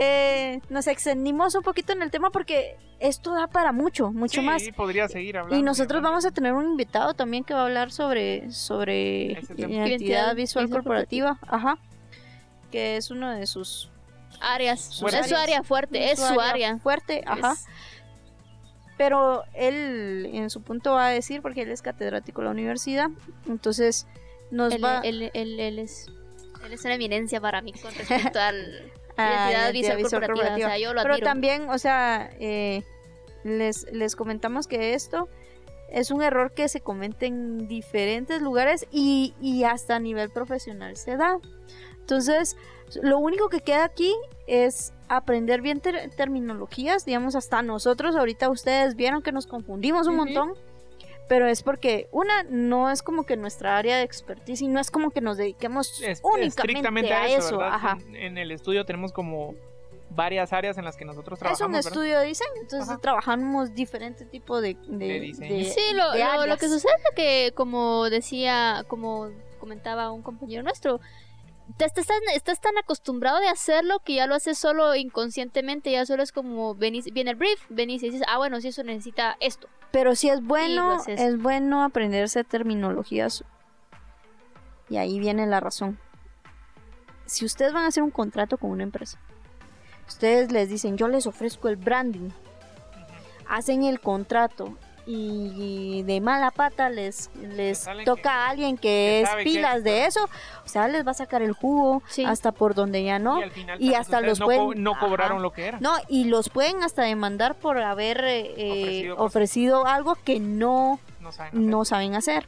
eh, 0.00 0.60
nos 0.68 0.86
extendimos 0.86 1.54
un 1.54 1.62
poquito 1.62 1.92
en 1.92 2.02
el 2.02 2.10
tema 2.10 2.30
porque 2.30 2.76
esto 2.98 3.34
da 3.34 3.46
para 3.46 3.72
mucho, 3.72 4.10
mucho 4.10 4.40
sí, 4.40 4.46
más. 4.46 4.62
podría 4.74 5.08
seguir 5.08 5.36
hablando. 5.36 5.56
Y 5.58 5.62
nosotros 5.62 6.02
vamos 6.02 6.24
a 6.24 6.30
tener 6.30 6.54
un 6.54 6.64
invitado 6.70 7.14
también 7.14 7.44
que 7.44 7.52
va 7.52 7.60
a 7.60 7.64
hablar 7.64 7.90
sobre, 7.92 8.50
sobre 8.50 9.32
identidad 9.32 9.68
Identidad 9.86 10.34
visual 10.34 10.70
corporativa, 10.70 11.38
ajá, 11.46 11.78
que 12.70 12.96
es 12.96 13.10
uno 13.10 13.30
de 13.30 13.46
sus 13.46 13.90
Áreas. 14.40 14.80
Sus 14.80 15.12
es 15.14 15.28
su 15.28 15.34
área 15.36 15.62
fuerte, 15.62 16.10
es 16.10 16.18
su 16.18 16.40
área. 16.40 16.76
fuerte, 16.78 17.22
ajá. 17.26 17.52
Es- 17.52 17.66
Pero 18.96 19.44
él 19.54 20.28
en 20.32 20.48
su 20.50 20.62
punto 20.62 20.92
va 20.94 21.08
a 21.08 21.10
decir, 21.10 21.42
porque 21.42 21.62
él 21.62 21.70
es 21.70 21.82
catedrático 21.82 22.40
de 22.40 22.46
la 22.46 22.50
universidad, 22.52 23.08
entonces 23.48 24.06
nos 24.50 24.72
él, 24.74 24.84
va 24.84 25.00
él- 25.04 25.30
él- 25.34 25.60
él 25.60 25.78
es, 25.78 26.06
él 26.64 26.72
es 26.72 26.84
una 26.84 26.94
eminencia 26.94 27.40
para 27.40 27.60
mí 27.62 27.72
con 27.72 27.92
respecto 27.94 28.38
al 28.40 28.90
a 29.18 29.26
identidad 29.50 29.50
identidad 29.50 29.72
visual 29.72 29.96
visual 29.96 30.10
corporativa. 30.26 30.26
corporativa. 30.28 30.66
O 30.66 30.70
sea, 30.70 30.78
yo 30.78 30.94
lo 30.94 31.02
Pero 31.02 31.18
también, 31.18 31.68
o 31.70 31.78
sea, 31.78 32.30
eh, 32.40 32.82
les, 33.44 33.90
les 33.92 34.16
comentamos 34.16 34.66
que 34.66 34.94
esto 34.94 35.28
es 35.90 36.10
un 36.10 36.22
error 36.22 36.52
que 36.52 36.68
se 36.68 36.80
comete 36.80 37.26
en 37.26 37.68
diferentes 37.68 38.42
lugares 38.42 38.86
y, 38.90 39.34
y 39.40 39.64
hasta 39.64 39.96
a 39.96 40.00
nivel 40.00 40.30
profesional 40.30 40.96
se 40.96 41.16
da. 41.16 41.38
Entonces, 42.00 42.56
lo 43.02 43.18
único 43.18 43.48
que 43.48 43.60
queda 43.60 43.84
aquí 43.84 44.12
es 44.46 44.92
aprender 45.08 45.60
bien 45.62 45.80
ter- 45.80 46.10
terminologías, 46.10 47.04
digamos, 47.04 47.34
hasta 47.36 47.62
nosotros, 47.62 48.16
ahorita 48.16 48.48
ustedes 48.50 48.96
vieron 48.96 49.22
que 49.22 49.32
nos 49.32 49.46
confundimos 49.46 50.06
un 50.06 50.16
montón, 50.16 50.54
pero 51.28 51.46
es 51.48 51.62
porque, 51.62 52.08
una, 52.12 52.44
no 52.44 52.90
es 52.90 53.02
como 53.02 53.24
que 53.24 53.36
nuestra 53.36 53.76
área 53.76 53.96
de 53.96 54.02
expertise 54.04 54.62
y 54.62 54.68
no 54.68 54.78
es 54.80 54.90
como 54.90 55.10
que 55.10 55.20
nos 55.20 55.36
dediquemos 55.36 56.00
Es- 56.02 56.20
únicamente 56.22 57.12
a 57.12 57.26
eso. 57.28 57.60
En, 58.04 58.16
en 58.16 58.38
el 58.38 58.50
estudio 58.52 58.84
tenemos 58.84 59.12
como 59.12 59.54
varias 60.10 60.52
áreas 60.52 60.78
en 60.78 60.84
las 60.84 60.96
que 60.96 61.04
nosotros 61.04 61.36
Es 61.38 61.42
un 61.42 61.46
trabajamos. 61.48 61.72
¿verdad? 61.76 61.92
estudio 61.92 62.20
de 62.20 62.26
diseño, 62.26 62.50
entonces 62.62 62.88
Ajá. 62.88 62.98
trabajamos 63.00 63.74
diferentes 63.74 64.30
tipos 64.30 64.62
de, 64.62 64.76
de, 64.86 64.96
De 65.08 65.20
diseño. 65.20 65.56
de- 65.56 65.64
Sí, 65.64 65.80
lo, 65.94 66.12
de 66.12 66.46
lo- 66.46 66.56
que 66.56 66.68
sucede 66.68 66.92
es 67.08 67.14
que, 67.16 67.52
como 67.54 68.08
decía, 68.08 68.84
como 68.88 69.30
comentaba 69.58 70.12
un 70.12 70.22
compañero 70.22 70.62
nuestro, 70.62 71.00
te 71.76 71.84
estás, 71.84 72.06
tan- 72.06 72.18
estás 72.34 72.60
tan 72.60 72.76
acostumbrado 72.78 73.38
de 73.40 73.48
hacerlo 73.48 73.98
que 74.00 74.14
ya 74.14 74.26
lo 74.26 74.34
haces 74.34 74.56
solo 74.58 74.94
inconscientemente, 74.94 75.90
ya 75.90 76.06
solo 76.06 76.22
es 76.22 76.32
como 76.32 76.74
venís, 76.74 77.06
viene 77.12 77.30
el 77.32 77.36
brief, 77.36 77.60
venís 77.68 78.02
y 78.02 78.10
dices, 78.10 78.26
ah, 78.28 78.38
bueno, 78.38 78.60
si 78.60 78.68
eso 78.68 78.82
necesita 78.82 79.36
esto. 79.40 79.68
Pero 79.90 80.14
sí 80.14 80.28
es 80.28 80.42
bueno, 80.42 80.98
es 81.06 81.40
bueno 81.40 81.82
aprenderse 81.84 82.44
terminologías. 82.44 83.44
Y 84.88 84.98
ahí 84.98 85.18
viene 85.18 85.46
la 85.46 85.58
razón. 85.60 85.98
Si 87.24 87.44
ustedes 87.44 87.72
van 87.72 87.84
a 87.84 87.88
hacer 87.88 88.02
un 88.02 88.10
contrato 88.10 88.56
con 88.58 88.70
una 88.70 88.84
empresa, 88.84 89.18
ustedes 90.06 90.52
les 90.52 90.68
dicen, 90.68 90.96
yo 90.96 91.08
les 91.08 91.26
ofrezco 91.26 91.68
el 91.68 91.76
branding, 91.76 92.30
hacen 93.48 93.82
el 93.84 94.00
contrato 94.00 94.76
y 95.06 96.02
de 96.02 96.20
mala 96.20 96.50
pata 96.50 96.90
les, 96.90 97.30
les 97.54 97.86
toca 98.04 98.22
que- 98.22 98.28
a 98.28 98.48
alguien 98.48 98.76
que, 98.76 98.82
que 98.82 99.20
es 99.22 99.44
pilas 99.44 99.76
es, 99.78 99.84
de 99.84 99.90
¿verdad? 99.92 100.06
eso, 100.08 100.24
o 100.64 100.68
sea, 100.68 100.88
les 100.88 101.06
va 101.06 101.12
a 101.12 101.14
sacar 101.14 101.42
el 101.42 101.52
jugo 101.52 102.02
Sí. 102.08 102.24
hasta 102.24 102.52
por 102.52 102.74
donde 102.74 103.04
ya 103.04 103.18
no. 103.18 103.38
Y, 103.38 103.42
al 103.44 103.50
final, 103.52 103.76
y 103.80 103.84
tal 103.86 103.90
vez 103.92 104.00
hasta 104.00 104.20
los 104.20 104.40
no, 104.40 104.46
pueden- 104.46 104.66
co- 104.66 104.74
no 104.74 104.90
ajá. 104.92 105.00
cobraron 105.06 105.42
lo 105.42 105.52
que 105.52 105.66
era. 105.66 105.78
No, 105.80 105.94
y 106.08 106.24
los 106.24 106.48
pueden 106.48 106.82
hasta 106.82 107.02
demandar 107.02 107.54
por 107.54 107.78
haber 107.78 108.20
eh, 108.24 109.12
Ofrecido 109.16 109.86
algo 109.86 110.16
que 110.24 110.40
no 110.40 110.98
No 111.20 111.32
saben 111.32 111.50
hacer. 111.52 111.60
no 111.70 111.84
saben 111.84 112.14
hacer. 112.14 112.46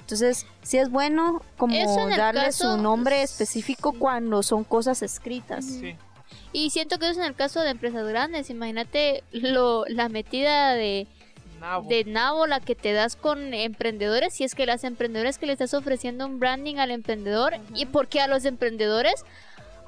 Entonces, 0.00 0.46
sí 0.62 0.78
es 0.78 0.90
bueno 0.90 1.42
como 1.58 1.76
darle 2.16 2.44
caso- 2.46 2.76
su 2.76 2.82
nombre 2.82 3.22
específico 3.22 3.92
cuando 3.92 4.42
son 4.42 4.64
cosas 4.64 5.02
escritas. 5.02 5.66
Sí. 5.66 5.94
Y 6.52 6.70
siento 6.70 6.98
que 6.98 7.04
eso 7.04 7.12
es 7.12 7.18
en 7.18 7.24
el 7.24 7.34
caso 7.34 7.60
de 7.60 7.68
empresas 7.70 8.06
grandes, 8.08 8.48
imagínate 8.48 9.22
lo, 9.32 9.84
la 9.86 10.08
metida 10.08 10.72
de, 10.72 11.06
Nabo. 11.60 11.88
de 11.88 12.04
nabo 12.04 12.46
la 12.46 12.60
que 12.60 12.74
te 12.74 12.92
das 12.92 13.16
con 13.16 13.52
emprendedores, 13.54 14.34
si 14.34 14.44
es 14.44 14.54
que 14.54 14.66
las 14.66 14.84
emprendedores 14.84 15.38
que 15.38 15.46
le 15.46 15.52
estás 15.52 15.74
ofreciendo 15.74 16.26
un 16.26 16.38
branding 16.38 16.76
al 16.76 16.90
emprendedor, 16.90 17.54
y 17.74 17.86
porque 17.86 18.20
a 18.20 18.26
los 18.28 18.44
emprendedores 18.44 19.24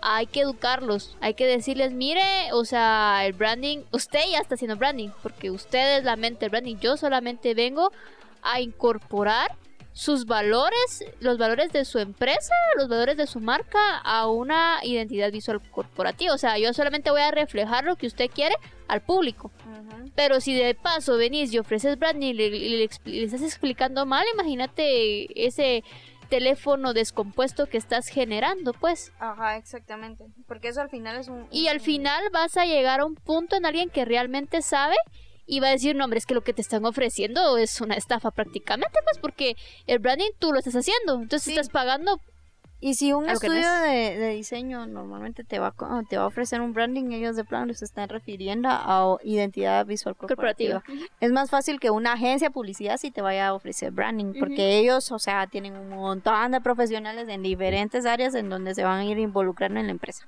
hay 0.03 0.27
que 0.27 0.41
educarlos, 0.41 1.17
hay 1.21 1.35
que 1.35 1.47
decirles, 1.47 1.93
mire, 1.93 2.23
o 2.53 2.65
sea, 2.65 3.25
el 3.25 3.33
branding, 3.33 3.85
usted 3.93 4.21
ya 4.31 4.39
está 4.39 4.55
haciendo 4.55 4.77
branding, 4.77 5.11
porque 5.23 5.51
usted 5.51 5.99
es 5.99 6.05
la 6.05 6.17
mente 6.17 6.41
del 6.41 6.51
branding, 6.51 6.77
yo 6.77 6.97
solamente 6.97 7.55
vengo 7.55 7.93
a 8.43 8.61
incorporar 8.61 9.55
sus 10.01 10.25
valores, 10.25 11.05
los 11.21 11.37
valores 11.37 11.73
de 11.73 11.85
su 11.85 11.99
empresa, 11.99 12.55
los 12.79 12.89
valores 12.89 13.19
de 13.19 13.27
su 13.27 13.39
marca 13.39 13.99
a 13.99 14.29
una 14.29 14.79
identidad 14.83 15.31
visual 15.31 15.61
corporativa. 15.71 16.33
O 16.33 16.39
sea, 16.39 16.57
yo 16.57 16.73
solamente 16.73 17.11
voy 17.11 17.21
a 17.21 17.31
reflejar 17.31 17.85
lo 17.85 17.97
que 17.97 18.07
usted 18.07 18.31
quiere 18.31 18.55
al 18.89 19.03
público. 19.03 19.51
Pero 20.15 20.41
si 20.41 20.55
de 20.55 20.75
paso 20.75 21.19
venís 21.19 21.53
y 21.53 21.59
ofreces 21.59 21.99
branding 21.99 22.29
y 22.29 22.33
le, 22.33 22.51
le 23.05 23.25
estás 23.25 23.43
explicando 23.43 24.07
mal, 24.07 24.25
imagínate 24.33 25.47
ese 25.47 25.85
teléfono 26.31 26.95
descompuesto 26.95 27.67
que 27.67 27.77
estás 27.77 28.09
generando, 28.09 28.73
pues. 28.73 29.13
Ajá, 29.19 29.59
exactamente. 29.59 30.25
Porque 30.49 30.69
eso 30.69 30.81
al 30.81 30.89
final 30.89 31.19
es 31.19 31.29
un... 31.29 31.47
Y 31.51 31.69
al 31.69 31.81
final 31.81 32.23
vas 32.33 32.57
a 32.57 32.65
llegar 32.65 33.01
a 33.01 33.05
un 33.05 33.17
punto 33.17 33.55
en 33.55 33.67
alguien 33.67 33.91
que 33.91 34.07
realmente 34.07 34.63
sabe 34.63 34.97
y 35.51 35.59
va 35.59 35.67
a 35.67 35.73
decir, 35.73 35.97
no, 35.97 36.05
hombre, 36.05 36.19
es 36.19 36.27
que 36.27 36.35
lo 36.35 36.43
que 36.43 36.53
te 36.53 36.63
están 36.63 36.87
ofreciendo 36.87 37.59
es 37.59 37.81
una 37.81 37.97
estafa 37.97 38.31
prácticamente, 38.31 39.01
pues 39.03 39.19
porque 39.19 39.57
el 39.89 39.99
branding 39.99 40.31
tú 40.39 40.53
lo 40.53 40.61
estás 40.61 40.77
haciendo, 40.77 41.15
entonces 41.15 41.49
estás 41.49 41.71
pagando 41.71 42.21
y 42.79 42.95
si 42.95 43.13
un 43.13 43.29
estudio 43.29 43.69
de, 43.83 44.31
diseño 44.31 44.87
normalmente 44.87 45.43
te 45.43 45.59
va, 45.59 45.75
a, 45.77 46.03
te 46.09 46.17
va 46.17 46.23
a 46.23 46.27
ofrecer 46.27 46.61
un 46.61 46.73
branding, 46.73 47.11
ellos 47.11 47.35
de 47.35 47.45
plano 47.45 47.75
se 47.75 47.85
están 47.85 48.09
refiriendo 48.09 48.69
a 48.71 49.19
identidad 49.25 49.85
visual 49.85 50.15
corporativa. 50.17 50.85
Es 51.19 51.33
más 51.33 51.51
fácil 51.51 51.81
que 51.81 51.91
una 51.91 52.13
agencia 52.13 52.49
de 52.49 52.53
publicidad 52.53 52.97
si 52.97 53.11
te 53.11 53.21
vaya 53.21 53.49
a 53.49 53.55
ofrecer 53.55 53.91
branding, 53.91 54.33
porque 54.39 54.79
ellos, 54.79 55.11
o 55.11 55.19
sea, 55.19 55.49
tienen 55.49 55.77
un 55.77 55.91
montón 55.91 56.53
de 56.53 56.61
profesionales 56.61 57.29
en 57.29 57.43
diferentes 57.43 58.07
áreas 58.07 58.35
en 58.37 58.49
donde 58.49 58.75
se 58.75 58.85
van 58.85 59.01
a 59.01 59.05
ir 59.05 59.19
involucrando 59.19 59.81
en 59.81 59.87
la 59.87 59.93
empresa. 59.93 60.27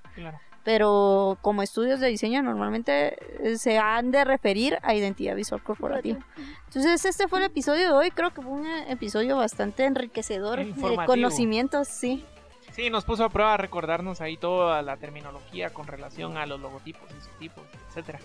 Pero 0.64 1.38
como 1.40 1.62
estudios 1.62 1.98
de 2.00 2.08
diseño 2.08 2.42
normalmente 2.42 3.16
eh, 3.42 3.58
se 3.58 3.78
han 3.78 4.10
de 4.10 4.24
referir 4.24 4.78
a 4.82 4.94
identidad 4.94 5.34
visual 5.34 5.62
corporativa. 5.62 6.18
Entonces 6.66 7.04
este 7.04 7.28
fue 7.28 7.40
el 7.40 7.46
episodio 7.46 7.88
de 7.88 7.92
hoy, 7.92 8.10
creo 8.10 8.30
que 8.30 8.42
fue 8.42 8.52
un 8.52 8.66
episodio 8.88 9.36
bastante 9.36 9.84
enriquecedor 9.84 10.64
de 10.64 11.06
conocimientos, 11.06 11.88
sí. 11.88 12.24
Sí, 12.72 12.88
nos 12.88 13.04
puso 13.04 13.24
a 13.24 13.28
prueba 13.28 13.54
a 13.54 13.56
recordarnos 13.58 14.20
ahí 14.22 14.38
toda 14.38 14.80
la 14.80 14.96
terminología 14.96 15.70
con 15.70 15.86
relación 15.86 16.38
a 16.38 16.46
los 16.46 16.58
logotipos, 16.58 17.02
isotipos, 17.20 17.64
etcétera. 17.88 18.18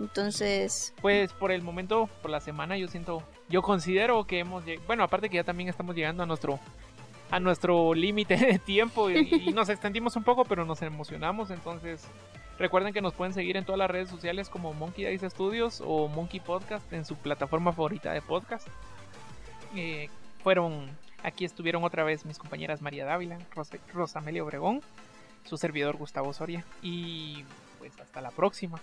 Entonces, 0.00 0.94
pues 1.00 1.32
por 1.32 1.52
el 1.52 1.62
momento, 1.62 2.08
por 2.22 2.30
la 2.30 2.40
semana, 2.40 2.76
yo 2.76 2.88
siento, 2.88 3.22
yo 3.48 3.62
considero 3.62 4.24
que 4.26 4.40
hemos, 4.40 4.64
bueno, 4.86 5.04
aparte 5.04 5.28
que 5.28 5.36
ya 5.36 5.44
también 5.44 5.68
estamos 5.68 5.94
llegando 5.94 6.22
a 6.22 6.26
nuestro 6.26 6.58
a 7.30 7.40
nuestro 7.40 7.94
límite 7.94 8.36
de 8.36 8.58
tiempo 8.58 9.10
y, 9.10 9.52
nos 9.54 9.68
extendimos 9.68 10.16
un 10.16 10.24
poco, 10.24 10.44
pero 10.44 10.64
nos 10.64 10.82
emocionamos, 10.82 11.50
entonces 11.50 12.06
recuerden 12.58 12.92
que 12.92 13.00
nos 13.00 13.14
pueden 13.14 13.34
seguir 13.34 13.56
en 13.56 13.64
todas 13.64 13.78
las 13.78 13.90
redes 13.90 14.08
sociales 14.08 14.48
como 14.48 14.72
Monkey 14.72 15.04
Dice 15.04 15.28
Studios 15.28 15.82
o 15.84 16.08
Monkey 16.08 16.40
Podcast 16.40 16.92
en 16.92 17.04
su 17.04 17.16
plataforma 17.16 17.72
favorita 17.72 18.12
de 18.12 18.22
podcast. 18.22 18.68
Eh, 19.74 20.08
fueron 20.42 20.88
Aquí 21.24 21.46
estuvieron 21.46 21.82
otra 21.84 22.04
vez 22.04 22.26
mis 22.26 22.38
compañeras 22.38 22.82
María 22.82 23.06
Dávila, 23.06 23.38
Rosamelia 23.94 24.44
Obregón, 24.44 24.82
su 25.44 25.56
servidor 25.56 25.96
Gustavo 25.96 26.34
Soria. 26.34 26.66
Y 26.82 27.44
pues 27.78 27.98
hasta 27.98 28.20
la 28.20 28.30
próxima. 28.30 28.78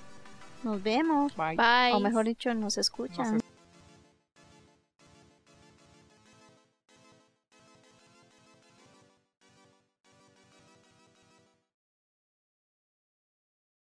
Nos 0.64 0.82
vemos. 0.82 1.36
Bye. 1.36 1.94
O 1.94 2.00
mejor 2.00 2.26
dicho, 2.26 2.52
nos 2.56 2.80
escuchan. 2.80 3.40